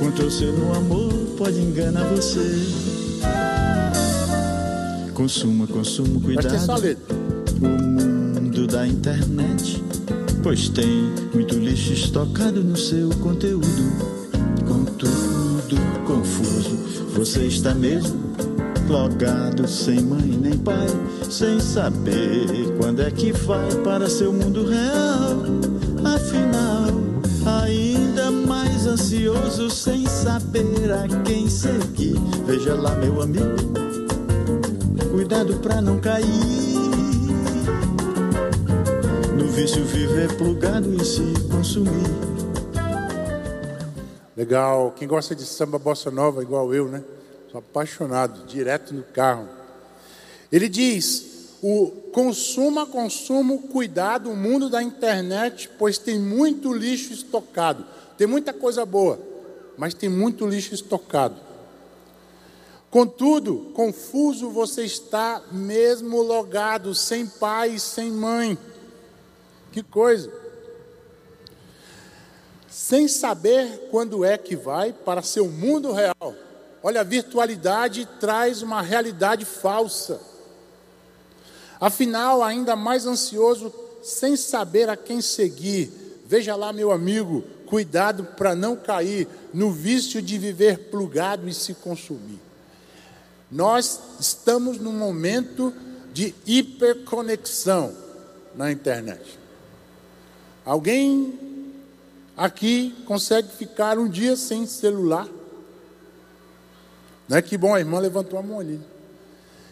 Controle 0.00 0.52
no 0.52 0.74
amor 0.74 1.12
pode 1.36 1.60
enganar 1.60 2.04
você. 2.04 2.40
Consuma, 5.12 5.66
consumo, 5.66 6.22
cuidado. 6.22 6.56
O 7.60 7.68
mundo 7.68 8.66
da 8.66 8.86
internet 8.86 9.91
pois 10.42 10.68
tem 10.68 11.12
muito 11.32 11.54
lixo 11.54 11.92
estocado 11.92 12.62
no 12.62 12.76
seu 12.76 13.08
conteúdo. 13.20 14.12
Com 14.66 14.84
tudo 14.84 15.76
confuso, 16.06 16.76
você 17.14 17.44
está 17.46 17.72
mesmo 17.74 18.20
logado, 18.88 19.66
sem 19.68 20.00
mãe 20.00 20.38
nem 20.40 20.58
pai, 20.58 20.86
sem 21.30 21.60
saber 21.60 22.46
quando 22.78 23.00
é 23.00 23.10
que 23.10 23.32
vai 23.32 23.74
para 23.84 24.08
seu 24.08 24.32
mundo 24.32 24.66
real. 24.66 25.42
Afinal, 26.04 26.90
ainda 27.64 28.30
mais 28.30 28.86
ansioso, 28.86 29.70
sem 29.70 30.06
saber 30.06 30.92
a 30.92 31.06
quem 31.22 31.48
seguir. 31.48 32.16
Veja 32.46 32.74
lá, 32.74 32.94
meu 32.96 33.22
amigo, 33.22 33.56
cuidado 35.10 35.54
pra 35.54 35.80
não 35.80 35.98
cair 36.00 36.71
vício 39.52 39.84
viver 39.84 40.34
plugado 40.38 40.94
e 40.94 41.04
se 41.04 41.20
consumir. 41.50 41.90
Legal. 44.34 44.94
Quem 44.96 45.06
gosta 45.06 45.34
de 45.34 45.44
samba 45.44 45.78
bossa 45.78 46.10
nova, 46.10 46.42
igual 46.42 46.72
eu, 46.72 46.88
né? 46.88 47.04
Sou 47.50 47.58
apaixonado, 47.58 48.46
direto 48.46 48.94
no 48.94 49.02
carro. 49.02 49.46
Ele 50.50 50.70
diz: 50.70 51.50
o, 51.62 51.90
consuma, 52.12 52.86
consumo, 52.86 53.58
cuidado 53.68 54.30
o 54.30 54.36
mundo 54.36 54.70
da 54.70 54.82
internet, 54.82 55.68
pois 55.78 55.98
tem 55.98 56.18
muito 56.18 56.72
lixo 56.72 57.12
estocado. 57.12 57.84
Tem 58.16 58.26
muita 58.26 58.54
coisa 58.54 58.86
boa, 58.86 59.18
mas 59.76 59.92
tem 59.92 60.08
muito 60.08 60.46
lixo 60.46 60.74
estocado. 60.74 61.36
Contudo, 62.90 63.70
confuso 63.74 64.48
você 64.48 64.84
está, 64.84 65.42
mesmo 65.52 66.22
logado, 66.22 66.94
sem 66.94 67.26
pai 67.26 67.78
sem 67.78 68.10
mãe. 68.10 68.56
Que 69.72 69.82
coisa! 69.82 70.30
Sem 72.68 73.08
saber 73.08 73.88
quando 73.90 74.24
é 74.24 74.38
que 74.38 74.54
vai 74.54 74.92
para 74.92 75.22
seu 75.22 75.48
mundo 75.48 75.92
real. 75.92 76.34
Olha, 76.82 77.00
a 77.00 77.04
virtualidade 77.04 78.06
traz 78.20 78.62
uma 78.62 78.82
realidade 78.82 79.44
falsa. 79.44 80.20
Afinal, 81.80 82.42
ainda 82.42 82.76
mais 82.76 83.06
ansioso, 83.06 83.72
sem 84.02 84.36
saber 84.36 84.88
a 84.88 84.96
quem 84.96 85.20
seguir. 85.20 86.22
Veja 86.26 86.54
lá, 86.54 86.72
meu 86.72 86.92
amigo, 86.92 87.44
cuidado 87.66 88.24
para 88.36 88.54
não 88.54 88.76
cair 88.76 89.28
no 89.52 89.70
vício 89.70 90.20
de 90.20 90.38
viver 90.38 90.90
plugado 90.90 91.48
e 91.48 91.54
se 91.54 91.74
consumir. 91.74 92.40
Nós 93.50 94.00
estamos 94.18 94.78
num 94.78 94.92
momento 94.92 95.72
de 96.12 96.34
hiperconexão 96.46 97.94
na 98.54 98.72
internet. 98.72 99.41
Alguém 100.64 101.38
aqui 102.36 102.94
consegue 103.06 103.48
ficar 103.48 103.98
um 103.98 104.08
dia 104.08 104.36
sem 104.36 104.66
celular? 104.66 105.28
Não 107.28 107.36
é 107.36 107.42
que 107.42 107.56
bom, 107.56 107.74
a 107.74 107.80
irmã 107.80 107.98
levantou 107.98 108.38
a 108.38 108.42
mão 108.42 108.60
ali. 108.60 108.80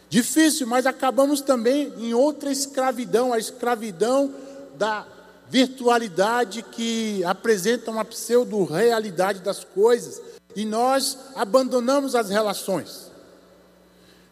Difícil, 0.08 0.66
mas 0.66 0.86
acabamos 0.86 1.40
também 1.40 1.92
em 1.98 2.12
outra 2.12 2.50
escravidão, 2.50 3.32
a 3.32 3.38
escravidão 3.38 4.34
da 4.76 5.06
virtualidade 5.48 6.62
que 6.62 7.22
apresenta 7.24 7.90
uma 7.90 8.04
pseudo-realidade 8.04 9.40
das 9.40 9.62
coisas, 9.62 10.20
e 10.56 10.64
nós 10.64 11.16
abandonamos 11.36 12.16
as 12.16 12.30
relações. 12.30 13.10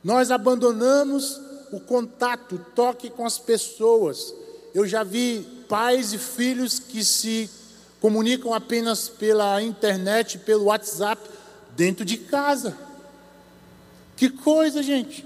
Nós 0.02 0.30
abandonamos 0.30 1.40
o 1.70 1.78
contato, 1.78 2.56
o 2.56 2.59
toque 2.59 3.11
com 3.11 3.26
as 3.26 3.38
pessoas. 3.38 4.34
Eu 4.74 4.86
já 4.86 5.04
vi 5.04 5.46
pais 5.69 6.12
e 6.12 6.19
filhos 6.19 6.79
que 6.79 7.05
se 7.05 7.51
comunicam 8.01 8.55
apenas 8.55 9.09
pela 9.09 9.62
internet, 9.62 10.39
pelo 10.39 10.64
WhatsApp, 10.64 11.21
dentro 11.77 12.05
de 12.05 12.16
casa. 12.16 12.77
Que 14.16 14.31
coisa, 14.31 14.83
gente! 14.83 15.25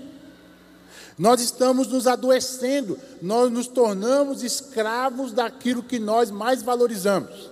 Nós 1.18 1.40
estamos 1.40 1.86
nos 1.88 2.06
adoecendo, 2.06 2.98
nós 3.20 3.50
nos 3.50 3.66
tornamos 3.66 4.42
escravos 4.42 5.32
daquilo 5.32 5.82
que 5.82 5.98
nós 5.98 6.30
mais 6.30 6.62
valorizamos. 6.62 7.50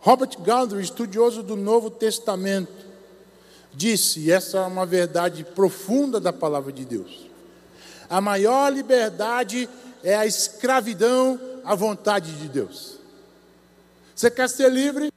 Robert 0.00 0.36
Gundry, 0.38 0.82
estudioso 0.82 1.42
do 1.42 1.56
Novo 1.56 1.88
Testamento, 1.88 2.84
disse, 3.72 4.20
e 4.20 4.30
essa 4.30 4.58
é 4.58 4.66
uma 4.66 4.84
verdade 4.84 5.44
profunda 5.44 6.20
da 6.20 6.32
palavra 6.32 6.70
de 6.72 6.84
Deus: 6.84 7.26
a 8.10 8.20
maior 8.20 8.70
liberdade 8.70 9.68
é 10.04 10.14
a 10.14 10.26
escravidão 10.26 11.40
à 11.64 11.74
vontade 11.74 12.32
de 12.32 12.46
Deus. 12.46 12.98
Você 14.14 14.30
quer 14.30 14.48
ser 14.50 14.70
livre? 14.70 15.10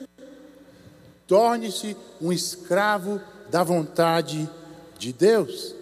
Torne-se 1.27 1.95
um 2.21 2.31
escravo 2.31 3.21
da 3.51 3.63
vontade 3.63 4.49
de 4.97 5.11
Deus. 5.11 5.75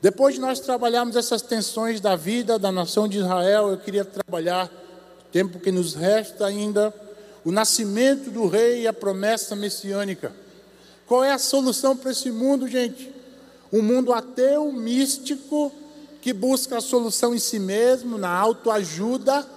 Depois 0.00 0.36
de 0.36 0.40
nós 0.40 0.60
trabalharmos 0.60 1.16
essas 1.16 1.42
tensões 1.42 2.00
da 2.00 2.14
vida 2.14 2.60
da 2.60 2.70
nação 2.70 3.08
de 3.08 3.18
Israel, 3.18 3.70
eu 3.70 3.76
queria 3.76 4.04
trabalhar, 4.04 4.70
tempo 5.32 5.58
que 5.58 5.72
nos 5.72 5.94
resta 5.94 6.46
ainda, 6.46 6.94
o 7.44 7.50
nascimento 7.50 8.30
do 8.30 8.46
rei 8.46 8.82
e 8.82 8.86
a 8.86 8.92
promessa 8.92 9.56
messiânica. 9.56 10.32
Qual 11.06 11.24
é 11.24 11.32
a 11.32 11.38
solução 11.38 11.96
para 11.96 12.12
esse 12.12 12.30
mundo, 12.30 12.68
gente? 12.68 13.12
Um 13.72 13.82
mundo 13.82 14.12
ateu, 14.12 14.70
místico, 14.70 15.72
que 16.28 16.32
busca 16.34 16.76
a 16.76 16.80
solução 16.82 17.34
em 17.34 17.38
si 17.38 17.58
mesmo, 17.58 18.18
na 18.18 18.28
autoajuda. 18.28 19.48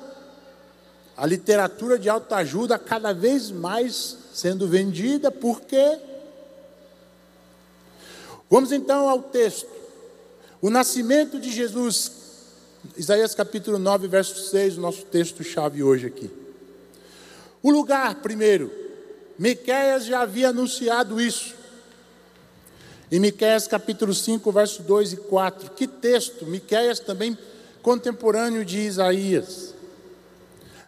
A 1.17 1.25
literatura 1.25 1.99
de 1.99 2.07
autoajuda 2.07 2.79
cada 2.79 3.11
vez 3.11 3.51
mais 3.51 4.15
sendo 4.33 4.65
vendida, 4.69 5.29
por 5.29 5.59
quê? 5.59 5.99
Vamos 8.49 8.71
então 8.71 9.09
ao 9.09 9.21
texto. 9.21 9.67
O 10.61 10.69
nascimento 10.69 11.41
de 11.41 11.51
Jesus, 11.51 12.09
Isaías 12.95 13.35
capítulo 13.35 13.77
9, 13.77 14.07
verso 14.07 14.49
6, 14.49 14.77
o 14.77 14.81
nosso 14.81 15.03
texto-chave 15.03 15.83
hoje 15.83 16.07
aqui. 16.07 16.31
O 17.61 17.69
lugar, 17.69 18.15
primeiro, 18.21 18.71
Miqueias 19.37 20.05
já 20.05 20.21
havia 20.21 20.47
anunciado 20.47 21.19
isso. 21.19 21.53
Em 23.11 23.19
Miqueias 23.19 23.67
capítulo 23.67 24.13
5, 24.13 24.49
verso 24.53 24.83
2 24.83 25.13
e 25.13 25.17
4. 25.17 25.71
Que 25.71 25.85
texto? 25.85 26.45
Miqueias 26.45 26.97
também 26.97 27.37
contemporâneo 27.81 28.63
de 28.63 28.79
Isaías. 28.79 29.73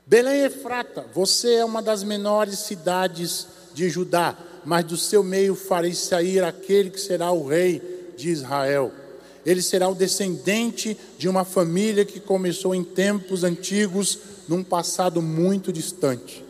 Belém 0.07 0.45
Efrata, 0.45 1.05
você 1.13 1.55
é 1.55 1.65
uma 1.65 1.81
das 1.81 2.01
menores 2.01 2.59
cidades 2.59 3.47
de 3.73 3.89
Judá, 3.89 4.37
mas 4.63 4.85
do 4.85 4.95
seu 4.95 5.21
meio 5.21 5.53
farei 5.53 5.93
sair 5.93 6.41
aquele 6.41 6.89
que 6.89 7.01
será 7.01 7.29
o 7.33 7.45
rei 7.45 8.13
de 8.15 8.29
Israel. 8.29 8.93
Ele 9.45 9.61
será 9.61 9.89
o 9.89 9.95
descendente 9.95 10.97
de 11.17 11.27
uma 11.27 11.43
família 11.43 12.05
que 12.05 12.21
começou 12.21 12.73
em 12.73 12.85
tempos 12.85 13.43
antigos, 13.43 14.17
num 14.47 14.63
passado 14.63 15.21
muito 15.21 15.73
distante. 15.73 16.45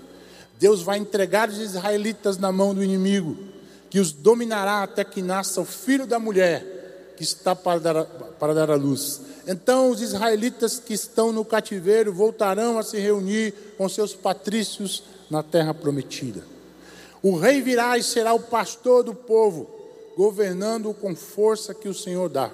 Deus 0.60 0.84
vai 0.84 1.00
entregar 1.00 1.50
os 1.50 1.58
israelitas 1.58 2.38
na 2.38 2.52
mão 2.52 2.76
do 2.76 2.84
inimigo, 2.84 3.53
que 3.94 4.00
os 4.00 4.12
dominará 4.12 4.82
até 4.82 5.04
que 5.04 5.22
nasça 5.22 5.62
o 5.62 5.66
filho 5.66 6.08
da 6.08 6.18
mulher 6.18 7.14
que 7.16 7.22
está 7.22 7.56
para 7.56 7.80
dar, 7.80 8.06
para 8.40 8.52
dar 8.52 8.72
a 8.72 8.76
luz. 8.76 9.22
Então 9.46 9.92
os 9.92 10.02
israelitas 10.02 10.80
que 10.80 10.96
estão 10.96 11.32
no 11.32 11.46
cativeiro 11.46 12.12
voltarão 12.12 12.80
a 12.80 12.82
se 12.82 12.98
reunir 12.98 13.54
com 13.78 13.88
seus 13.88 14.16
patrícios 14.16 15.04
na 15.30 15.44
terra 15.44 15.76
prometida. 15.76 16.44
O 17.22 17.38
rei 17.38 17.62
virá 17.62 17.96
e 17.96 18.02
será 18.02 18.34
o 18.34 18.40
pastor 18.40 19.04
do 19.04 19.14
povo, 19.14 19.70
governando 20.18 20.92
com 20.96 21.16
força 21.16 21.72
que 21.72 21.88
o 21.88 21.94
Senhor 21.94 22.30
dá. 22.30 22.52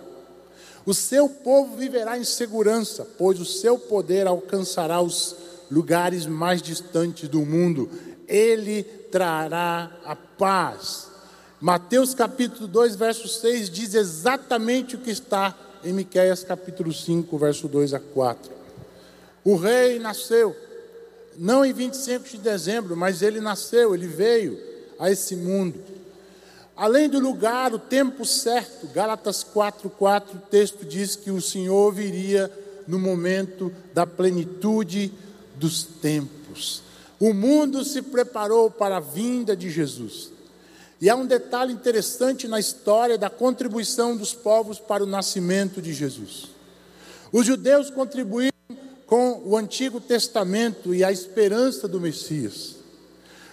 O 0.85 0.93
seu 0.93 1.29
povo 1.29 1.77
viverá 1.77 2.17
em 2.17 2.25
segurança, 2.25 3.07
pois 3.17 3.39
o 3.39 3.45
seu 3.45 3.79
poder 3.79 4.27
alcançará 4.27 4.99
os 4.99 5.37
lugares 5.71 6.25
mais 6.25 6.61
distantes 6.61 7.29
do 7.29 7.45
mundo, 7.45 7.89
Ele 8.27 8.83
trará 8.83 9.89
a 10.03 10.17
paz. 10.17 11.08
Mateus 11.61 12.13
capítulo 12.13 12.67
2, 12.69 12.95
verso 12.95 13.27
6 13.27 13.69
diz 13.69 13.93
exatamente 13.93 14.95
o 14.95 14.99
que 14.99 15.11
está 15.11 15.53
em 15.83 15.91
Miqueias 15.91 16.41
capítulo 16.41 16.93
5, 16.93 17.37
verso 17.37 17.67
2 17.67 17.95
a 17.95 17.99
4. 17.99 18.49
O 19.43 19.57
rei 19.57 19.99
nasceu, 19.99 20.55
não 21.37 21.65
em 21.65 21.73
25 21.73 22.29
de 22.29 22.37
dezembro, 22.37 22.95
mas 22.95 23.21
ele 23.21 23.41
nasceu, 23.41 23.93
ele 23.93 24.07
veio 24.07 24.57
a 24.97 25.11
esse 25.11 25.35
mundo. 25.35 25.77
Além 26.77 27.09
do 27.09 27.19
lugar, 27.19 27.73
o 27.73 27.79
tempo 27.79 28.23
certo, 28.23 28.87
Gálatas 28.87 29.43
4:4, 29.43 30.35
o 30.35 30.49
texto 30.49 30.85
diz 30.85 31.17
que 31.17 31.29
o 31.29 31.41
Senhor 31.41 31.91
viria 31.91 32.49
no 32.87 32.97
momento 32.97 33.69
da 33.93 34.07
plenitude 34.07 35.11
dos 35.55 35.83
tempos. 35.83 36.83
O 37.19 37.33
mundo 37.33 37.83
se 37.83 38.01
preparou 38.01 38.71
para 38.71 38.95
a 38.95 39.01
vinda 39.01 39.57
de 39.57 39.69
Jesus. 39.69 40.38
E 41.01 41.09
há 41.09 41.15
um 41.15 41.25
detalhe 41.25 41.71
interessante 41.71 42.47
na 42.47 42.59
história 42.59 43.17
da 43.17 43.29
contribuição 43.29 44.17
dos 44.17 44.33
povos 44.33 44.79
para 44.79 45.03
o 45.03 45.07
nascimento 45.07 45.81
de 45.81 45.93
Jesus. 45.93 46.49
Os 47.31 47.45
judeus 47.45 47.89
contribuíram 47.89 48.51
com 49.05 49.41
o 49.45 49.57
Antigo 49.57 50.01
Testamento 50.01 50.93
e 50.93 51.03
a 51.03 51.11
esperança 51.11 51.87
do 51.87 52.01
Messias. 52.01 52.75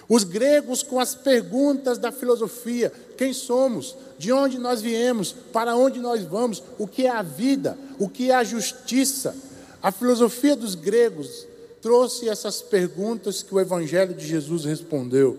Os 0.08 0.24
gregos 0.24 0.82
com 0.82 0.98
as 0.98 1.14
perguntas 1.14 1.98
da 1.98 2.10
filosofia: 2.10 2.92
quem 3.16 3.32
somos? 3.32 3.96
De 4.18 4.32
onde 4.32 4.58
nós 4.58 4.80
viemos? 4.80 5.32
Para 5.52 5.76
onde 5.76 6.00
nós 6.00 6.22
vamos? 6.22 6.62
O 6.78 6.86
que 6.86 7.06
é 7.06 7.10
a 7.10 7.22
vida? 7.22 7.78
O 7.98 8.08
que 8.08 8.30
é 8.30 8.34
a 8.34 8.44
justiça? 8.44 9.36
A 9.82 9.92
filosofia 9.92 10.56
dos 10.56 10.74
gregos 10.74 11.46
trouxe 11.80 12.28
essas 12.28 12.60
perguntas 12.60 13.42
que 13.42 13.54
o 13.54 13.60
Evangelho 13.60 14.14
de 14.14 14.26
Jesus 14.26 14.64
respondeu. 14.64 15.38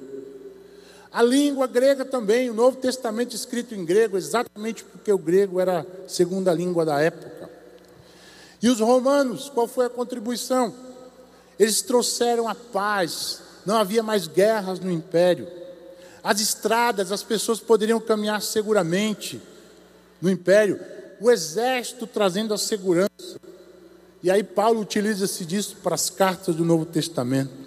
A 1.18 1.24
língua 1.24 1.65
grega 1.65 2.05
também, 2.05 2.47
o 2.47 2.53
Novo 2.53 2.78
Testamento 2.78 3.36
escrito 3.36 3.74
em 3.74 3.84
grego, 3.84 4.18
exatamente 4.18 4.84
porque 4.84 5.11
o 5.11 5.18
grego 5.18 5.59
era 5.59 5.80
a 5.80 6.07
segunda 6.07 6.53
língua 6.53 6.86
da 6.86 7.01
época. 7.01 7.49
E 8.61 8.70
os 8.70 8.80
romanos, 8.80 9.49
qual 9.49 9.68
foi 9.68 9.88
a 9.88 9.89
contribuição? 9.89 10.72
Eles 11.57 11.82
trouxeram 11.82 12.47
a 12.47 12.53
paz, 12.53 13.41
não 13.65 13.78
havia 13.78 14.03
mais 14.03 14.28
guerras 14.28 14.80
no 14.80 14.91
império. 14.91 15.47
As 16.24 16.39
estradas, 16.39 17.11
as 17.11 17.24
pessoas 17.24 17.59
poderiam 17.59 17.99
caminhar 17.99 18.39
seguramente 18.43 19.41
no 20.22 20.30
império. 20.30 20.80
o 21.20 21.32
exército 21.32 22.05
trazendo 22.05 22.53
a 22.53 22.59
segurança. 22.59 23.41
E 24.22 24.30
aí 24.30 24.43
Paulo 24.43 24.82
utiliza-se 24.82 25.47
disso 25.47 25.78
para 25.82 25.95
as 25.95 26.11
cartas 26.11 26.55
do 26.55 26.63
Novo 26.63 26.86
Testamento. 26.86 27.66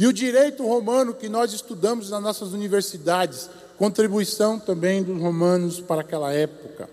E 0.00 0.06
o 0.06 0.14
direito 0.14 0.66
romano 0.66 1.12
que 1.12 1.28
nós 1.28 1.52
estudamos 1.52 2.08
nas 2.08 2.22
nossas 2.22 2.54
universidades, 2.54 3.50
contribuição 3.76 4.58
também 4.58 5.02
dos 5.02 5.20
romanos 5.20 5.78
para 5.78 6.00
aquela 6.00 6.32
época. 6.32 6.88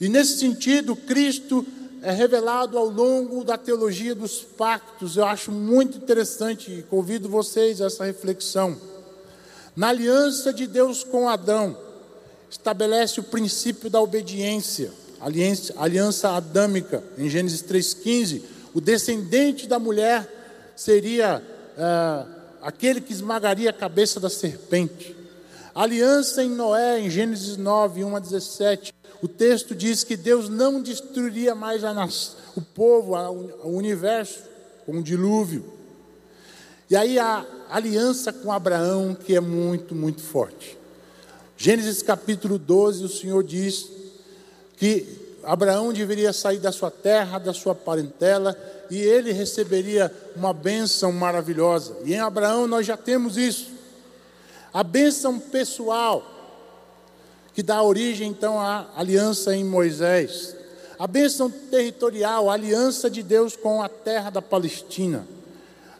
E 0.00 0.08
nesse 0.08 0.40
sentido, 0.40 0.96
Cristo 0.96 1.64
é 2.02 2.10
revelado 2.10 2.76
ao 2.76 2.86
longo 2.86 3.44
da 3.44 3.56
teologia 3.56 4.12
dos 4.12 4.40
pactos. 4.40 5.16
Eu 5.16 5.24
acho 5.24 5.52
muito 5.52 5.98
interessante 5.98 6.72
e 6.72 6.82
convido 6.82 7.28
vocês 7.28 7.80
a 7.80 7.86
essa 7.86 8.04
reflexão. 8.04 8.76
Na 9.76 9.90
aliança 9.90 10.52
de 10.52 10.66
Deus 10.66 11.04
com 11.04 11.28
Adão, 11.28 11.78
estabelece 12.50 13.20
o 13.20 13.24
princípio 13.24 13.88
da 13.88 14.00
obediência, 14.00 14.90
aliança, 15.20 15.72
aliança 15.76 16.30
adâmica, 16.30 17.04
em 17.16 17.30
Gênesis 17.30 17.62
3,15. 17.62 18.42
O 18.74 18.80
descendente 18.80 19.68
da 19.68 19.78
mulher 19.78 20.28
seria 20.74 21.53
é, 21.76 22.26
aquele 22.62 23.00
que 23.00 23.12
esmagaria 23.12 23.70
a 23.70 23.72
cabeça 23.72 24.18
da 24.18 24.30
serpente. 24.30 25.16
Aliança 25.74 26.42
em 26.42 26.50
Noé, 26.50 27.00
em 27.00 27.10
Gênesis 27.10 27.56
9, 27.56 28.04
1 28.04 28.16
a 28.16 28.20
17. 28.20 28.94
O 29.20 29.28
texto 29.28 29.74
diz 29.74 30.04
que 30.04 30.16
Deus 30.16 30.48
não 30.48 30.80
destruiria 30.80 31.54
mais 31.54 31.82
a, 31.82 31.92
o 32.54 32.60
povo, 32.60 33.16
a, 33.16 33.30
o 33.30 33.76
universo, 33.76 34.40
com 34.86 34.92
um 34.92 35.02
dilúvio. 35.02 35.72
E 36.88 36.96
aí 36.96 37.18
a 37.18 37.44
aliança 37.70 38.32
com 38.32 38.52
Abraão, 38.52 39.14
que 39.14 39.34
é 39.34 39.40
muito, 39.40 39.94
muito 39.94 40.20
forte. 40.20 40.78
Gênesis 41.56 42.02
capítulo 42.02 42.58
12, 42.58 43.04
o 43.04 43.08
Senhor 43.08 43.42
diz 43.42 43.88
que 44.76 45.23
Abraão 45.46 45.92
deveria 45.92 46.32
sair 46.32 46.58
da 46.58 46.72
sua 46.72 46.90
terra, 46.90 47.38
da 47.38 47.52
sua 47.52 47.74
parentela, 47.74 48.56
e 48.90 48.98
ele 48.98 49.32
receberia 49.32 50.12
uma 50.36 50.52
bênção 50.52 51.12
maravilhosa. 51.12 51.96
E 52.04 52.14
em 52.14 52.20
Abraão 52.20 52.66
nós 52.66 52.86
já 52.86 52.96
temos 52.96 53.36
isso. 53.36 53.72
A 54.72 54.82
bênção 54.82 55.38
pessoal, 55.38 56.22
que 57.54 57.62
dá 57.62 57.82
origem 57.82 58.28
então 58.28 58.60
à 58.60 58.88
aliança 58.96 59.54
em 59.54 59.64
Moisés. 59.64 60.56
A 60.98 61.06
bênção 61.06 61.50
territorial, 61.50 62.50
a 62.50 62.54
aliança 62.54 63.08
de 63.08 63.22
Deus 63.22 63.56
com 63.56 63.82
a 63.82 63.88
terra 63.88 64.30
da 64.30 64.42
Palestina. 64.42 65.26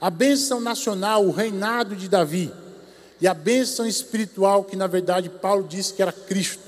A 0.01 0.11
bênção 0.11 0.61
nacional, 0.61 1.24
o 1.24 1.30
reinado 1.30 1.95
de 1.95 2.09
Davi 2.09 2.53
e 3.20 3.26
a 3.26 3.34
bênção 3.34 3.86
espiritual, 3.86 4.64
que 4.64 4.76
na 4.76 4.86
verdade 4.86 5.28
Paulo 5.28 5.66
disse 5.66 5.95
que 5.95 6.03
era 6.03 6.12
Cristo. 6.12 6.64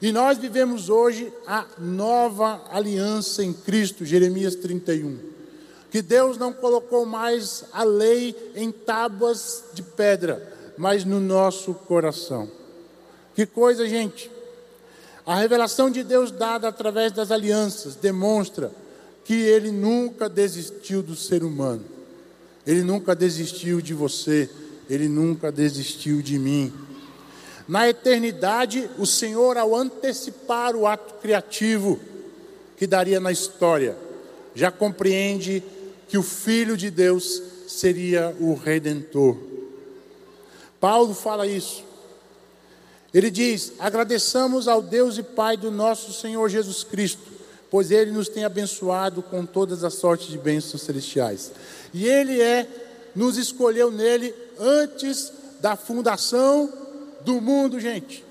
E 0.00 0.12
nós 0.12 0.38
vivemos 0.38 0.88
hoje 0.88 1.32
a 1.46 1.66
nova 1.78 2.62
aliança 2.70 3.42
em 3.42 3.52
Cristo, 3.52 4.04
Jeremias 4.04 4.54
31. 4.54 5.18
Que 5.90 6.00
Deus 6.02 6.36
não 6.36 6.52
colocou 6.52 7.04
mais 7.04 7.64
a 7.72 7.82
lei 7.82 8.36
em 8.54 8.70
tábuas 8.70 9.64
de 9.74 9.82
pedra, 9.82 10.56
mas 10.76 11.04
no 11.04 11.18
nosso 11.18 11.74
coração. 11.74 12.48
Que 13.34 13.46
coisa, 13.46 13.88
gente! 13.88 14.30
A 15.26 15.36
revelação 15.36 15.90
de 15.90 16.02
Deus 16.02 16.30
dada 16.30 16.68
através 16.68 17.12
das 17.12 17.30
alianças 17.30 17.94
demonstra 17.94 18.70
que 19.24 19.34
Ele 19.34 19.70
nunca 19.70 20.28
desistiu 20.28 21.02
do 21.02 21.14
ser 21.16 21.42
humano, 21.42 21.84
Ele 22.66 22.82
nunca 22.82 23.14
desistiu 23.14 23.80
de 23.80 23.92
você, 23.92 24.48
ele 24.88 25.08
nunca 25.08 25.52
desistiu 25.52 26.22
de 26.22 26.38
mim. 26.38 26.72
Na 27.68 27.86
eternidade, 27.86 28.88
o 28.96 29.04
Senhor, 29.04 29.58
ao 29.58 29.76
antecipar 29.76 30.74
o 30.74 30.86
ato 30.86 31.14
criativo 31.20 32.00
que 32.78 32.86
daria 32.86 33.20
na 33.20 33.30
história, 33.30 33.94
já 34.54 34.70
compreende 34.70 35.62
que 36.08 36.16
o 36.16 36.22
Filho 36.22 36.78
de 36.78 36.90
Deus 36.90 37.42
seria 37.68 38.34
o 38.40 38.54
Redentor. 38.54 39.36
Paulo 40.80 41.12
fala 41.12 41.46
isso. 41.46 41.84
Ele 43.12 43.30
diz: 43.30 43.74
agradeçamos 43.78 44.66
ao 44.66 44.80
Deus 44.80 45.18
e 45.18 45.22
Pai 45.22 45.58
do 45.58 45.70
nosso 45.70 46.10
Senhor 46.14 46.48
Jesus 46.48 46.82
Cristo, 46.82 47.30
pois 47.70 47.90
Ele 47.90 48.12
nos 48.12 48.30
tem 48.30 48.46
abençoado 48.46 49.22
com 49.22 49.44
todas 49.44 49.84
as 49.84 49.92
sortes 49.92 50.28
de 50.28 50.38
bênçãos 50.38 50.82
celestiais. 50.82 51.52
E 51.92 52.06
Ele 52.06 52.40
é, 52.40 52.66
nos 53.14 53.36
escolheu 53.36 53.90
nele 53.90 54.34
antes 54.58 55.30
da 55.60 55.76
fundação 55.76 56.87
do 57.20 57.40
mundo, 57.40 57.80
gente. 57.80 58.24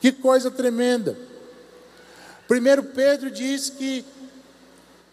Que 0.00 0.12
coisa 0.12 0.50
tremenda. 0.50 1.16
Primeiro 2.46 2.84
Pedro 2.84 3.30
diz 3.30 3.70
que 3.70 4.04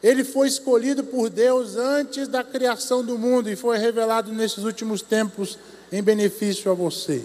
ele 0.02 0.24
foi 0.24 0.48
escolhido 0.48 1.04
por 1.04 1.30
Deus 1.30 1.78
antes 1.78 2.28
da 2.28 2.44
criação 2.44 3.04
do 3.04 3.18
mundo 3.18 3.50
e 3.50 3.56
foi 3.56 3.78
revelado 3.78 4.34
nesses 4.34 4.64
últimos 4.66 5.02
tempos 5.02 5.58
em 5.92 6.04
benefício 6.04 6.70
a 6.70 6.74
você. 6.74 7.24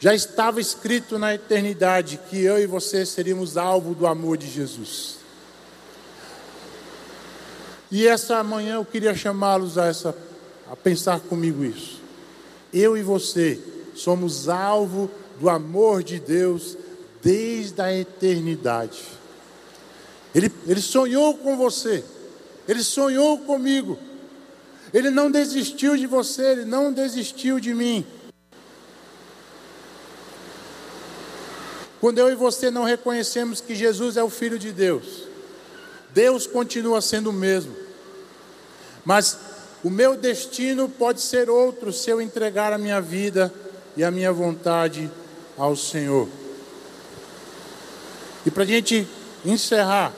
Já 0.00 0.14
estava 0.14 0.60
escrito 0.60 1.18
na 1.18 1.34
eternidade 1.34 2.18
que 2.28 2.42
eu 2.42 2.58
e 2.58 2.66
você 2.66 3.04
seríamos 3.06 3.56
alvo 3.56 3.94
do 3.94 4.06
amor 4.06 4.36
de 4.36 4.48
Jesus. 4.48 5.18
E 7.90 8.06
essa 8.08 8.42
manhã 8.42 8.74
eu 8.74 8.84
queria 8.84 9.14
chamá-los 9.14 9.78
a 9.78 9.86
essa 9.86 10.16
a 10.70 10.74
pensar 10.74 11.20
comigo 11.20 11.64
isso. 11.64 12.03
Eu 12.74 12.96
e 12.96 13.02
você 13.02 13.60
somos 13.94 14.48
alvo 14.48 15.08
do 15.38 15.48
amor 15.48 16.02
de 16.02 16.18
Deus 16.18 16.76
desde 17.22 17.80
a 17.80 17.96
eternidade. 17.96 19.00
Ele, 20.34 20.52
ele 20.66 20.80
sonhou 20.80 21.38
com 21.38 21.56
você, 21.56 22.04
ele 22.66 22.82
sonhou 22.82 23.38
comigo, 23.38 23.96
ele 24.92 25.08
não 25.08 25.30
desistiu 25.30 25.96
de 25.96 26.08
você, 26.08 26.42
ele 26.42 26.64
não 26.64 26.92
desistiu 26.92 27.60
de 27.60 27.72
mim. 27.72 28.04
Quando 32.00 32.18
eu 32.18 32.30
e 32.30 32.34
você 32.34 32.70
não 32.70 32.82
reconhecemos 32.82 33.60
que 33.60 33.74
Jesus 33.74 34.16
é 34.16 34.22
o 34.22 34.28
Filho 34.28 34.58
de 34.58 34.72
Deus, 34.72 35.22
Deus 36.10 36.46
continua 36.46 37.00
sendo 37.00 37.30
o 37.30 37.32
mesmo, 37.32 37.74
mas 39.04 39.38
o 39.84 39.90
meu 39.90 40.16
destino 40.16 40.88
pode 40.88 41.20
ser 41.20 41.50
outro 41.50 41.92
se 41.92 42.08
eu 42.08 42.18
entregar 42.18 42.72
a 42.72 42.78
minha 42.78 43.02
vida 43.02 43.52
e 43.94 44.02
a 44.02 44.10
minha 44.10 44.32
vontade 44.32 45.10
ao 45.58 45.76
Senhor. 45.76 46.26
E 48.46 48.50
para 48.50 48.62
a 48.62 48.66
gente 48.66 49.06
encerrar, 49.44 50.10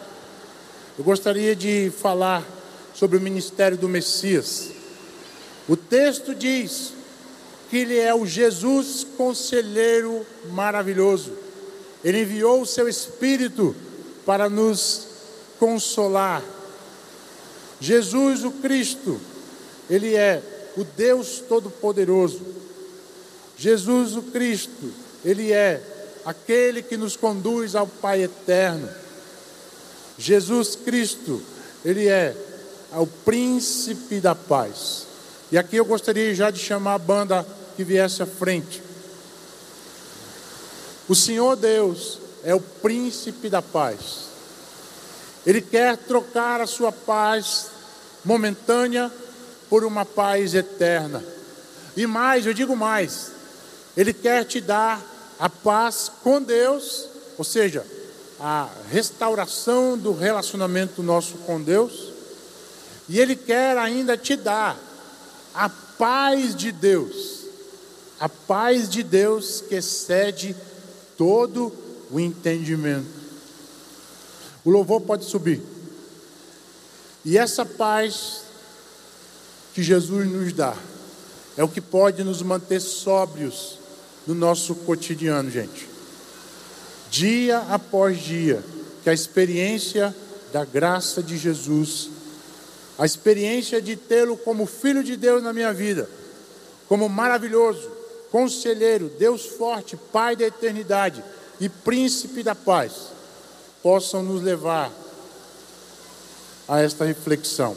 eu 0.96 1.02
gostaria 1.02 1.56
de 1.56 1.90
falar 2.00 2.44
sobre 2.94 3.18
o 3.18 3.20
ministério 3.20 3.76
do 3.76 3.88
Messias. 3.88 4.70
O 5.68 5.76
texto 5.76 6.32
diz 6.32 6.92
que 7.68 7.78
ele 7.78 7.98
é 7.98 8.14
o 8.14 8.24
Jesus 8.24 9.04
conselheiro 9.16 10.24
maravilhoso. 10.52 11.32
Ele 12.04 12.22
enviou 12.22 12.62
o 12.62 12.66
seu 12.66 12.88
Espírito 12.88 13.74
para 14.24 14.48
nos 14.48 15.08
consolar. 15.58 16.40
Jesus 17.80 18.44
o 18.44 18.52
Cristo 18.52 19.20
ele 19.88 20.14
é 20.14 20.42
o 20.76 20.84
Deus 20.84 21.42
Todo-Poderoso. 21.48 22.42
Jesus 23.56 24.16
o 24.16 24.22
Cristo, 24.22 24.92
Ele 25.24 25.52
é 25.52 25.80
aquele 26.24 26.82
que 26.82 26.96
nos 26.96 27.16
conduz 27.16 27.74
ao 27.74 27.86
Pai 27.86 28.22
Eterno. 28.22 28.88
Jesus 30.18 30.76
Cristo, 30.76 31.42
Ele 31.84 32.06
é 32.08 32.34
o 32.92 33.06
príncipe 33.06 34.20
da 34.20 34.34
paz. 34.34 35.06
E 35.50 35.56
aqui 35.56 35.76
eu 35.76 35.84
gostaria 35.84 36.34
já 36.34 36.50
de 36.50 36.58
chamar 36.58 36.94
a 36.94 36.98
banda 36.98 37.46
que 37.76 37.84
viesse 37.84 38.22
à 38.22 38.26
frente. 38.26 38.82
O 41.08 41.14
Senhor 41.14 41.56
Deus 41.56 42.18
é 42.42 42.54
o 42.54 42.60
príncipe 42.60 43.48
da 43.48 43.62
paz. 43.62 44.26
Ele 45.46 45.60
quer 45.60 45.96
trocar 45.96 46.60
a 46.60 46.66
sua 46.66 46.90
paz 46.90 47.66
momentânea 48.24 49.10
por 49.68 49.84
uma 49.84 50.04
paz 50.04 50.54
eterna. 50.54 51.24
E 51.96 52.06
mais, 52.06 52.46
eu 52.46 52.52
digo 52.52 52.76
mais, 52.76 53.30
Ele 53.96 54.12
quer 54.12 54.44
te 54.44 54.60
dar 54.60 55.02
a 55.38 55.48
paz 55.48 56.10
com 56.22 56.42
Deus, 56.42 57.08
ou 57.38 57.44
seja, 57.44 57.84
a 58.38 58.68
restauração 58.90 59.96
do 59.96 60.12
relacionamento 60.12 61.02
nosso 61.02 61.34
com 61.38 61.60
Deus, 61.60 62.12
e 63.08 63.18
Ele 63.18 63.34
quer 63.34 63.78
ainda 63.78 64.16
te 64.16 64.36
dar 64.36 64.78
a 65.54 65.68
paz 65.68 66.54
de 66.54 66.70
Deus, 66.70 67.44
a 68.20 68.28
paz 68.28 68.88
de 68.88 69.02
Deus 69.02 69.62
que 69.68 69.74
excede 69.74 70.54
todo 71.16 71.72
o 72.10 72.20
entendimento. 72.20 73.06
O 74.64 74.70
louvor 74.70 75.00
pode 75.00 75.24
subir. 75.24 75.62
E 77.24 77.38
essa 77.38 77.64
paz 77.64 78.45
que 79.76 79.82
Jesus 79.82 80.26
nos 80.26 80.54
dá 80.54 80.74
é 81.54 81.62
o 81.62 81.68
que 81.68 81.82
pode 81.82 82.24
nos 82.24 82.40
manter 82.40 82.80
sóbrios 82.80 83.78
no 84.26 84.34
nosso 84.34 84.74
cotidiano, 84.74 85.50
gente. 85.50 85.86
dia 87.10 87.58
após 87.68 88.18
dia, 88.18 88.64
que 89.02 89.10
a 89.10 89.12
experiência 89.12 90.16
da 90.50 90.64
graça 90.64 91.22
de 91.22 91.36
Jesus, 91.36 92.08
a 92.98 93.04
experiência 93.04 93.82
de 93.82 93.96
tê-lo 93.96 94.38
como 94.38 94.64
Filho 94.64 95.04
de 95.04 95.14
Deus 95.14 95.42
na 95.42 95.52
minha 95.52 95.74
vida, 95.74 96.08
como 96.88 97.06
maravilhoso, 97.06 97.90
conselheiro, 98.32 99.12
Deus 99.18 99.44
forte, 99.44 99.94
Pai 99.94 100.34
da 100.34 100.46
eternidade 100.46 101.22
e 101.60 101.68
Príncipe 101.68 102.42
da 102.42 102.54
paz, 102.54 102.92
possam 103.82 104.22
nos 104.22 104.42
levar 104.42 104.90
a 106.66 106.80
esta 106.80 107.04
reflexão. 107.04 107.76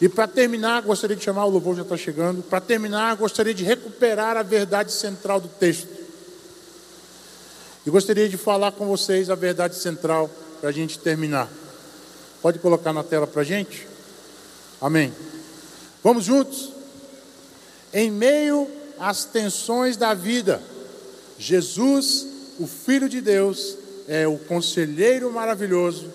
E 0.00 0.08
para 0.08 0.28
terminar, 0.28 0.82
gostaria 0.82 1.16
de 1.16 1.24
chamar, 1.24 1.44
o 1.46 1.50
louvor 1.50 1.74
já 1.74 1.82
está 1.82 1.96
chegando. 1.96 2.42
Para 2.42 2.60
terminar, 2.60 3.16
gostaria 3.16 3.52
de 3.52 3.64
recuperar 3.64 4.36
a 4.36 4.42
verdade 4.42 4.92
central 4.92 5.40
do 5.40 5.48
texto. 5.48 5.88
E 7.84 7.90
gostaria 7.90 8.28
de 8.28 8.36
falar 8.36 8.72
com 8.72 8.86
vocês 8.86 9.28
a 9.28 9.34
verdade 9.34 9.74
central 9.74 10.30
para 10.60 10.70
a 10.70 10.72
gente 10.72 10.98
terminar. 10.98 11.50
Pode 12.40 12.58
colocar 12.60 12.92
na 12.92 13.02
tela 13.02 13.26
para 13.26 13.42
a 13.42 13.44
gente? 13.44 13.88
Amém. 14.80 15.12
Vamos 16.04 16.24
juntos? 16.24 16.72
Em 17.92 18.10
meio 18.10 18.68
às 18.98 19.24
tensões 19.24 19.96
da 19.96 20.14
vida, 20.14 20.62
Jesus, 21.38 22.26
o 22.60 22.66
Filho 22.66 23.08
de 23.08 23.20
Deus, 23.20 23.76
é 24.06 24.26
o 24.26 24.38
conselheiro 24.38 25.32
maravilhoso, 25.32 26.10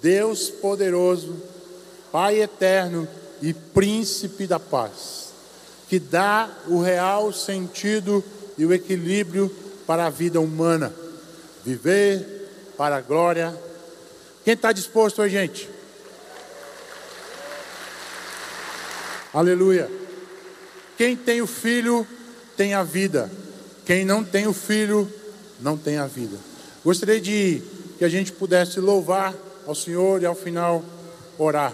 Deus 0.00 0.48
poderoso, 0.48 1.36
Pai 2.12 2.42
eterno 2.42 3.08
e 3.40 3.54
príncipe 3.54 4.46
da 4.46 4.60
paz, 4.60 5.32
que 5.88 5.98
dá 5.98 6.48
o 6.68 6.80
real 6.80 7.32
sentido 7.32 8.22
e 8.56 8.66
o 8.66 8.72
equilíbrio 8.72 9.50
para 9.86 10.06
a 10.06 10.10
vida 10.10 10.38
humana, 10.40 10.94
viver 11.64 12.74
para 12.76 12.96
a 12.96 13.00
glória. 13.00 13.58
Quem 14.44 14.54
está 14.54 14.72
disposto 14.72 15.22
aí, 15.22 15.30
gente? 15.30 15.68
Aleluia. 19.32 19.90
Quem 20.98 21.16
tem 21.16 21.40
o 21.40 21.46
filho 21.46 22.06
tem 22.56 22.74
a 22.74 22.82
vida. 22.82 23.30
Quem 23.86 24.04
não 24.04 24.22
tem 24.22 24.46
o 24.46 24.52
filho 24.52 25.10
não 25.60 25.76
tem 25.76 25.96
a 25.96 26.06
vida. 26.06 26.36
Gostaria 26.84 27.20
de 27.20 27.62
que 27.98 28.04
a 28.04 28.08
gente 28.08 28.32
pudesse 28.32 28.78
louvar 28.78 29.34
ao 29.66 29.74
Senhor 29.74 30.20
e 30.22 30.26
ao 30.26 30.34
final 30.34 30.84
orar. 31.38 31.72